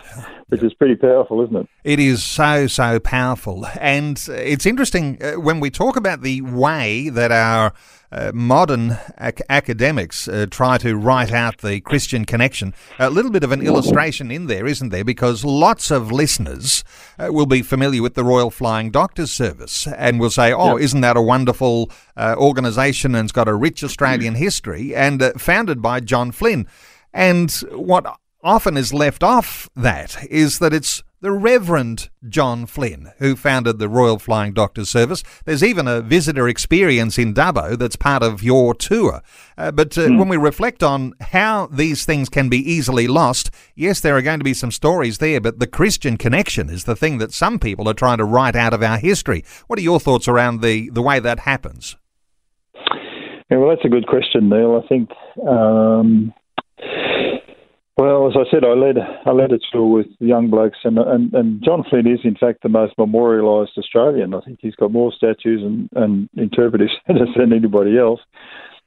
which 0.48 0.62
is 0.62 0.72
pretty 0.74 0.94
powerful, 0.94 1.42
isn't 1.42 1.56
it? 1.56 1.68
It 1.84 1.98
is 1.98 2.22
so, 2.22 2.66
so 2.66 3.00
powerful. 3.00 3.66
And 3.80 4.22
it's 4.28 4.66
interesting 4.66 5.18
uh, 5.22 5.32
when 5.32 5.60
we 5.60 5.70
talk 5.70 5.96
about 5.96 6.22
the 6.22 6.40
way 6.42 7.08
that 7.08 7.32
our 7.32 7.72
uh, 8.12 8.30
modern 8.34 8.98
ac- 9.18 9.42
academics 9.48 10.28
uh, 10.28 10.46
try 10.50 10.78
to 10.78 10.96
write 10.96 11.32
out 11.32 11.58
the 11.58 11.80
Christian 11.80 12.24
connection. 12.24 12.74
A 12.98 13.10
little 13.10 13.30
bit 13.30 13.42
of 13.42 13.52
an 13.52 13.62
illustration 13.62 14.30
in 14.30 14.46
there, 14.46 14.66
isn't 14.66 14.90
there? 14.90 15.04
Because 15.04 15.44
lots 15.44 15.90
of 15.90 16.12
listeners 16.12 16.84
uh, 17.18 17.32
will 17.32 17.46
be 17.46 17.62
familiar 17.62 18.02
with 18.02 18.14
the 18.14 18.24
Royal 18.24 18.50
Flying 18.50 18.90
Doctors 18.90 19.32
Service 19.32 19.86
and 19.86 20.20
will 20.20 20.30
say, 20.30 20.52
oh, 20.52 20.76
yep. 20.76 20.84
isn't 20.84 21.00
that 21.00 21.16
a 21.16 21.22
wonderful 21.22 21.90
uh, 22.16 22.36
organisation 22.38 23.14
and 23.14 23.26
it's 23.26 23.32
got 23.32 23.48
a 23.48 23.54
rich 23.54 23.82
Australian 23.82 24.34
history 24.34 24.94
and 24.94 25.22
uh, 25.22 25.32
founded 25.38 25.82
by 25.82 25.98
John 25.98 26.30
Flynn. 26.30 26.68
And 27.14 27.50
what 27.72 28.06
often 28.42 28.76
is 28.76 28.92
left 28.92 29.22
off 29.22 29.68
that 29.76 30.24
is 30.30 30.58
that 30.58 30.72
it's 30.72 31.02
the 31.20 31.30
Reverend 31.30 32.10
John 32.28 32.66
Flynn, 32.66 33.12
who 33.18 33.36
founded 33.36 33.78
the 33.78 33.88
Royal 33.88 34.18
Flying 34.18 34.52
Doctor 34.52 34.84
Service. 34.84 35.22
There's 35.44 35.62
even 35.62 35.86
a 35.86 36.00
visitor 36.00 36.48
experience 36.48 37.16
in 37.16 37.32
Dubbo 37.32 37.78
that's 37.78 37.94
part 37.94 38.24
of 38.24 38.42
your 38.42 38.74
tour. 38.74 39.22
Uh, 39.56 39.70
but 39.70 39.96
uh, 39.96 40.08
mm. 40.08 40.18
when 40.18 40.28
we 40.28 40.36
reflect 40.36 40.82
on 40.82 41.14
how 41.20 41.68
these 41.68 42.04
things 42.04 42.28
can 42.28 42.48
be 42.48 42.58
easily 42.58 43.06
lost, 43.06 43.52
yes, 43.76 44.00
there 44.00 44.16
are 44.16 44.22
going 44.22 44.40
to 44.40 44.44
be 44.44 44.52
some 44.52 44.72
stories 44.72 45.18
there, 45.18 45.40
but 45.40 45.60
the 45.60 45.68
Christian 45.68 46.16
connection 46.16 46.68
is 46.68 46.84
the 46.84 46.96
thing 46.96 47.18
that 47.18 47.32
some 47.32 47.60
people 47.60 47.88
are 47.88 47.94
trying 47.94 48.18
to 48.18 48.24
write 48.24 48.56
out 48.56 48.74
of 48.74 48.82
our 48.82 48.98
history. 48.98 49.44
What 49.68 49.78
are 49.78 49.82
your 49.82 50.00
thoughts 50.00 50.26
around 50.26 50.60
the, 50.60 50.90
the 50.90 51.02
way 51.02 51.20
that 51.20 51.40
happens? 51.40 51.96
Yeah, 53.48 53.58
well, 53.58 53.68
that's 53.68 53.84
a 53.84 53.88
good 53.88 54.08
question, 54.08 54.48
Neil. 54.48 54.82
I 54.82 54.88
think. 54.88 55.10
Um 55.46 56.34
well, 58.02 58.26
as 58.26 58.34
I 58.34 58.50
said, 58.50 58.64
I 58.64 58.72
led 58.74 58.96
I 58.98 59.30
led 59.30 59.52
a 59.52 59.60
tour 59.70 59.86
with 59.86 60.08
young 60.18 60.50
blokes, 60.50 60.78
and, 60.82 60.98
and 60.98 61.32
and 61.34 61.62
John 61.64 61.84
Flynn 61.88 62.08
is 62.08 62.18
in 62.24 62.34
fact 62.34 62.64
the 62.64 62.68
most 62.68 62.94
memorialised 62.98 63.78
Australian. 63.78 64.34
I 64.34 64.40
think 64.40 64.58
he's 64.60 64.74
got 64.74 64.90
more 64.90 65.12
statues 65.12 65.62
and, 65.62 65.88
and 65.94 66.28
interpretive 66.36 66.88
centres 67.06 67.28
than 67.36 67.52
anybody 67.52 67.96
else. 67.96 68.18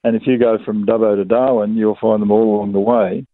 And 0.03 0.17
if 0.17 0.23
you 0.27 0.37
go 0.37 0.57
from 0.65 0.85
Dubbo 0.85 1.15
to 1.15 1.23
Darwin, 1.23 1.77
you'll 1.77 1.97
find 2.01 2.21
them 2.21 2.29
all 2.29 2.57
along 2.57 2.73
the 2.73 2.81
way. 2.81 3.25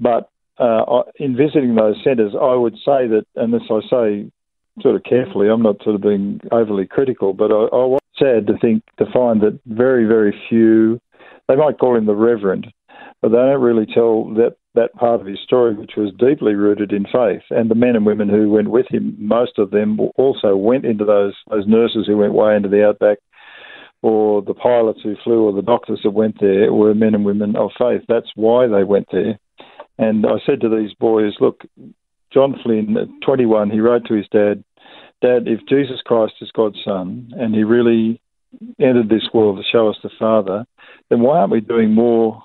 But 0.00 0.28
uh, 0.58 1.02
in 1.20 1.36
visiting 1.36 1.76
those 1.76 2.02
centres, 2.02 2.32
I 2.34 2.54
would 2.56 2.74
say 2.74 3.06
that, 3.06 3.24
and 3.36 3.54
this 3.54 3.62
I 3.70 3.78
say 3.88 4.30
sort 4.80 4.96
of 4.96 5.04
carefully, 5.04 5.48
I'm 5.48 5.62
not 5.62 5.84
sort 5.84 5.94
of 5.94 6.02
being 6.02 6.40
overly 6.50 6.86
critical, 6.86 7.32
but 7.32 7.52
I, 7.52 7.70
I 7.70 7.84
was 7.86 8.00
sad 8.18 8.48
to 8.48 8.58
think 8.58 8.82
to 8.98 9.06
find 9.12 9.40
that 9.42 9.60
very 9.66 10.04
very 10.04 10.34
few. 10.48 11.00
They 11.46 11.54
might 11.54 11.78
call 11.78 11.96
him 11.96 12.06
the 12.06 12.16
Reverend, 12.16 12.72
but 13.22 13.30
they 13.30 13.36
don't 13.36 13.62
really 13.62 13.86
tell 13.86 14.24
that 14.34 14.56
that 14.74 14.94
part 14.94 15.20
of 15.20 15.26
his 15.26 15.38
story, 15.44 15.74
which 15.74 15.92
was 15.96 16.12
deeply 16.18 16.54
rooted 16.54 16.92
in 16.92 17.04
faith. 17.04 17.42
And 17.50 17.70
the 17.70 17.74
men 17.74 17.94
and 17.94 18.06
women 18.06 18.28
who 18.28 18.50
went 18.50 18.70
with 18.70 18.86
him, 18.88 19.16
most 19.18 19.58
of 19.58 19.70
them 19.70 19.98
also 20.16 20.56
went 20.56 20.84
into 20.84 21.04
those 21.04 21.34
those 21.48 21.66
nurses 21.66 22.06
who 22.06 22.16
went 22.16 22.34
way 22.34 22.56
into 22.56 22.68
the 22.68 22.86
outback, 22.86 23.18
or 24.02 24.42
the 24.42 24.54
pilots 24.54 25.00
who 25.02 25.14
flew, 25.22 25.44
or 25.44 25.52
the 25.52 25.62
doctors 25.62 26.00
that 26.02 26.10
went 26.10 26.40
there 26.40 26.72
were 26.72 26.94
men 26.94 27.14
and 27.14 27.24
women 27.24 27.54
of 27.56 27.70
faith. 27.78 28.02
That's 28.08 28.30
why 28.34 28.66
they 28.66 28.84
went 28.84 29.06
there. 29.12 29.38
And 29.98 30.26
I 30.26 30.38
said 30.44 30.60
to 30.62 30.68
these 30.68 30.94
boys, 30.94 31.34
look, 31.38 31.62
John 32.32 32.58
Flynn, 32.62 32.96
at 32.96 33.08
21, 33.24 33.70
he 33.70 33.80
wrote 33.80 34.06
to 34.06 34.14
his 34.14 34.26
dad, 34.32 34.64
Dad, 35.20 35.46
if 35.46 35.60
Jesus 35.68 36.00
Christ 36.04 36.34
is 36.40 36.50
God's 36.50 36.78
son, 36.84 37.30
and 37.36 37.54
he 37.54 37.62
really 37.62 38.20
entered 38.80 39.08
this 39.08 39.28
world 39.32 39.58
to 39.58 39.62
show 39.70 39.88
us 39.88 39.96
the 40.02 40.10
Father, 40.18 40.66
then 41.08 41.20
why 41.20 41.38
aren't 41.38 41.52
we 41.52 41.60
doing 41.60 41.94
more 41.94 42.42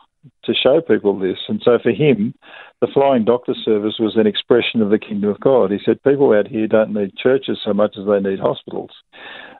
to 0.47 0.53
show 0.53 0.81
people 0.81 1.17
this. 1.17 1.38
And 1.47 1.62
so 1.63 1.77
for 1.81 1.91
him, 1.91 2.33
the 2.81 2.88
flying 2.93 3.25
doctor 3.25 3.53
service 3.63 3.95
was 3.99 4.15
an 4.15 4.27
expression 4.27 4.81
of 4.81 4.89
the 4.89 4.99
kingdom 4.99 5.29
of 5.29 5.39
God. 5.39 5.71
He 5.71 5.79
said 5.86 6.01
people 6.03 6.33
out 6.33 6.47
here 6.47 6.67
don't 6.67 6.93
need 6.93 7.15
churches 7.15 7.60
so 7.63 7.73
much 7.73 7.95
as 7.99 8.05
they 8.07 8.19
need 8.19 8.39
hospitals. 8.39 8.91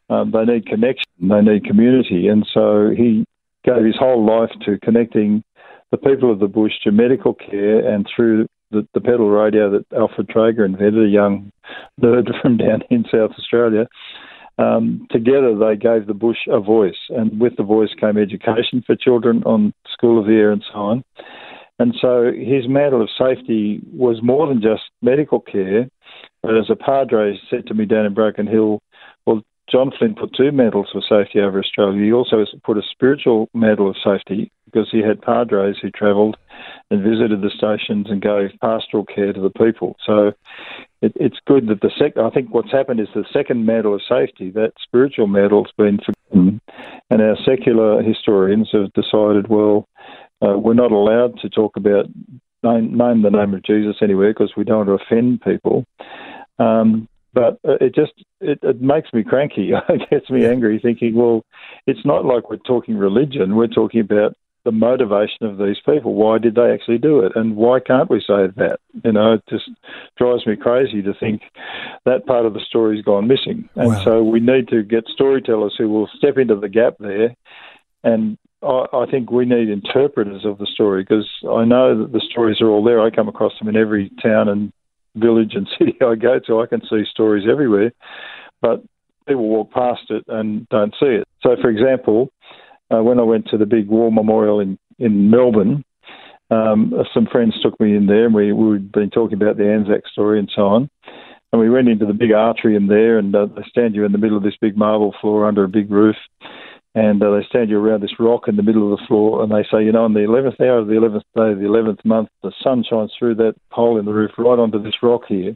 Um, 0.10 0.32
they 0.32 0.46
need 0.46 0.66
connection, 0.66 1.06
they 1.22 1.42
need 1.42 1.66
community. 1.66 2.28
And 2.28 2.48
so 2.54 2.90
he 2.96 3.26
gave 3.64 3.84
his 3.84 3.98
whole 3.98 4.26
life 4.26 4.52
to 4.66 4.80
connecting 4.80 5.44
the 5.92 5.98
people 5.98 6.32
of 6.32 6.40
the 6.40 6.48
bush 6.48 6.74
to 6.84 6.92
medical 6.92 7.34
care 7.34 7.88
and 7.88 8.08
through 8.14 8.48
the, 8.72 8.88
the 8.94 9.02
pedal 9.02 9.30
radio 9.30 9.70
that 9.72 9.86
Alfred 9.98 10.30
Traeger 10.30 10.66
invented, 10.66 11.06
a 11.06 11.08
young 11.08 11.52
nerd 12.02 12.30
from 12.42 12.58
down 12.58 12.84
in 12.90 13.06
South 13.12 13.32
Australia, 13.38 13.88
um, 14.58 15.08
together 15.12 15.56
they 15.56 15.76
gave 15.76 16.08
the 16.08 16.14
bush 16.14 16.48
a 16.48 16.60
voice, 16.60 16.98
and 17.10 17.40
with 17.40 17.56
the 17.58 17.64
voice 17.64 17.90
came 18.00 18.18
education 18.18 18.84
for 18.86 18.96
children 18.96 19.44
on 19.44 19.74
School 19.92 20.20
of 20.20 20.26
the 20.26 20.34
Air 20.34 20.52
and 20.52 20.64
so 20.72 20.80
on. 20.80 21.04
And 21.80 21.96
so 22.02 22.32
his 22.34 22.68
mantle 22.68 23.04
of 23.04 23.10
safety 23.18 23.82
was 23.94 24.20
more 24.24 24.48
than 24.48 24.62
just 24.62 24.84
medical 25.02 25.40
care. 25.40 25.88
But 26.42 26.58
as 26.58 26.70
a 26.70 26.76
padre 26.76 27.40
said 27.50 27.68
to 27.68 27.76
me 27.76 27.86
down 27.86 28.06
in 28.06 28.16
Broken 28.16 28.48
Hill, 28.48 28.82
well, 29.26 29.42
John 29.72 29.92
Flynn 29.98 30.16
put 30.16 30.34
two 30.36 30.52
medals 30.52 30.88
of 30.96 31.04
safety 31.08 31.40
over 31.40 31.60
Australia. 31.60 32.04
He 32.04 32.12
also 32.12 32.44
put 32.64 32.78
a 32.78 32.82
spiritual 32.92 33.50
medal 33.54 33.90
of 33.90 33.96
safety 34.04 34.52
because 34.72 34.90
he 34.92 35.00
had 35.00 35.22
padres 35.22 35.78
who 35.82 35.90
travelled 35.90 36.38
and 36.90 37.04
visited 37.04 37.42
the 37.42 37.50
stations 37.50 38.08
and 38.10 38.22
gave 38.22 38.60
pastoral 38.62 39.06
care 39.06 39.34
to 39.34 39.42
the 39.42 39.50
people. 39.50 39.96
So 40.06 40.34
it, 41.02 41.14
it's 41.16 41.38
good 41.46 41.68
that 41.68 41.82
the 41.82 41.92
sec. 41.98 42.18
I 42.18 42.30
think 42.30 42.54
what's 42.54 42.72
happened 42.72 43.00
is 43.00 43.08
the 43.14 43.26
second 43.32 43.66
medal 43.66 43.96
of 43.96 44.02
safety, 44.08 44.52
that 44.52 44.74
spiritual 44.82 45.28
medal's 45.28 45.72
been 45.78 46.00
forgotten, 46.00 46.62
and 47.10 47.22
our 47.22 47.38
secular 47.46 48.02
historians 48.02 48.70
have 48.74 48.94
decided, 48.94 49.48
well, 49.48 49.88
uh, 50.42 50.58
we're 50.58 50.74
not 50.74 50.92
allowed 50.92 51.40
to 51.40 51.50
talk 51.50 51.78
about 51.78 52.06
name, 52.64 52.98
name 52.98 53.22
the 53.22 53.30
name 53.30 53.54
of 53.54 53.64
Jesus 53.64 53.98
anywhere 54.02 54.34
because 54.34 54.54
we 54.58 54.64
don't 54.64 54.88
want 54.88 55.00
to 55.00 55.06
offend 55.06 55.42
people. 55.42 55.86
Um, 56.60 57.08
but 57.34 57.60
it 57.64 57.94
just 57.94 58.14
it, 58.42 58.60
it 58.64 58.82
makes 58.82 59.14
me 59.14 59.24
cranky. 59.24 59.72
it 59.90 60.10
gets 60.10 60.30
me 60.30 60.46
angry, 60.46 60.80
thinking, 60.82 61.16
well, 61.16 61.44
it's 61.86 62.06
not 62.06 62.26
like 62.26 62.50
we're 62.50 62.58
talking 62.58 62.98
religion. 62.98 63.56
We're 63.56 63.68
talking 63.68 64.02
about 64.02 64.36
the 64.66 64.72
motivation 64.72 65.44
of 65.46 65.58
these 65.58 65.78
people. 65.86 66.14
Why 66.14 66.38
did 66.38 66.56
they 66.56 66.72
actually 66.72 66.98
do 66.98 67.22
it? 67.22 67.32
And 67.36 67.56
why 67.56 67.80
can't 67.80 68.10
we 68.10 68.20
say 68.20 68.48
that? 68.58 68.80
You 69.04 69.14
know, 69.14 69.34
it 69.34 69.44
just 69.50 69.70
drives 70.18 70.46
me 70.46 70.56
crazy 70.56 71.02
to 71.02 71.14
think 71.14 71.42
that 72.06 72.26
part 72.26 72.46
of 72.46 72.54
the 72.54 72.60
story's 72.68 73.04
gone 73.04 73.28
missing. 73.28 73.70
And 73.76 73.90
wow. 73.90 74.04
so 74.04 74.24
we 74.24 74.40
need 74.40 74.68
to 74.70 74.84
get 74.84 75.06
storytellers 75.08 75.76
who 75.78 75.90
will 75.90 76.10
step 76.18 76.38
into 76.38 76.56
the 76.56 76.70
gap 76.70 76.96
there. 77.00 77.36
And 78.04 78.38
I, 78.62 78.86
I 78.92 79.06
think 79.10 79.32
we 79.32 79.46
need 79.46 79.70
interpreters 79.70 80.44
of 80.46 80.58
the 80.58 80.68
story 80.68 81.04
because 81.04 81.28
I 81.44 81.64
know 81.64 81.98
that 82.02 82.12
the 82.12 82.22
stories 82.30 82.60
are 82.62 82.68
all 82.68 82.84
there. 82.84 83.02
I 83.02 83.10
come 83.10 83.30
across 83.30 83.54
them 83.60 83.70
in 83.70 83.78
every 83.78 84.12
town 84.22 84.50
and 84.50 84.74
village 85.16 85.54
and 85.54 85.68
city 85.78 85.98
I 86.02 86.16
go 86.16 86.40
to. 86.48 86.62
I 86.62 86.68
can 86.68 86.82
see 86.90 87.04
stories 87.10 87.46
everywhere. 87.50 87.92
But 88.62 88.84
people 89.28 89.48
walk 89.48 89.72
past 89.72 90.10
it 90.10 90.24
and 90.28 90.68
don't 90.70 90.94
see 91.00 91.08
it. 91.08 91.28
So, 91.42 91.56
for 91.62 91.70
example, 91.70 92.32
uh, 92.94 93.04
when 93.04 93.20
I 93.20 93.24
went 93.24 93.48
to 93.50 93.58
the 93.58 93.66
big 93.66 93.88
war 93.88 94.12
memorial 94.12 94.60
in, 94.60 94.78
in 95.00 95.30
Melbourne, 95.30 95.84
um, 96.50 96.94
some 97.14 97.28
friends 97.32 97.56
took 97.62 97.80
me 97.80 97.96
in 97.96 98.08
there 98.08 98.26
and 98.26 98.34
we, 98.34 98.54
we'd 98.54 98.92
been 98.92 99.10
talking 99.10 99.42
about 99.42 99.58
the 99.58 99.70
Anzac 99.70 100.08
story 100.08 100.40
and 100.40 100.50
so 100.56 100.68
on. 100.68 100.90
And 101.52 101.62
we 101.62 101.70
went 101.70 101.90
into 101.90 102.06
the 102.06 102.14
big 102.14 102.32
atrium 102.32 102.88
there 102.88 103.18
and 103.18 103.36
uh, 103.36 103.48
they 103.48 103.64
stand 103.70 103.96
you 103.96 104.06
in 104.06 104.12
the 104.12 104.18
middle 104.18 104.38
of 104.38 104.44
this 104.44 104.58
big 104.60 104.78
marble 104.78 105.14
floor 105.20 105.46
under 105.46 105.64
a 105.64 105.70
big 105.70 105.92
roof. 105.92 106.16
And 106.96 107.22
uh, 107.22 107.32
they 107.32 107.46
stand 107.48 107.70
you 107.70 107.80
around 107.80 108.02
this 108.02 108.20
rock 108.20 108.48
in 108.48 108.56
the 108.56 108.64
middle 108.64 108.92
of 108.92 108.98
the 108.98 109.06
floor 109.08 109.44
and 109.44 109.52
they 109.52 109.68
say, 109.70 109.84
you 109.84 109.92
know, 109.92 110.06
on 110.06 110.14
the 110.14 110.22
11th 110.22 110.60
hour 110.62 110.80
of 110.80 110.88
the 110.88 110.94
11th 110.94 111.22
day 111.36 111.52
of 111.52 111.60
the 111.60 111.66
11th 111.66 112.04
month, 112.06 112.30
the 112.42 112.52
sun 112.64 112.84
shines 112.90 113.14
through 113.18 113.36
that 113.36 113.56
hole 113.72 114.00
in 114.00 114.06
the 114.06 114.14
roof 114.14 114.32
right 114.38 114.60
onto 114.60 114.82
this 114.82 114.96
rock 115.04 115.24
here 115.28 115.56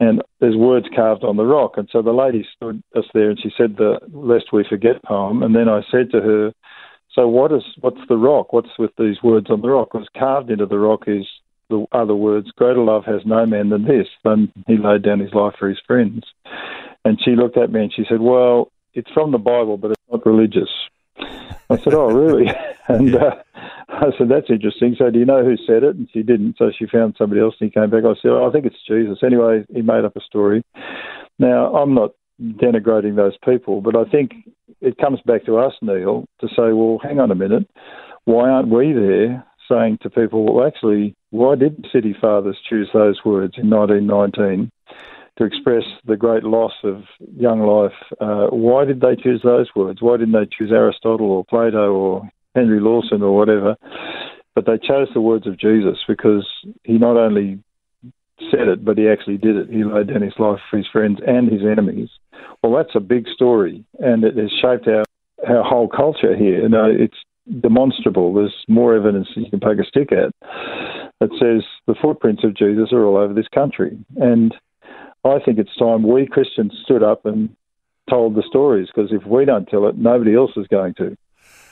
and 0.00 0.22
there's 0.40 0.56
words 0.56 0.86
carved 0.94 1.24
on 1.24 1.36
the 1.36 1.44
rock. 1.44 1.72
And 1.76 1.88
so 1.90 2.02
the 2.02 2.12
lady 2.12 2.46
stood 2.56 2.82
us 2.96 3.04
there 3.14 3.30
and 3.30 3.40
she 3.40 3.50
said 3.56 3.76
the 3.76 3.98
Lest 4.12 4.52
We 4.52 4.64
Forget 4.68 5.02
poem. 5.02 5.42
And 5.42 5.54
then 5.54 5.68
I 5.68 5.82
said 5.90 6.10
to 6.12 6.20
her, 6.20 6.52
So 7.14 7.26
what 7.26 7.52
is 7.52 7.62
what's 7.80 8.00
the 8.08 8.16
rock? 8.16 8.52
What's 8.52 8.78
with 8.78 8.92
these 8.98 9.22
words 9.22 9.50
on 9.50 9.60
the 9.60 9.68
rock? 9.68 9.88
Because 9.92 10.08
carved 10.16 10.50
into 10.50 10.66
the 10.66 10.78
rock 10.78 11.04
is 11.06 11.26
the 11.68 11.84
other 11.92 12.14
words, 12.14 12.50
Greater 12.56 12.82
love 12.82 13.04
has 13.04 13.20
no 13.26 13.44
man 13.44 13.68
than 13.68 13.84
this, 13.84 14.06
than 14.24 14.52
he 14.66 14.78
laid 14.78 15.02
down 15.02 15.20
his 15.20 15.34
life 15.34 15.54
for 15.58 15.68
his 15.68 15.80
friends. 15.86 16.24
And 17.04 17.18
she 17.22 17.32
looked 17.32 17.58
at 17.58 17.70
me 17.70 17.82
and 17.82 17.92
she 17.94 18.04
said, 18.08 18.20
Well, 18.20 18.70
it's 18.94 19.10
from 19.12 19.32
the 19.32 19.38
Bible, 19.38 19.76
but 19.76 19.90
it's 19.90 20.02
not 20.10 20.24
religious. 20.24 20.70
I 21.70 21.76
said, 21.78 21.94
Oh, 21.94 22.10
really? 22.10 22.50
and 22.88 23.14
uh, 23.14 23.36
I 23.88 24.10
said, 24.16 24.28
that's 24.28 24.50
interesting. 24.50 24.94
So 24.98 25.10
do 25.10 25.18
you 25.18 25.24
know 25.24 25.44
who 25.44 25.56
said 25.66 25.82
it? 25.82 25.96
And 25.96 26.08
she 26.12 26.22
didn't. 26.22 26.56
So 26.58 26.70
she 26.76 26.86
found 26.86 27.16
somebody 27.18 27.40
else 27.40 27.54
and 27.60 27.70
he 27.70 27.80
came 27.80 27.90
back. 27.90 28.04
I 28.04 28.14
said, 28.20 28.30
oh, 28.30 28.48
I 28.48 28.52
think 28.52 28.66
it's 28.66 28.76
Jesus. 28.86 29.18
Anyway, 29.22 29.64
he 29.74 29.82
made 29.82 30.04
up 30.04 30.16
a 30.16 30.20
story. 30.20 30.62
Now, 31.38 31.74
I'm 31.74 31.94
not 31.94 32.12
denigrating 32.40 33.16
those 33.16 33.36
people, 33.44 33.80
but 33.80 33.96
I 33.96 34.04
think 34.04 34.32
it 34.80 34.98
comes 34.98 35.20
back 35.26 35.44
to 35.46 35.58
us, 35.58 35.72
Neil, 35.82 36.26
to 36.40 36.48
say, 36.48 36.72
well, 36.72 37.00
hang 37.02 37.18
on 37.18 37.30
a 37.30 37.34
minute. 37.34 37.68
Why 38.24 38.50
aren't 38.50 38.68
we 38.68 38.92
there 38.92 39.44
saying 39.68 39.98
to 40.02 40.10
people, 40.10 40.44
well, 40.44 40.66
actually, 40.66 41.14
why 41.30 41.56
did 41.56 41.86
city 41.92 42.14
fathers 42.20 42.58
choose 42.68 42.88
those 42.92 43.20
words 43.24 43.54
in 43.56 43.70
1919 43.70 44.70
to 45.38 45.44
express 45.44 45.84
the 46.04 46.16
great 46.16 46.42
loss 46.42 46.72
of 46.84 47.02
young 47.36 47.60
life. 47.60 47.92
Uh, 48.20 48.48
why 48.48 48.84
did 48.84 49.00
they 49.00 49.16
choose 49.16 49.40
those 49.42 49.68
words? 49.74 50.02
Why 50.02 50.16
didn't 50.16 50.34
they 50.34 50.46
choose 50.46 50.72
Aristotle 50.72 51.30
or 51.30 51.44
Plato 51.44 51.92
or 51.92 52.30
Henry 52.54 52.80
Lawson 52.80 53.22
or 53.22 53.36
whatever? 53.36 53.76
But 54.54 54.66
they 54.66 54.78
chose 54.78 55.08
the 55.14 55.20
words 55.20 55.46
of 55.46 55.58
Jesus 55.58 55.98
because 56.06 56.46
he 56.82 56.98
not 56.98 57.16
only 57.16 57.62
said 58.50 58.68
it, 58.68 58.84
but 58.84 58.98
he 58.98 59.08
actually 59.08 59.38
did 59.38 59.56
it. 59.56 59.70
He 59.70 59.84
laid 59.84 60.08
down 60.08 60.22
his 60.22 60.34
life 60.38 60.60
for 60.70 60.76
his 60.76 60.86
friends 60.92 61.20
and 61.26 61.50
his 61.50 61.62
enemies. 61.62 62.08
Well, 62.62 62.74
that's 62.74 62.94
a 62.96 63.00
big 63.00 63.28
story, 63.28 63.84
and 64.00 64.24
it 64.24 64.36
has 64.36 64.50
shaped 64.60 64.88
our 64.88 65.04
our 65.46 65.62
whole 65.62 65.88
culture 65.88 66.36
here. 66.36 66.62
You 66.62 66.68
know, 66.68 66.90
it's 66.90 67.16
demonstrable. 67.60 68.34
There's 68.34 68.64
more 68.66 68.96
evidence 68.96 69.28
you 69.36 69.48
can 69.48 69.60
poke 69.60 69.78
a 69.78 69.84
stick 69.84 70.10
at 70.12 70.32
that 71.20 71.30
says 71.38 71.64
the 71.86 71.94
footprints 72.00 72.44
of 72.44 72.54
Jesus 72.54 72.92
are 72.92 73.04
all 73.04 73.16
over 73.16 73.34
this 73.34 73.48
country. 73.48 73.96
And 74.16 74.54
I 75.28 75.44
think 75.44 75.58
it's 75.58 75.74
time 75.76 76.02
we 76.02 76.26
Christians 76.26 76.72
stood 76.84 77.02
up 77.02 77.26
and 77.26 77.54
told 78.08 78.34
the 78.34 78.42
stories 78.48 78.88
because 78.94 79.12
if 79.12 79.26
we 79.26 79.44
don't 79.44 79.66
tell 79.66 79.86
it, 79.88 79.96
nobody 79.96 80.34
else 80.34 80.52
is 80.56 80.66
going 80.68 80.94
to. 80.94 81.16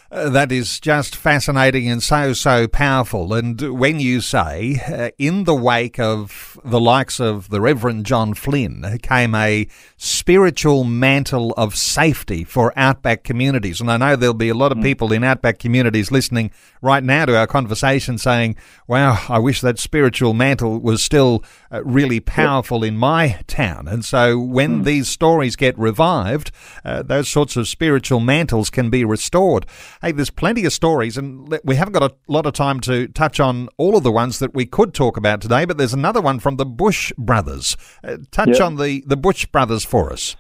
Uh, 0.09 0.31
that 0.31 0.53
is 0.53 0.79
just 0.79 1.17
fascinating 1.17 1.89
and 1.89 2.01
so, 2.01 2.33
so 2.33 2.69
powerful. 2.69 3.35
And 3.35 3.77
when 3.77 3.99
you 3.99 4.21
say, 4.21 4.81
uh, 4.87 5.11
in 5.19 5.45
the 5.45 5.55
wake 5.55 5.99
of 5.99 6.61
the 6.65 6.79
likes 6.79 7.19
of 7.19 7.49
the 7.49 7.61
Reverend 7.61 8.07
John 8.07 8.33
Flynn, 8.35 9.01
came 9.03 9.35
a 9.35 9.67
spiritual 9.97 10.85
mantle 10.85 11.53
of 11.57 11.75
safety 11.75 12.45
for 12.45 12.73
outback 12.77 13.25
communities. 13.25 13.81
And 13.81 13.91
I 13.91 13.97
know 13.97 14.15
there'll 14.15 14.35
be 14.35 14.49
a 14.49 14.55
lot 14.55 14.71
of 14.71 14.79
hmm. 14.79 14.85
people 14.85 15.13
in 15.13 15.25
outback 15.25 15.59
communities 15.59 16.13
listening 16.13 16.53
right 16.81 17.03
now 17.03 17.25
to 17.25 17.37
our 17.37 17.49
conversation 17.49 18.17
saying, 18.17 18.55
wow, 18.87 19.25
I 19.29 19.41
wish 19.41 19.61
that 19.63 19.81
spiritual 19.81 20.35
mantle 20.35 20.79
was 20.79 21.03
still 21.03 21.43
uh, 21.73 21.83
really 21.85 22.21
powerful 22.21 22.85
in 22.85 22.97
my 22.97 23.41
town. 23.47 23.89
And 23.89 24.05
so 24.05 24.39
when 24.39 24.81
mm. 24.81 24.85
these 24.85 25.09
stories 25.09 25.57
get 25.57 25.79
revived, 25.79 26.51
uh, 26.85 27.03
those 27.03 27.29
sorts 27.29 27.57
of 27.57 27.69
spiritual 27.69 28.21
mantles 28.21 28.71
can 28.71 28.91
be 28.91 29.05
restored. 29.05 29.67
Hey, 30.03 30.13
there's 30.13 30.31
plenty 30.31 30.65
of 30.65 30.73
stories, 30.73 31.17
and 31.17 31.59
we 31.65 31.77
haven't 31.77 31.93
got 31.93 32.11
a 32.11 32.15
lot 32.29 32.47
of 32.47 32.53
time 32.53 32.81
to 32.81 33.09
touch 33.09 33.41
on 33.41 33.69
all 33.77 33.97
of 33.97 34.03
the 34.03 34.13
ones 34.13 34.39
that 34.39 34.55
we 34.55 34.67
could 34.67 34.95
talk 34.95 35.17
about 35.17 35.41
today, 35.41 35.65
but 35.65 35.79
there's 35.79 35.95
another 35.95 36.21
one 36.21 36.39
from 36.39 36.57
the 36.57 36.67
Bush 36.67 37.13
brothers. 37.19 37.77
Uh, 38.03 38.19
touch 38.31 38.61
on 38.61 38.77
the, 38.77 39.03
the 39.07 39.17
Bush 39.17 39.47
brothers 39.47 39.85
for 39.85 40.13
us. 40.13 40.37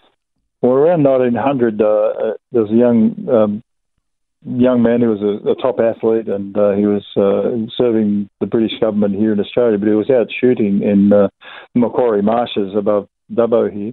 Well, 0.63 0.73
around 0.73 1.05
1900, 1.05 1.81
uh, 1.81 1.85
uh, 1.85 2.33
there 2.51 2.63
was 2.63 2.71
a 2.71 2.75
young 2.75 3.29
um, 3.29 3.63
young 4.47 4.83
man 4.83 5.01
who 5.01 5.09
was 5.09 5.23
a, 5.23 5.51
a 5.51 5.55
top 5.57 5.81
athlete, 5.81 6.29
and 6.29 6.57
uh, 6.57 6.73
he 6.73 6.87
was 6.87 7.05
uh, 7.17 7.51
serving 7.77 8.29
the 8.41 8.47
British 8.47 8.79
government 8.81 9.15
here 9.15 9.33
in 9.33 9.41
Australia. 9.41 9.79
But 9.79 9.89
he 9.89 9.95
was 9.95 10.11
out 10.11 10.29
shooting 10.41 10.83
in 10.83 11.13
uh, 11.13 11.29
Macquarie 11.75 12.23
Marshes 12.23 12.75
above 12.77 13.09
Dubbo 13.33 13.73
here, 13.73 13.93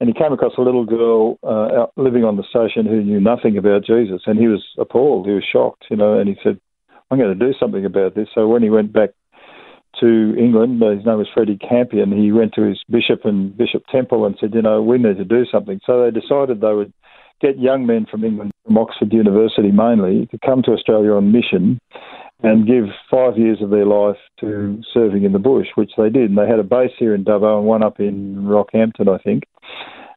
and 0.00 0.08
he 0.08 0.14
came 0.14 0.32
across 0.32 0.52
a 0.56 0.62
little 0.62 0.86
girl 0.86 1.38
uh, 1.42 1.86
living 2.00 2.24
on 2.24 2.36
the 2.36 2.44
station 2.48 2.86
who 2.86 3.02
knew 3.02 3.20
nothing 3.20 3.58
about 3.58 3.84
Jesus, 3.84 4.22
and 4.26 4.38
he 4.38 4.48
was 4.48 4.64
appalled. 4.78 5.26
He 5.26 5.32
was 5.32 5.44
shocked, 5.50 5.84
you 5.90 5.96
know, 5.96 6.18
and 6.18 6.28
he 6.28 6.36
said, 6.42 6.58
"I'm 7.10 7.18
going 7.18 7.38
to 7.38 7.46
do 7.46 7.52
something 7.60 7.84
about 7.84 8.14
this." 8.14 8.28
So 8.34 8.48
when 8.48 8.62
he 8.62 8.70
went 8.70 8.92
back 8.92 9.10
to 10.00 10.34
England, 10.38 10.82
uh, 10.82 10.90
his 10.90 11.04
name 11.04 11.18
was 11.18 11.28
Freddie 11.32 11.58
Campion. 11.58 12.10
He 12.10 12.32
went 12.32 12.54
to 12.54 12.62
his 12.62 12.82
bishop 12.90 13.24
and 13.24 13.56
Bishop 13.56 13.84
Temple 13.92 14.24
and 14.24 14.36
said, 14.40 14.54
"You 14.54 14.62
know, 14.62 14.82
we 14.82 14.96
need 14.96 15.18
to 15.18 15.24
do 15.24 15.44
something." 15.52 15.78
So 15.84 16.02
they 16.02 16.10
decided 16.10 16.60
they 16.60 16.72
would 16.72 16.92
get 17.40 17.58
young 17.58 17.86
men 17.86 18.06
from 18.10 18.24
England, 18.24 18.52
from 18.64 18.78
Oxford 18.78 19.12
University 19.12 19.70
mainly, 19.70 20.26
to 20.26 20.38
come 20.44 20.62
to 20.62 20.72
Australia 20.72 21.12
on 21.12 21.32
mission 21.32 21.78
and 22.42 22.66
give 22.66 22.84
five 23.10 23.38
years 23.38 23.62
of 23.62 23.70
their 23.70 23.86
life 23.86 24.18
to 24.40 24.82
serving 24.92 25.24
in 25.24 25.32
the 25.32 25.38
bush, 25.38 25.68
which 25.76 25.92
they 25.96 26.10
did. 26.10 26.28
And 26.30 26.38
they 26.38 26.46
had 26.46 26.58
a 26.58 26.64
base 26.64 26.92
here 26.98 27.14
in 27.14 27.24
Dubbo 27.24 27.58
and 27.58 27.66
one 27.66 27.82
up 27.82 28.00
in 28.00 28.44
Rockhampton, 28.44 29.08
I 29.08 29.18
think, 29.18 29.44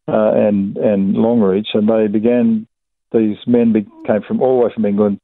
uh, 0.08 0.32
and 0.34 0.78
and 0.78 1.16
Longreach. 1.16 1.74
And 1.74 1.88
they 1.88 2.08
began. 2.08 2.68
These 3.14 3.38
men 3.48 3.74
came 4.06 4.22
from 4.28 4.42
all 4.42 4.60
the 4.60 4.66
way 4.66 4.74
from 4.74 4.84
England, 4.84 5.22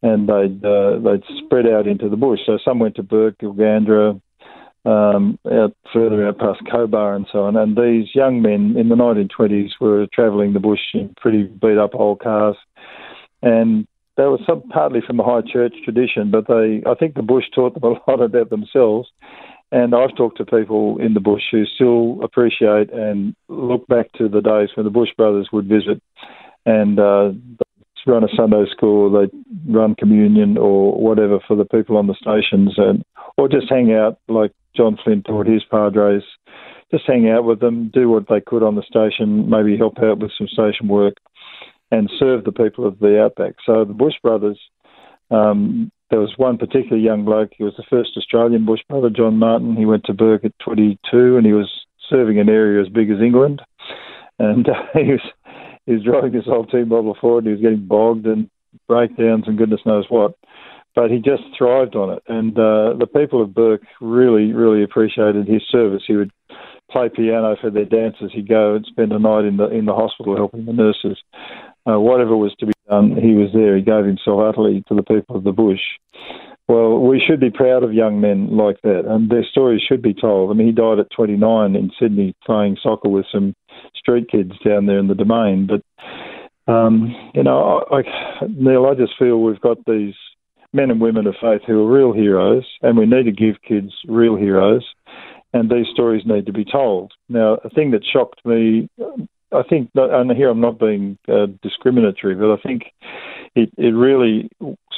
and 0.00 0.28
they'd 0.28 0.64
uh, 0.64 0.98
they'd 1.00 1.24
spread 1.44 1.66
out 1.66 1.88
into 1.88 2.08
the 2.08 2.16
bush. 2.16 2.38
So 2.46 2.56
some 2.64 2.78
went 2.78 2.94
to 2.96 3.02
Bourke, 3.02 3.38
Gilgandra, 3.38 4.20
um, 4.86 5.38
out 5.52 5.74
further 5.92 6.26
out 6.26 6.38
past 6.38 6.60
Cobar 6.70 7.16
and 7.16 7.26
so 7.30 7.44
on. 7.44 7.56
And 7.56 7.76
these 7.76 8.14
young 8.14 8.40
men 8.40 8.76
in 8.78 8.88
the 8.88 8.94
1920s 8.94 9.72
were 9.80 10.06
travelling 10.12 10.52
the 10.52 10.60
bush 10.60 10.80
in 10.94 11.14
pretty 11.20 11.42
beat 11.42 11.76
up 11.76 11.94
old 11.94 12.20
cars, 12.20 12.56
and 13.42 13.86
they 14.16 14.24
were 14.24 14.38
some, 14.46 14.62
partly 14.70 15.00
from 15.06 15.18
the 15.18 15.24
high 15.24 15.42
church 15.42 15.74
tradition, 15.84 16.30
but 16.30 16.46
they 16.46 16.82
I 16.86 16.94
think 16.94 17.14
the 17.14 17.22
bush 17.22 17.44
taught 17.54 17.74
them 17.74 17.84
a 17.84 18.10
lot 18.10 18.22
about 18.22 18.50
themselves. 18.50 19.10
And 19.72 19.96
I've 19.96 20.16
talked 20.16 20.38
to 20.38 20.44
people 20.44 20.98
in 20.98 21.14
the 21.14 21.20
bush 21.20 21.42
who 21.50 21.64
still 21.66 22.20
appreciate 22.22 22.92
and 22.92 23.34
look 23.48 23.84
back 23.88 24.12
to 24.12 24.28
the 24.28 24.40
days 24.40 24.68
when 24.76 24.84
the 24.84 24.92
Bush 24.92 25.08
brothers 25.16 25.48
would 25.52 25.66
visit 25.66 26.00
and 26.64 27.00
uh, 27.00 27.32
run 28.06 28.22
a 28.22 28.28
Sunday 28.36 28.64
school, 28.70 29.10
they 29.10 29.28
run 29.68 29.96
communion 29.96 30.56
or 30.56 30.92
whatever 31.00 31.40
for 31.46 31.56
the 31.56 31.64
people 31.64 31.96
on 31.96 32.06
the 32.06 32.14
stations, 32.14 32.74
and 32.76 33.04
or 33.36 33.48
just 33.48 33.68
hang 33.68 33.92
out 33.92 34.18
like 34.28 34.52
John 34.76 34.98
Flynn 35.02 35.22
taught 35.22 35.46
his 35.46 35.64
padres. 35.70 36.22
Just 36.90 37.04
hang 37.06 37.28
out 37.28 37.44
with 37.44 37.60
them, 37.60 37.90
do 37.92 38.08
what 38.08 38.28
they 38.28 38.40
could 38.40 38.62
on 38.62 38.76
the 38.76 38.82
station, 38.82 39.50
maybe 39.50 39.76
help 39.76 39.98
out 39.98 40.18
with 40.18 40.30
some 40.38 40.46
station 40.46 40.86
work, 40.86 41.14
and 41.90 42.10
serve 42.18 42.44
the 42.44 42.52
people 42.52 42.86
of 42.86 42.98
the 43.00 43.20
outback. 43.20 43.54
So 43.64 43.84
the 43.84 43.92
Bush 43.92 44.14
brothers, 44.22 44.58
um, 45.30 45.90
there 46.10 46.20
was 46.20 46.34
one 46.36 46.58
particular 46.58 46.96
young 46.96 47.24
bloke. 47.24 47.50
He 47.56 47.64
was 47.64 47.74
the 47.76 47.84
first 47.90 48.10
Australian 48.16 48.64
Bush 48.64 48.80
brother, 48.88 49.10
John 49.10 49.38
Martin. 49.38 49.74
He 49.76 49.84
went 49.84 50.04
to 50.04 50.14
Bourke 50.14 50.44
at 50.44 50.58
22, 50.64 51.36
and 51.36 51.44
he 51.44 51.52
was 51.52 51.70
serving 52.08 52.38
an 52.38 52.48
area 52.48 52.80
as 52.80 52.88
big 52.88 53.10
as 53.10 53.20
England. 53.20 53.62
And 54.38 54.68
uh, 54.68 54.74
he 54.94 55.12
was 55.12 55.20
he 55.86 55.92
was 55.92 56.04
driving 56.04 56.32
his 56.32 56.44
whole 56.44 56.66
team 56.66 56.88
bubble 56.88 57.16
forward. 57.20 57.44
And 57.44 57.48
he 57.48 57.52
was 57.52 57.62
getting 57.62 57.86
bogged 57.86 58.26
and 58.26 58.48
breakdowns 58.88 59.44
and 59.46 59.58
goodness 59.58 59.80
knows 59.86 60.04
what 60.08 60.34
but 60.96 61.10
he 61.10 61.18
just 61.18 61.42
thrived 61.56 61.94
on 61.94 62.14
it. 62.14 62.22
And 62.26 62.58
uh, 62.58 62.96
the 62.98 63.06
people 63.06 63.42
of 63.42 63.54
Bourke 63.54 63.82
really, 64.00 64.52
really 64.52 64.82
appreciated 64.82 65.46
his 65.46 65.62
service. 65.70 66.02
He 66.06 66.16
would 66.16 66.32
play 66.90 67.10
piano 67.14 67.54
for 67.60 67.70
their 67.70 67.84
dancers. 67.84 68.32
He'd 68.34 68.48
go 68.48 68.76
and 68.76 68.86
spend 68.86 69.12
a 69.12 69.18
night 69.18 69.44
in 69.44 69.58
the 69.58 69.68
in 69.68 69.84
the 69.84 69.94
hospital 69.94 70.34
helping 70.34 70.64
the 70.64 70.72
nurses. 70.72 71.18
Uh, 71.86 72.00
whatever 72.00 72.36
was 72.36 72.54
to 72.58 72.66
be 72.66 72.72
done, 72.88 73.10
he 73.10 73.34
was 73.34 73.50
there. 73.52 73.76
He 73.76 73.82
gave 73.82 74.06
himself 74.06 74.40
utterly 74.40 74.82
to 74.88 74.94
the 74.94 75.02
people 75.02 75.36
of 75.36 75.44
the 75.44 75.52
bush. 75.52 75.80
Well, 76.66 76.98
we 76.98 77.22
should 77.24 77.38
be 77.38 77.50
proud 77.50 77.84
of 77.84 77.92
young 77.92 78.20
men 78.20 78.56
like 78.56 78.80
that, 78.82 79.04
and 79.06 79.30
their 79.30 79.44
stories 79.44 79.82
should 79.86 80.02
be 80.02 80.14
told. 80.14 80.50
I 80.50 80.54
mean, 80.54 80.66
he 80.66 80.72
died 80.72 80.98
at 80.98 81.10
29 81.14 81.76
in 81.76 81.92
Sydney 82.00 82.34
playing 82.44 82.76
soccer 82.82 83.08
with 83.08 83.26
some 83.30 83.54
street 83.94 84.28
kids 84.28 84.52
down 84.64 84.86
there 84.86 84.98
in 84.98 85.06
the 85.06 85.14
Domain. 85.14 85.68
But 85.68 86.72
um, 86.72 87.14
you 87.34 87.44
know, 87.44 87.84
I, 87.90 87.98
I, 87.98 88.02
Neil, 88.48 88.86
I 88.86 88.94
just 88.94 89.12
feel 89.18 89.42
we've 89.42 89.60
got 89.60 89.78
these 89.86 90.14
men 90.72 90.90
and 90.90 91.00
women 91.00 91.26
of 91.26 91.34
faith 91.40 91.62
who 91.66 91.82
are 91.82 91.92
real 91.92 92.12
heroes, 92.12 92.64
and 92.82 92.96
we 92.96 93.06
need 93.06 93.24
to 93.24 93.32
give 93.32 93.62
kids 93.66 93.92
real 94.08 94.36
heroes, 94.36 94.84
and 95.52 95.70
these 95.70 95.86
stories 95.92 96.22
need 96.26 96.46
to 96.46 96.52
be 96.52 96.64
told. 96.64 97.12
Now, 97.28 97.58
a 97.64 97.70
thing 97.70 97.90
that 97.92 98.04
shocked 98.04 98.44
me, 98.44 98.88
I 99.52 99.62
think, 99.68 99.90
and 99.94 100.30
here 100.32 100.50
I'm 100.50 100.60
not 100.60 100.78
being 100.78 101.18
uh, 101.28 101.46
discriminatory, 101.62 102.34
but 102.34 102.52
I 102.52 102.56
think 102.62 102.82
it, 103.54 103.70
it 103.76 103.94
really 103.94 104.50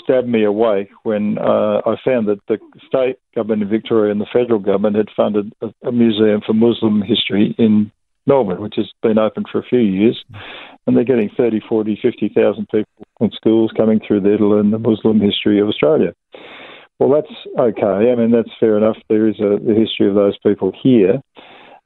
stabbed 0.02 0.28
me 0.28 0.44
awake 0.44 0.88
when 1.02 1.38
uh, 1.38 1.80
I 1.86 1.96
found 2.04 2.28
that 2.28 2.40
the 2.48 2.58
state 2.86 3.18
government 3.34 3.62
in 3.62 3.68
Victoria 3.68 4.10
and 4.10 4.20
the 4.20 4.26
federal 4.32 4.58
government 4.58 4.96
had 4.96 5.08
funded 5.16 5.52
a, 5.60 5.68
a 5.86 5.92
museum 5.92 6.40
for 6.44 6.54
Muslim 6.54 7.02
history 7.02 7.54
in 7.58 7.92
Melbourne, 8.28 8.60
which 8.60 8.74
has 8.76 8.90
been 9.02 9.18
open 9.18 9.44
for 9.50 9.58
a 9.58 9.64
few 9.64 9.80
years, 9.80 10.22
and 10.86 10.96
they're 10.96 11.04
getting 11.04 11.30
30, 11.36 11.60
40, 11.68 11.98
50,000 12.00 12.68
people 12.68 13.06
in 13.20 13.30
schools 13.32 13.72
coming 13.76 14.00
through 14.06 14.20
there 14.20 14.36
to 14.36 14.46
learn 14.46 14.70
the 14.70 14.78
Muslim 14.78 15.20
history 15.20 15.60
of 15.60 15.68
Australia. 15.68 16.12
Well, 16.98 17.10
that's 17.10 17.34
okay. 17.58 18.10
I 18.10 18.14
mean, 18.14 18.30
that's 18.30 18.50
fair 18.58 18.76
enough. 18.76 18.96
There 19.08 19.28
is 19.28 19.38
a 19.40 19.58
the 19.64 19.74
history 19.74 20.08
of 20.08 20.14
those 20.14 20.36
people 20.38 20.72
here. 20.82 21.20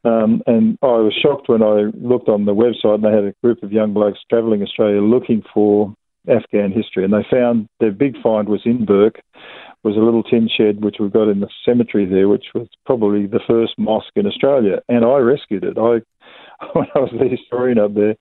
Um, 0.04 0.42
and 0.46 0.78
I 0.82 0.98
was 0.98 1.14
shocked 1.22 1.48
when 1.48 1.62
I 1.62 1.90
looked 1.94 2.28
on 2.28 2.44
the 2.44 2.54
website 2.54 2.96
and 2.96 3.04
they 3.04 3.12
had 3.12 3.24
a 3.24 3.34
group 3.42 3.62
of 3.62 3.72
young 3.72 3.92
blokes 3.92 4.18
travelling 4.28 4.62
Australia 4.62 5.00
looking 5.00 5.42
for 5.54 5.94
Afghan 6.28 6.72
history. 6.72 7.04
And 7.04 7.12
they 7.12 7.24
found 7.30 7.68
their 7.78 7.92
big 7.92 8.20
find 8.22 8.48
was 8.48 8.62
in 8.64 8.84
Bourke, 8.84 9.20
was 9.84 9.96
a 9.96 10.00
little 10.00 10.22
tin 10.22 10.48
shed 10.48 10.82
which 10.82 10.96
we've 10.98 11.12
got 11.12 11.28
in 11.28 11.40
the 11.40 11.48
cemetery 11.64 12.06
there, 12.06 12.28
which 12.28 12.46
was 12.54 12.68
probably 12.86 13.26
the 13.26 13.40
first 13.46 13.74
mosque 13.78 14.12
in 14.16 14.26
Australia. 14.26 14.80
And 14.88 15.04
I 15.04 15.18
rescued 15.18 15.64
it. 15.64 15.78
I 15.78 16.00
when 16.72 16.86
I 16.94 16.98
was 17.00 17.10
the 17.12 17.28
historian 17.28 17.78
up 17.78 17.94
there, 17.94 18.16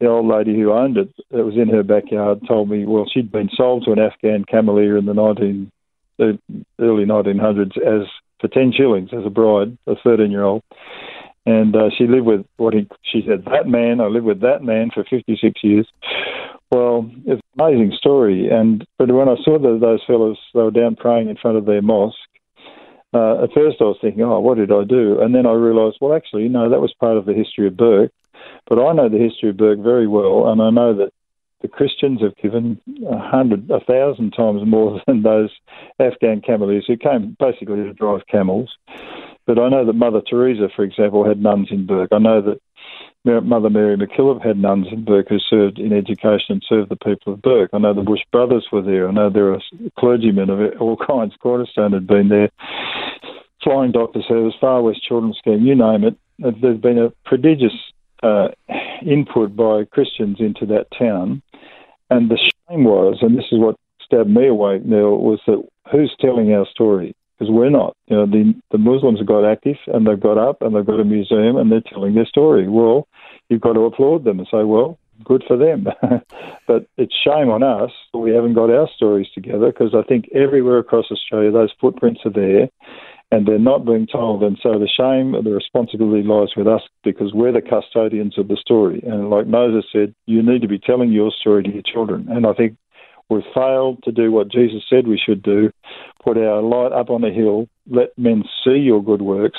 the 0.00 0.06
old 0.06 0.26
lady 0.26 0.54
who 0.54 0.72
owned 0.72 0.96
it, 0.96 1.12
that 1.30 1.44
was 1.44 1.56
in 1.56 1.68
her 1.68 1.82
backyard, 1.82 2.40
told 2.46 2.70
me, 2.70 2.84
well, 2.84 3.06
she'd 3.12 3.32
been 3.32 3.50
sold 3.54 3.84
to 3.84 3.92
an 3.92 3.98
Afghan 3.98 4.44
cameleer 4.44 4.98
in 4.98 5.06
the 5.06 5.14
19, 5.14 5.70
the 6.18 6.38
early 6.80 7.04
1900s 7.04 7.76
as 7.78 8.06
for 8.40 8.48
10 8.48 8.72
shillings 8.76 9.10
as 9.12 9.24
a 9.24 9.30
bride, 9.30 9.76
a 9.86 9.94
13 10.02 10.30
year 10.30 10.44
old. 10.44 10.62
And 11.46 11.76
uh, 11.76 11.90
she 11.96 12.06
lived 12.06 12.26
with 12.26 12.46
what 12.56 12.72
he, 12.72 12.88
she 13.02 13.22
said, 13.26 13.44
that 13.46 13.66
man, 13.66 14.00
I 14.00 14.06
lived 14.06 14.24
with 14.24 14.40
that 14.40 14.62
man 14.62 14.90
for 14.92 15.04
56 15.04 15.62
years. 15.62 15.86
Well, 16.70 17.10
it's 17.26 17.42
an 17.56 17.62
amazing 17.62 17.92
story. 17.98 18.48
And 18.48 18.84
But 18.98 19.12
when 19.12 19.28
I 19.28 19.36
saw 19.44 19.58
the, 19.58 19.78
those 19.78 20.02
fellows, 20.06 20.38
they 20.54 20.62
were 20.62 20.70
down 20.70 20.96
praying 20.96 21.28
in 21.28 21.36
front 21.36 21.58
of 21.58 21.66
their 21.66 21.82
mosque, 21.82 22.16
uh, 23.14 23.44
at 23.44 23.52
first 23.52 23.76
I 23.80 23.84
was 23.84 23.98
thinking, 24.00 24.22
oh, 24.22 24.40
what 24.40 24.58
did 24.58 24.72
I 24.72 24.84
do? 24.84 25.20
And 25.20 25.34
then 25.34 25.46
I 25.46 25.52
realised, 25.52 25.98
well, 26.00 26.14
actually, 26.14 26.48
no, 26.48 26.68
that 26.70 26.80
was 26.80 26.94
part 26.98 27.16
of 27.16 27.26
the 27.26 27.32
history 27.32 27.66
of 27.66 27.76
Bourke. 27.76 28.12
But 28.68 28.78
I 28.78 28.92
know 28.92 29.08
the 29.08 29.18
history 29.18 29.50
of 29.50 29.56
Bourke 29.56 29.78
very 29.78 30.06
well, 30.06 30.48
and 30.48 30.60
I 30.60 30.70
know 30.70 30.94
that 30.96 31.12
the 31.62 31.68
Christians 31.68 32.20
have 32.20 32.36
given 32.36 32.78
a 33.08 33.18
hundred, 33.18 33.70
a 33.70 33.80
thousand 33.80 34.32
times 34.32 34.62
more 34.66 35.00
than 35.06 35.22
those 35.22 35.50
Afghan 35.98 36.42
cameleers 36.42 36.86
who 36.86 36.96
came 36.96 37.36
basically 37.40 37.76
to 37.76 37.94
drive 37.94 38.26
camels. 38.30 38.70
But 39.46 39.58
I 39.58 39.68
know 39.68 39.84
that 39.84 39.94
Mother 39.94 40.20
Teresa, 40.28 40.68
for 40.74 40.84
example, 40.84 41.26
had 41.26 41.42
nuns 41.42 41.68
in 41.70 41.86
Bourke. 41.86 42.10
I 42.12 42.18
know 42.18 42.42
that 42.42 42.60
Mother 43.24 43.70
Mary 43.70 43.96
MacKillop 43.96 44.44
had 44.44 44.58
nuns 44.58 44.86
in 44.92 45.04
Bourke 45.04 45.28
who 45.30 45.38
served 45.38 45.78
in 45.78 45.94
education 45.94 46.46
and 46.50 46.64
served 46.68 46.90
the 46.90 46.96
people 46.96 47.32
of 47.32 47.42
Bourke. 47.42 47.70
I 47.72 47.78
know 47.78 47.94
the 47.94 48.02
Bush 48.02 48.20
brothers 48.30 48.66
were 48.70 48.82
there. 48.82 49.08
I 49.08 49.12
know 49.12 49.30
there 49.30 49.54
are 49.54 49.62
clergymen 49.98 50.50
of 50.50 50.60
all 50.78 50.96
kinds. 50.96 51.34
Cornerstone 51.40 51.92
had 51.92 52.06
been 52.06 52.28
there. 52.28 52.50
Flying 53.62 53.92
Doctor 53.92 54.20
Service, 54.28 54.54
Far 54.60 54.82
West 54.82 55.02
Children's 55.02 55.38
Scheme, 55.38 55.64
you 55.64 55.74
name 55.74 56.04
it. 56.04 56.16
There's 56.38 56.80
been 56.80 56.98
a 56.98 57.12
prodigious 57.24 57.72
uh, 58.22 58.48
input 59.06 59.56
by 59.56 59.84
Christians 59.86 60.36
into 60.38 60.66
that 60.66 60.88
town. 60.98 61.40
And 62.10 62.30
the 62.30 62.36
shame 62.36 62.84
was, 62.84 63.18
and 63.22 63.38
this 63.38 63.46
is 63.50 63.58
what 63.58 63.76
stabbed 64.04 64.28
me 64.28 64.48
awake, 64.48 64.84
Neil, 64.84 65.16
was 65.16 65.40
that 65.46 65.66
who's 65.90 66.14
telling 66.20 66.52
our 66.52 66.66
story? 66.66 67.16
Because 67.38 67.52
we're 67.52 67.70
not. 67.70 67.96
You 68.06 68.16
know, 68.16 68.26
the 68.26 68.54
the 68.70 68.78
Muslims 68.78 69.18
have 69.18 69.26
got 69.26 69.44
active 69.44 69.76
and 69.88 70.06
they've 70.06 70.20
got 70.20 70.38
up 70.38 70.62
and 70.62 70.74
they've 70.74 70.86
got 70.86 71.00
a 71.00 71.04
museum 71.04 71.56
and 71.56 71.70
they're 71.70 71.82
telling 71.92 72.14
their 72.14 72.26
story. 72.26 72.68
Well, 72.68 73.08
you've 73.48 73.60
got 73.60 73.72
to 73.72 73.80
applaud 73.80 74.24
them 74.24 74.38
and 74.38 74.48
say, 74.50 74.62
well, 74.62 74.98
good 75.24 75.44
for 75.46 75.56
them. 75.56 75.86
but 76.66 76.86
it's 76.96 77.14
shame 77.24 77.50
on 77.50 77.62
us 77.62 77.90
that 78.12 78.18
we 78.18 78.32
haven't 78.32 78.54
got 78.54 78.70
our 78.70 78.88
stories 78.96 79.28
together 79.34 79.66
because 79.66 79.94
I 79.94 80.02
think 80.02 80.26
everywhere 80.34 80.78
across 80.78 81.06
Australia 81.10 81.50
those 81.50 81.72
footprints 81.80 82.20
are 82.24 82.32
there 82.32 82.68
and 83.30 83.46
they're 83.46 83.58
not 83.58 83.84
being 83.84 84.06
told. 84.06 84.42
And 84.42 84.58
so 84.62 84.78
the 84.78 84.88
shame, 84.88 85.32
the 85.32 85.50
responsibility 85.50 86.22
lies 86.22 86.50
with 86.56 86.68
us 86.68 86.82
because 87.02 87.32
we're 87.34 87.52
the 87.52 87.62
custodians 87.62 88.38
of 88.38 88.48
the 88.48 88.56
story. 88.56 89.02
And 89.04 89.30
like 89.30 89.46
Moses 89.46 89.84
said, 89.92 90.14
you 90.26 90.42
need 90.42 90.62
to 90.62 90.68
be 90.68 90.78
telling 90.78 91.10
your 91.10 91.32
story 91.32 91.62
to 91.64 91.72
your 91.72 91.82
children. 91.82 92.28
And 92.30 92.46
I 92.46 92.52
think 92.52 92.76
we've 93.28 93.42
failed 93.54 94.02
to 94.04 94.12
do 94.12 94.30
what 94.30 94.50
Jesus 94.50 94.82
said 94.88 95.06
we 95.06 95.20
should 95.24 95.42
do 95.42 95.70
put 96.24 96.38
our 96.38 96.62
light 96.62 96.92
up 96.92 97.10
on 97.10 97.22
a 97.22 97.30
hill, 97.30 97.68
let 97.88 98.16
men 98.16 98.44
see 98.64 98.78
your 98.78 99.02
good 99.02 99.22
works, 99.22 99.58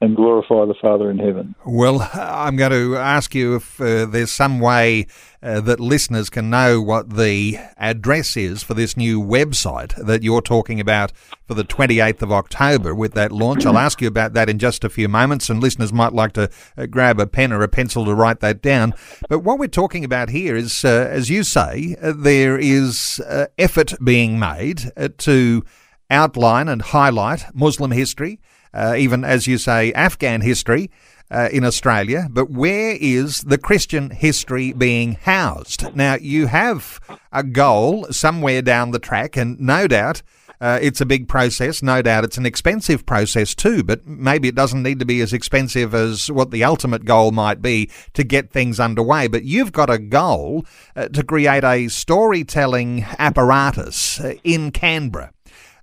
and 0.00 0.14
glorify 0.14 0.64
the 0.64 0.74
Father 0.80 1.10
in 1.10 1.18
heaven. 1.18 1.56
Well, 1.66 2.08
I'm 2.14 2.56
going 2.56 2.70
to 2.70 2.96
ask 2.96 3.34
you 3.34 3.56
if 3.56 3.80
uh, 3.80 4.06
there's 4.06 4.30
some 4.30 4.60
way 4.60 5.06
uh, 5.42 5.60
that 5.62 5.80
listeners 5.80 6.30
can 6.30 6.50
know 6.50 6.80
what 6.80 7.16
the 7.16 7.58
address 7.76 8.36
is 8.36 8.62
for 8.62 8.74
this 8.74 8.96
new 8.96 9.20
website 9.20 9.94
that 9.96 10.22
you're 10.22 10.40
talking 10.40 10.78
about 10.78 11.12
for 11.46 11.54
the 11.54 11.64
28th 11.64 12.22
of 12.22 12.30
October 12.30 12.94
with 12.94 13.14
that 13.14 13.32
launch. 13.32 13.66
I'll 13.66 13.78
ask 13.78 14.00
you 14.00 14.06
about 14.06 14.34
that 14.34 14.48
in 14.48 14.60
just 14.60 14.84
a 14.84 14.88
few 14.88 15.08
moments, 15.08 15.50
and 15.50 15.60
listeners 15.60 15.92
might 15.92 16.12
like 16.12 16.32
to 16.34 16.48
uh, 16.76 16.86
grab 16.86 17.18
a 17.18 17.26
pen 17.26 17.52
or 17.52 17.62
a 17.62 17.68
pencil 17.68 18.04
to 18.04 18.14
write 18.14 18.38
that 18.40 18.62
down. 18.62 18.94
But 19.28 19.40
what 19.40 19.58
we're 19.58 19.66
talking 19.66 20.04
about 20.04 20.28
here 20.28 20.54
is, 20.54 20.84
uh, 20.84 21.08
as 21.10 21.28
you 21.28 21.42
say, 21.42 21.96
uh, 22.00 22.12
there 22.16 22.56
is 22.56 23.20
uh, 23.26 23.46
effort 23.58 23.94
being 24.04 24.38
made 24.38 24.92
to 25.18 25.64
outline 26.10 26.68
and 26.68 26.82
highlight 26.82 27.44
Muslim 27.54 27.90
history 27.90 28.40
uh, 28.72 28.94
even 28.96 29.24
as 29.24 29.46
you 29.46 29.58
say, 29.58 29.92
Afghan 29.92 30.40
history 30.40 30.90
uh, 31.30 31.48
in 31.52 31.64
Australia, 31.64 32.28
but 32.30 32.50
where 32.50 32.96
is 33.00 33.42
the 33.42 33.58
Christian 33.58 34.10
history 34.10 34.72
being 34.72 35.14
housed? 35.22 35.94
Now, 35.94 36.16
you 36.16 36.46
have 36.46 37.00
a 37.32 37.42
goal 37.42 38.06
somewhere 38.10 38.62
down 38.62 38.90
the 38.90 38.98
track, 38.98 39.36
and 39.36 39.58
no 39.60 39.86
doubt. 39.86 40.22
Uh, 40.60 40.76
it's 40.82 41.00
a 41.00 41.06
big 41.06 41.28
process. 41.28 41.84
No 41.84 42.02
doubt 42.02 42.24
it's 42.24 42.36
an 42.36 42.44
expensive 42.44 43.06
process 43.06 43.54
too, 43.54 43.84
but 43.84 44.04
maybe 44.08 44.48
it 44.48 44.56
doesn't 44.56 44.82
need 44.82 44.98
to 44.98 45.04
be 45.04 45.20
as 45.20 45.32
expensive 45.32 45.94
as 45.94 46.32
what 46.32 46.50
the 46.50 46.64
ultimate 46.64 47.04
goal 47.04 47.30
might 47.30 47.62
be 47.62 47.88
to 48.14 48.24
get 48.24 48.50
things 48.50 48.80
underway. 48.80 49.28
But 49.28 49.44
you've 49.44 49.70
got 49.70 49.88
a 49.88 49.98
goal 49.98 50.66
uh, 50.96 51.06
to 51.10 51.22
create 51.22 51.62
a 51.62 51.86
storytelling 51.86 53.06
apparatus 53.20 54.18
uh, 54.18 54.34
in 54.42 54.72
Canberra. 54.72 55.32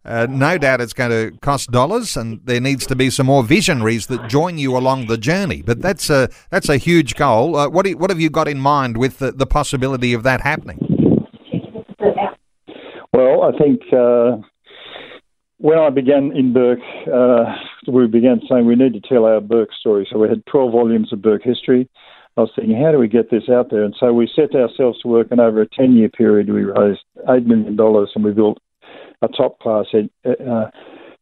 Uh, 0.05 0.27
no 0.29 0.57
doubt 0.57 0.81
it's 0.81 0.93
going 0.93 1.09
to 1.09 1.35
cost 1.39 1.71
dollars, 1.71 2.15
and 2.15 2.39
there 2.45 2.61
needs 2.61 2.85
to 2.85 2.95
be 2.95 3.09
some 3.09 3.25
more 3.25 3.43
visionaries 3.43 4.05
that 4.07 4.29
join 4.29 4.57
you 4.57 4.77
along 4.77 5.07
the 5.07 5.17
journey. 5.17 5.63
But 5.63 5.81
that's 5.81 6.09
a 6.11 6.29
that's 6.51 6.69
a 6.69 6.77
huge 6.77 7.15
goal. 7.15 7.55
Uh, 7.55 7.69
what 7.69 7.87
you, 7.87 7.97
what 7.97 8.11
have 8.11 8.19
you 8.19 8.29
got 8.29 8.47
in 8.47 8.59
mind 8.59 8.97
with 8.97 9.17
the, 9.17 9.31
the 9.31 9.47
possibility 9.47 10.13
of 10.13 10.21
that 10.23 10.41
happening? 10.41 10.77
Well, 13.13 13.43
I 13.43 13.57
think 13.57 13.81
uh, 13.91 14.37
when 15.57 15.79
I 15.79 15.89
began 15.89 16.31
in 16.35 16.53
Bourke, 16.53 16.79
uh, 17.11 17.55
we 17.91 18.05
began 18.05 18.41
saying 18.47 18.67
we 18.67 18.75
need 18.75 18.93
to 18.93 19.01
tell 19.01 19.25
our 19.25 19.41
Bourke 19.41 19.69
story. 19.79 20.07
So 20.11 20.19
we 20.19 20.29
had 20.29 20.45
12 20.45 20.71
volumes 20.71 21.11
of 21.13 21.21
Bourke 21.23 21.43
history. 21.43 21.89
I 22.37 22.41
was 22.41 22.51
thinking, 22.55 22.79
how 22.79 22.91
do 22.91 22.99
we 22.99 23.07
get 23.07 23.31
this 23.31 23.49
out 23.49 23.71
there? 23.71 23.83
And 23.83 23.95
so 23.99 24.11
we 24.13 24.29
set 24.35 24.53
ourselves 24.53 24.99
to 25.01 25.07
work, 25.07 25.29
and 25.31 25.39
over 25.39 25.61
a 25.61 25.69
10 25.69 25.95
year 25.95 26.09
period, 26.09 26.49
we 26.49 26.65
raised 26.65 27.01
$8 27.27 27.45
million 27.45 27.79
and 27.79 28.23
we 28.23 28.31
built 28.31 28.59
a 29.21 29.27
top 29.27 29.59
class 29.59 29.85
uh, 29.93 30.69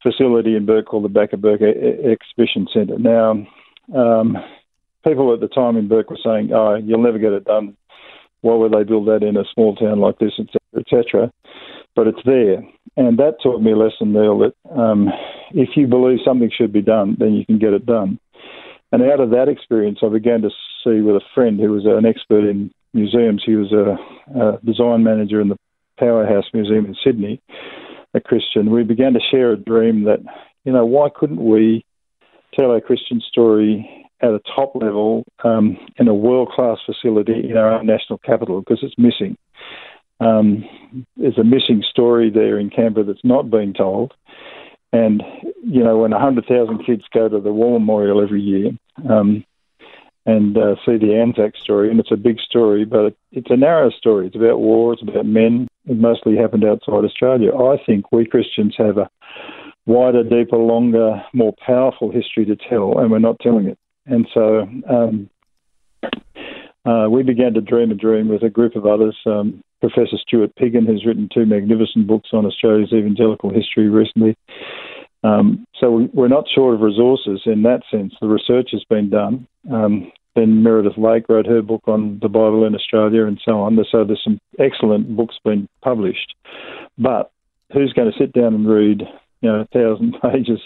facility 0.02 0.56
in 0.56 0.66
Bourke 0.66 0.86
called 0.86 1.06
the 1.06 1.10
Back 1.10 1.30
O' 1.34 1.38
Bourke 1.38 1.62
Exhibition 1.62 2.68
Centre. 2.74 3.00
Now, 3.00 3.46
um, 3.96 4.38
people 5.04 5.34
at 5.34 5.40
the 5.40 5.48
time 5.48 5.78
in 5.78 5.88
Bourke 5.88 6.10
were 6.10 6.18
saying, 6.24 6.52
"Oh, 6.54 6.76
you'll 6.76 7.04
never 7.04 7.20
get 7.20 7.34
it 7.34 7.46
done. 7.46 7.76
Why 8.42 8.56
would 8.56 8.74
they 8.74 8.84
build 8.84 9.08
that 9.08 9.24
in 9.24 9.38
a 9.38 9.46
small 9.54 9.76
town 9.76 10.00
like 10.00 10.20
this, 10.20 10.34
etc., 10.40 10.60
etc." 10.78 11.32
But 11.96 12.08
it's 12.08 12.24
there, 12.26 12.64
and 12.98 13.18
that 13.20 13.38
taught 13.42 13.62
me 13.62 13.72
a 13.72 13.78
lesson, 13.78 14.14
Neil, 14.14 14.40
that 14.40 14.54
um, 14.76 15.10
if 15.52 15.70
you 15.76 15.88
believe 15.88 16.20
something 16.26 16.50
should 16.56 16.74
be 16.74 16.82
done, 16.82 17.16
then 17.20 17.34
you 17.34 17.46
can 17.46 17.60
get 17.60 17.74
it 17.74 17.86
done. 17.86 18.20
And 18.92 19.04
out 19.04 19.20
of 19.20 19.32
that 19.32 19.48
experience, 19.48 20.00
I 20.04 20.10
began 20.10 20.42
to 20.42 20.50
see 20.84 21.02
with 21.02 21.16
a 21.16 21.26
friend 21.34 21.60
who 21.60 21.72
was 21.72 21.86
an 21.86 22.06
expert 22.06 22.48
in 22.48 22.72
museums. 22.94 23.44
He 23.46 23.56
was 23.56 23.72
a, 23.72 23.98
a 24.40 24.60
design 24.64 25.04
manager 25.04 25.42
in 25.42 25.50
the 25.50 25.58
Powerhouse 26.00 26.46
Museum 26.54 26.86
in 26.86 26.96
Sydney, 27.04 27.42
a 28.14 28.22
Christian, 28.22 28.72
we 28.72 28.84
began 28.84 29.14
to 29.14 29.20
share 29.32 29.52
a 29.52 29.58
dream 29.58 30.04
that, 30.06 30.20
you 30.64 30.72
know, 30.72 30.86
why 30.86 31.10
couldn't 31.14 31.44
we 31.44 31.86
tell 32.58 32.72
our 32.72 32.82
Christian 32.82 33.22
story 33.28 34.08
at 34.22 34.30
a 34.30 34.40
top 34.56 34.74
level 34.76 35.24
um, 35.44 35.78
in 35.98 36.08
a 36.08 36.14
world 36.14 36.50
class 36.50 36.78
facility 36.86 37.50
in 37.50 37.58
our 37.58 37.74
own 37.74 37.86
national 37.86 38.20
capital 38.20 38.62
because 38.62 38.80
it's 38.82 38.96
missing. 38.98 39.38
Um, 40.20 40.64
there's 41.18 41.38
a 41.38 41.44
missing 41.44 41.84
story 41.90 42.30
there 42.30 42.58
in 42.60 42.70
Canberra 42.70 43.06
that's 43.06 43.20
not 43.24 43.52
being 43.52 43.74
told. 43.74 44.14
And, 44.94 45.24
you 45.66 45.84
know, 45.84 45.98
when 45.98 46.12
100,000 46.12 46.86
kids 46.86 47.02
go 47.14 47.28
to 47.28 47.40
the 47.40 47.52
War 47.52 47.80
Memorial 47.80 48.22
every 48.22 48.42
year 48.42 48.72
um, 49.10 49.44
and 50.26 50.58
uh, 50.58 50.76
see 50.86 50.98
the 50.98 51.16
Anzac 51.16 51.56
story, 51.58 51.90
and 51.90 52.00
it's 52.00 52.12
a 52.12 52.18
big 52.18 52.40
story, 52.40 52.86
but 52.86 53.16
it's 53.32 53.50
a 53.50 53.58
narrow 53.58 53.90
story. 53.90 54.28
It's 54.28 54.36
about 54.36 54.60
war, 54.60 54.94
it's 54.94 55.02
about 55.02 55.26
men, 55.26 55.68
it 55.86 55.98
mostly 55.98 56.38
happened 56.38 56.64
outside 56.64 57.04
Australia. 57.04 57.54
I 57.54 57.78
think 57.86 58.12
we 58.12 58.26
Christians 58.26 58.76
have 58.78 58.98
a 58.98 59.10
wider, 59.86 60.24
deeper, 60.24 60.58
longer, 60.58 61.24
more 61.34 61.54
powerful 61.66 62.12
history 62.12 62.46
to 62.46 62.56
tell, 62.56 63.00
and 63.00 63.12
we're 63.12 63.20
not 63.20 63.40
telling 63.42 63.68
it. 63.68 63.78
And 64.06 64.28
so 64.34 64.68
um, 64.90 65.30
uh, 66.86 67.08
we 67.10 67.24
began 67.24 67.54
to 67.54 67.62
dream 67.62 67.92
a 67.92 67.96
dream 67.96 68.30
with 68.30 68.44
a 68.44 68.50
group 68.50 68.76
of 68.76 68.86
others. 68.86 69.18
Um, 69.26 69.62
Professor 69.82 70.18
Stuart 70.18 70.56
Piggin, 70.56 70.88
who's 70.88 71.06
written 71.06 71.28
two 71.34 71.46
magnificent 71.46 72.08
books 72.08 72.30
on 72.32 72.46
Australia's 72.46 72.94
evangelical 72.94 73.50
history 73.50 73.90
recently. 73.90 74.38
Um, 75.24 75.66
so 75.80 76.10
we're 76.14 76.28
not 76.28 76.46
short 76.54 76.76
of 76.76 76.82
resources 76.82 77.42
in 77.46 77.64
that 77.64 77.82
sense. 77.90 78.14
The 78.20 78.28
research 78.28 78.70
has 78.72 78.84
been 78.90 79.10
done. 79.10 79.48
Um, 79.72 80.12
then 80.36 80.64
Meredith 80.64 80.98
Lake 80.98 81.30
wrote 81.30 81.46
her 81.46 81.62
book 81.62 81.84
on 81.88 82.20
the 82.22 82.28
Bible 82.28 82.66
in 82.66 82.76
Australia 82.76 83.26
and 83.26 83.40
so 83.46 83.60
on. 83.62 83.78
So 83.92 84.04
there's 84.04 84.24
some 84.24 84.40
excellent 84.60 85.16
books 85.16 85.36
being 85.44 85.68
published. 85.82 86.34
But 86.98 87.32
who's 87.72 87.94
going 87.94 88.12
to 88.12 88.18
sit 88.18 88.34
down 88.34 88.54
and 88.54 88.68
read, 88.68 89.04
you 89.42 89.50
know, 89.50 89.62
a 89.62 89.66
thousand 89.68 90.16
pages 90.22 90.60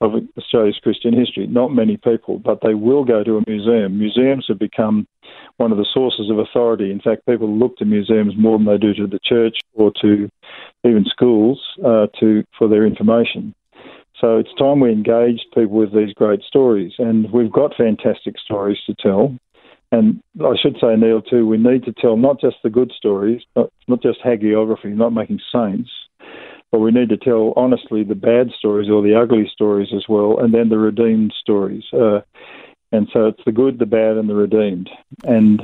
of 0.00 0.14
Australia's 0.36 0.80
Christian 0.82 1.16
history? 1.16 1.46
Not 1.46 1.68
many 1.68 1.96
people, 1.96 2.38
but 2.38 2.58
they 2.62 2.74
will 2.74 3.04
go 3.04 3.22
to 3.22 3.38
a 3.38 3.44
museum. 3.46 3.98
Museums 3.98 4.46
have 4.48 4.58
become 4.58 5.06
one 5.58 5.70
of 5.70 5.78
the 5.78 5.86
sources 5.94 6.28
of 6.30 6.38
authority. 6.38 6.90
In 6.90 7.00
fact, 7.00 7.26
people 7.26 7.48
look 7.48 7.76
to 7.76 7.84
museums 7.84 8.34
more 8.36 8.58
than 8.58 8.66
they 8.66 8.78
do 8.78 8.94
to 8.94 9.06
the 9.06 9.20
church 9.24 9.58
or 9.74 9.92
to 10.02 10.28
even 10.84 11.04
schools 11.06 11.62
uh, 11.84 12.08
to 12.18 12.42
for 12.58 12.68
their 12.68 12.84
information. 12.84 13.54
So 14.20 14.38
it's 14.38 14.54
time 14.58 14.80
we 14.80 14.92
engaged 14.92 15.46
people 15.54 15.76
with 15.76 15.92
these 15.92 16.14
great 16.14 16.42
stories, 16.42 16.92
and 16.98 17.30
we've 17.32 17.52
got 17.52 17.74
fantastic 17.76 18.38
stories 18.38 18.78
to 18.86 18.94
tell. 18.94 19.36
And 19.90 20.20
I 20.40 20.54
should 20.60 20.76
say, 20.80 20.96
Neil, 20.96 21.22
too, 21.22 21.46
we 21.46 21.56
need 21.56 21.84
to 21.84 21.92
tell 21.92 22.16
not 22.16 22.40
just 22.40 22.56
the 22.62 22.70
good 22.70 22.92
stories, 22.96 23.42
not, 23.54 23.70
not 23.86 24.02
just 24.02 24.20
hagiography, 24.22 24.94
not 24.94 25.12
making 25.12 25.40
saints, 25.52 25.90
but 26.70 26.80
we 26.80 26.90
need 26.90 27.08
to 27.10 27.16
tell 27.16 27.52
honestly 27.56 28.02
the 28.02 28.14
bad 28.14 28.50
stories 28.58 28.90
or 28.90 29.02
the 29.02 29.14
ugly 29.14 29.48
stories 29.52 29.88
as 29.94 30.04
well, 30.08 30.38
and 30.38 30.52
then 30.54 30.68
the 30.68 30.78
redeemed 30.78 31.32
stories. 31.40 31.84
Uh, 31.92 32.20
and 32.92 33.08
so 33.12 33.26
it's 33.26 33.42
the 33.44 33.52
good, 33.52 33.78
the 33.78 33.86
bad, 33.86 34.16
and 34.16 34.28
the 34.28 34.34
redeemed. 34.34 34.90
And 35.24 35.60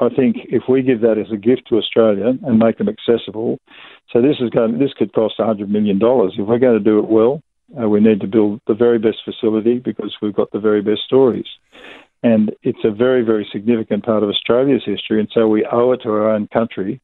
I 0.00 0.08
think 0.10 0.36
if 0.44 0.62
we 0.68 0.82
give 0.82 1.00
that 1.00 1.18
as 1.18 1.32
a 1.32 1.36
gift 1.36 1.68
to 1.68 1.76
Australia 1.76 2.32
and 2.42 2.58
make 2.58 2.78
them 2.78 2.88
accessible, 2.88 3.58
so 4.12 4.22
this 4.22 4.36
is 4.40 4.50
going, 4.50 4.78
this 4.78 4.92
could 4.92 5.12
cost 5.12 5.38
$100 5.38 5.68
million. 5.68 5.98
If 6.00 6.46
we're 6.46 6.58
going 6.58 6.78
to 6.78 6.84
do 6.84 6.98
it 6.98 7.08
well, 7.08 7.42
Uh, 7.80 7.88
we 7.88 8.00
need 8.00 8.20
to 8.20 8.26
build 8.26 8.60
the 8.66 8.74
very 8.74 8.98
best 8.98 9.18
facility 9.24 9.78
because 9.78 10.16
we've 10.22 10.34
got 10.34 10.50
the 10.52 10.60
very 10.60 10.82
best 10.82 11.02
stories. 11.04 11.46
And 12.22 12.50
it's 12.62 12.84
a 12.84 12.90
very, 12.90 13.22
very 13.22 13.48
significant 13.52 14.04
part 14.04 14.22
of 14.22 14.28
Australia's 14.28 14.82
history, 14.84 15.20
and 15.20 15.28
so 15.32 15.46
we 15.48 15.66
owe 15.70 15.92
it 15.92 15.98
to 16.02 16.10
our 16.10 16.30
own 16.30 16.48
country 16.48 17.00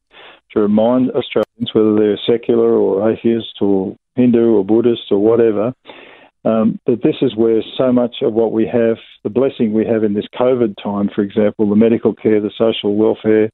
to 0.51 0.59
remind 0.59 1.11
Australians, 1.11 1.73
whether 1.73 1.95
they're 1.95 2.19
secular 2.25 2.73
or 2.73 3.09
atheist 3.09 3.61
or 3.61 3.95
Hindu 4.15 4.55
or 4.55 4.65
Buddhist 4.65 5.11
or 5.11 5.19
whatever, 5.19 5.73
um, 6.43 6.79
that 6.85 7.01
this 7.01 7.15
is 7.21 7.35
where 7.35 7.61
so 7.77 7.91
much 7.91 8.17
of 8.21 8.33
what 8.33 8.51
we 8.51 8.67
have, 8.67 8.97
the 9.23 9.29
blessing 9.29 9.73
we 9.73 9.85
have 9.85 10.03
in 10.03 10.13
this 10.13 10.27
COVID 10.39 10.75
time, 10.81 11.09
for 11.13 11.21
example, 11.21 11.69
the 11.69 11.75
medical 11.75 12.13
care, 12.13 12.41
the 12.41 12.51
social 12.57 12.95
welfare, 12.95 13.49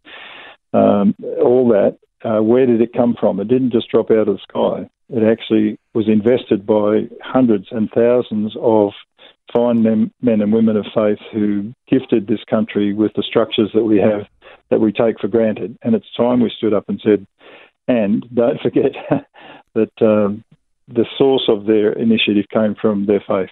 um, 0.73 1.15
all 1.41 1.67
that, 1.69 1.97
uh, 2.23 2.41
where 2.41 2.65
did 2.65 2.81
it 2.81 2.93
come 2.93 3.15
from? 3.19 3.39
It 3.39 3.47
didn't 3.47 3.71
just 3.71 3.89
drop 3.89 4.11
out 4.11 4.27
of 4.27 4.37
the 4.37 4.41
sky. 4.49 4.89
It 5.11 5.23
actually 5.23 5.77
was 5.93 6.07
invested 6.07 6.65
by 6.65 7.07
hundreds 7.21 7.67
and 7.71 7.89
thousands 7.93 8.55
of 8.61 8.91
fine 9.53 9.83
men, 9.83 10.11
men 10.21 10.41
and 10.41 10.53
women 10.53 10.77
of 10.77 10.85
faith 10.95 11.19
who 11.33 11.73
gifted 11.89 12.27
this 12.27 12.43
country 12.49 12.93
with 12.93 13.11
the 13.15 13.23
structures 13.23 13.69
that 13.73 13.83
we 13.83 13.97
have 13.97 14.25
that 14.69 14.79
we 14.79 14.93
take 14.93 15.19
for 15.19 15.27
granted. 15.27 15.77
And 15.81 15.95
it's 15.95 16.05
time 16.15 16.39
we 16.39 16.51
stood 16.55 16.73
up 16.73 16.87
and 16.87 17.01
said, 17.03 17.27
and 17.87 18.25
don't 18.33 18.61
forget 18.61 18.93
that 19.75 19.91
um, 20.01 20.43
the 20.87 21.05
source 21.17 21.43
of 21.49 21.65
their 21.65 21.91
initiative 21.91 22.45
came 22.53 22.75
from 22.81 23.05
their 23.05 23.23
faith. 23.27 23.49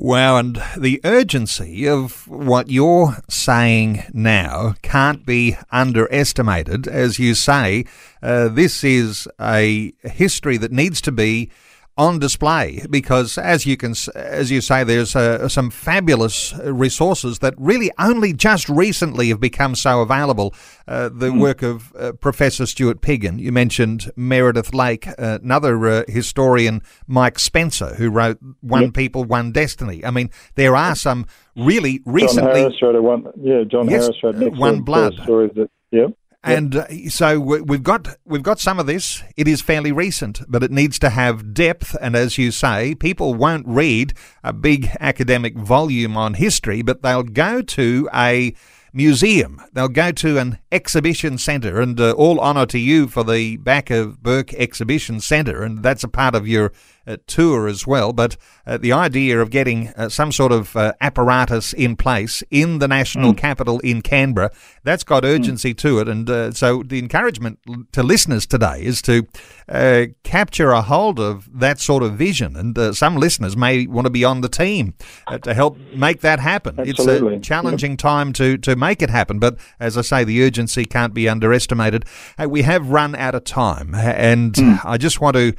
Wow, 0.00 0.36
and 0.36 0.62
the 0.76 1.00
urgency 1.02 1.88
of 1.88 2.28
what 2.28 2.70
you're 2.70 3.16
saying 3.28 4.04
now 4.12 4.74
can't 4.80 5.26
be 5.26 5.56
underestimated. 5.72 6.86
As 6.86 7.18
you 7.18 7.34
say, 7.34 7.84
uh, 8.22 8.46
this 8.46 8.84
is 8.84 9.26
a 9.40 9.92
history 10.04 10.56
that 10.58 10.70
needs 10.70 11.00
to 11.00 11.10
be 11.10 11.50
on 11.98 12.20
display 12.20 12.86
because, 12.88 13.36
as 13.36 13.66
you 13.66 13.76
can, 13.76 13.92
as 14.14 14.50
you 14.50 14.60
say, 14.60 14.84
there's 14.84 15.16
uh, 15.16 15.48
some 15.48 15.68
fabulous 15.68 16.54
resources 16.64 17.40
that 17.40 17.54
really 17.58 17.90
only 17.98 18.32
just 18.32 18.68
recently 18.68 19.28
have 19.28 19.40
become 19.40 19.74
so 19.74 20.00
available. 20.00 20.54
Uh, 20.86 21.08
the 21.08 21.30
mm. 21.30 21.40
work 21.40 21.62
of 21.62 21.92
uh, 21.96 22.12
Professor 22.12 22.64
Stuart 22.64 23.02
Piggin. 23.02 23.38
You 23.40 23.52
mentioned 23.52 24.10
Meredith 24.16 24.72
Lake, 24.72 25.08
uh, 25.08 25.38
another 25.42 25.86
uh, 25.86 26.04
historian, 26.08 26.82
Mike 27.06 27.38
Spencer, 27.38 27.94
who 27.96 28.10
wrote 28.10 28.38
One 28.60 28.84
yep. 28.84 28.94
People, 28.94 29.24
One 29.24 29.50
Destiny. 29.50 30.04
I 30.04 30.12
mean, 30.12 30.30
there 30.54 30.76
are 30.76 30.94
some 30.94 31.26
really 31.56 32.00
recently. 32.06 32.52
John 32.52 32.56
Harris 32.56 32.82
wrote 32.82 32.94
a 32.94 33.02
one. 33.02 33.26
Yeah, 33.40 33.64
John 33.64 33.90
yes, 33.90 34.02
Harris 34.04 34.22
wrote 34.22 34.56
One 34.56 34.82
Blood. 34.82 35.14
Story 35.24 35.50
that, 35.56 35.68
yep. 35.90 36.12
And 36.44 36.76
uh, 36.76 36.86
so 37.08 37.40
we've 37.40 37.82
got 37.82 38.16
we've 38.24 38.42
got 38.42 38.60
some 38.60 38.78
of 38.78 38.86
this. 38.86 39.22
It 39.36 39.48
is 39.48 39.60
fairly 39.60 39.90
recent, 39.90 40.40
but 40.48 40.62
it 40.62 40.70
needs 40.70 40.98
to 41.00 41.10
have 41.10 41.52
depth. 41.52 41.96
And 42.00 42.14
as 42.14 42.38
you 42.38 42.52
say, 42.52 42.94
people 42.94 43.34
won't 43.34 43.66
read 43.66 44.14
a 44.44 44.52
big 44.52 44.88
academic 45.00 45.56
volume 45.56 46.16
on 46.16 46.34
history, 46.34 46.82
but 46.82 47.02
they'll 47.02 47.24
go 47.24 47.60
to 47.62 48.08
a 48.14 48.54
museum. 48.92 49.60
They'll 49.72 49.88
go 49.88 50.12
to 50.12 50.38
an 50.38 50.58
exhibition 50.70 51.38
centre, 51.38 51.80
and 51.80 51.98
uh, 52.00 52.12
all 52.12 52.40
honour 52.40 52.66
to 52.66 52.78
you 52.78 53.08
for 53.08 53.24
the 53.24 53.56
back 53.58 53.90
of 53.90 54.22
Bourke 54.22 54.54
Exhibition 54.54 55.20
Centre, 55.20 55.62
and 55.62 55.82
that's 55.82 56.04
a 56.04 56.08
part 56.08 56.34
of 56.34 56.46
your 56.46 56.72
tour 57.16 57.66
as 57.66 57.86
well. 57.86 58.12
But 58.12 58.36
uh, 58.66 58.76
the 58.76 58.92
idea 58.92 59.40
of 59.40 59.50
getting 59.50 59.88
uh, 59.88 60.08
some 60.08 60.30
sort 60.30 60.52
of 60.52 60.76
uh, 60.76 60.92
apparatus 61.00 61.72
in 61.72 61.96
place 61.96 62.42
in 62.50 62.78
the 62.78 62.88
national 62.88 63.32
mm. 63.32 63.38
capital 63.38 63.80
in 63.80 64.02
Canberra, 64.02 64.50
that's 64.84 65.04
got 65.04 65.24
hmm. 65.24 65.30
urgency 65.30 65.74
mm. 65.74 65.78
to 65.78 66.00
it. 66.00 66.08
And 66.08 66.28
uh, 66.28 66.52
so 66.52 66.82
the 66.82 66.98
encouragement 66.98 67.58
to 67.92 68.02
listeners 68.02 68.46
today 68.46 68.82
is 68.82 69.00
to 69.02 69.26
uh, 69.68 70.06
capture 70.22 70.70
a 70.70 70.82
hold 70.82 71.18
of 71.18 71.48
that 71.58 71.80
sort 71.80 72.02
of 72.02 72.14
vision. 72.14 72.56
And 72.56 72.96
some 72.96 73.16
listeners 73.16 73.56
may 73.56 73.86
want 73.86 74.06
to 74.06 74.10
be 74.10 74.24
on 74.24 74.40
the 74.40 74.48
team 74.48 74.94
to 75.42 75.54
help 75.54 75.78
make 75.94 76.20
that 76.20 76.40
happen. 76.40 76.78
Absolutely. 76.78 77.36
It's 77.36 77.46
a 77.46 77.48
challenging 77.48 77.92
yep. 77.92 77.98
time 77.98 78.32
to, 78.34 78.58
to 78.58 78.76
make 78.76 79.02
it 79.02 79.10
happen. 79.10 79.38
But 79.38 79.58
as 79.80 79.96
I 79.96 80.02
say, 80.02 80.24
the 80.24 80.42
urgency 80.44 80.84
can't 80.84 81.14
be 81.14 81.28
underestimated. 81.28 82.04
we 82.46 82.62
have 82.62 82.88
run 82.88 83.14
out 83.14 83.34
of 83.34 83.44
time. 83.44 83.94
And 83.94 84.52
mm. 84.54 84.80
I 84.84 84.96
just 84.98 85.20
want 85.20 85.36
to 85.36 85.54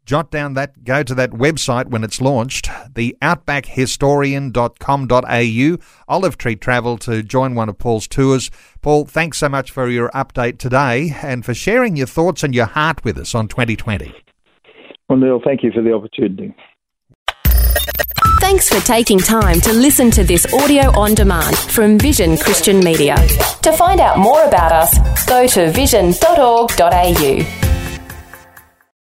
Jot 0.09 0.31
down 0.31 0.55
that, 0.55 0.85
go 0.85 1.03
to 1.03 1.15
that 1.17 1.33
website 1.33 1.89
when 1.89 2.03
it's 2.03 2.19
launched, 2.19 2.71
the 2.95 3.15
outbackhistorian.com.au. 3.21 5.77
Olive 6.09 6.39
Tree 6.39 6.57
Travel 6.57 6.97
to 6.97 7.23
join 7.23 7.55
one 7.55 7.69
of 7.69 7.79
Paul's 7.79 8.09
tours. 8.09 8.51
Paul, 8.81 9.05
thanks 9.05 9.37
so 9.37 9.51
much 9.51 9.71
for 9.71 9.91
your 9.91 10.09
update 10.13 10.57
today 10.57 11.15
and 11.23 11.45
for 11.45 11.53
sharing 11.53 11.95
your 11.95 12.07
thoughts 12.07 12.43
and 12.43 12.55
your 12.55 12.65
heart 12.65 13.05
with 13.05 13.19
us 13.19 13.35
on 13.35 13.49
2020. 13.49 14.15
Well, 15.11 15.19
Neil, 15.19 15.43
thank 15.45 15.63
you 15.63 15.73
for 15.73 15.83
the 15.83 15.93
opportunity. 15.93 16.55
Thanks 18.41 18.71
for 18.71 18.81
taking 18.87 19.19
time 19.19 19.61
to 19.61 19.75
listen 19.75 20.11
to 20.13 20.25
this 20.25 20.51
audio 20.55 20.85
on 20.99 21.17
demand 21.17 21.59
from 21.59 21.99
Vision 21.99 22.39
Christian 22.39 22.81
Media. 22.81 23.17
To 23.61 23.73
find 23.73 24.01
out 24.01 24.19
more 24.19 24.43
about 24.45 24.73
us, 24.73 25.27
go 25.27 25.47
to 25.49 25.71
vision.org.au. 25.71 27.78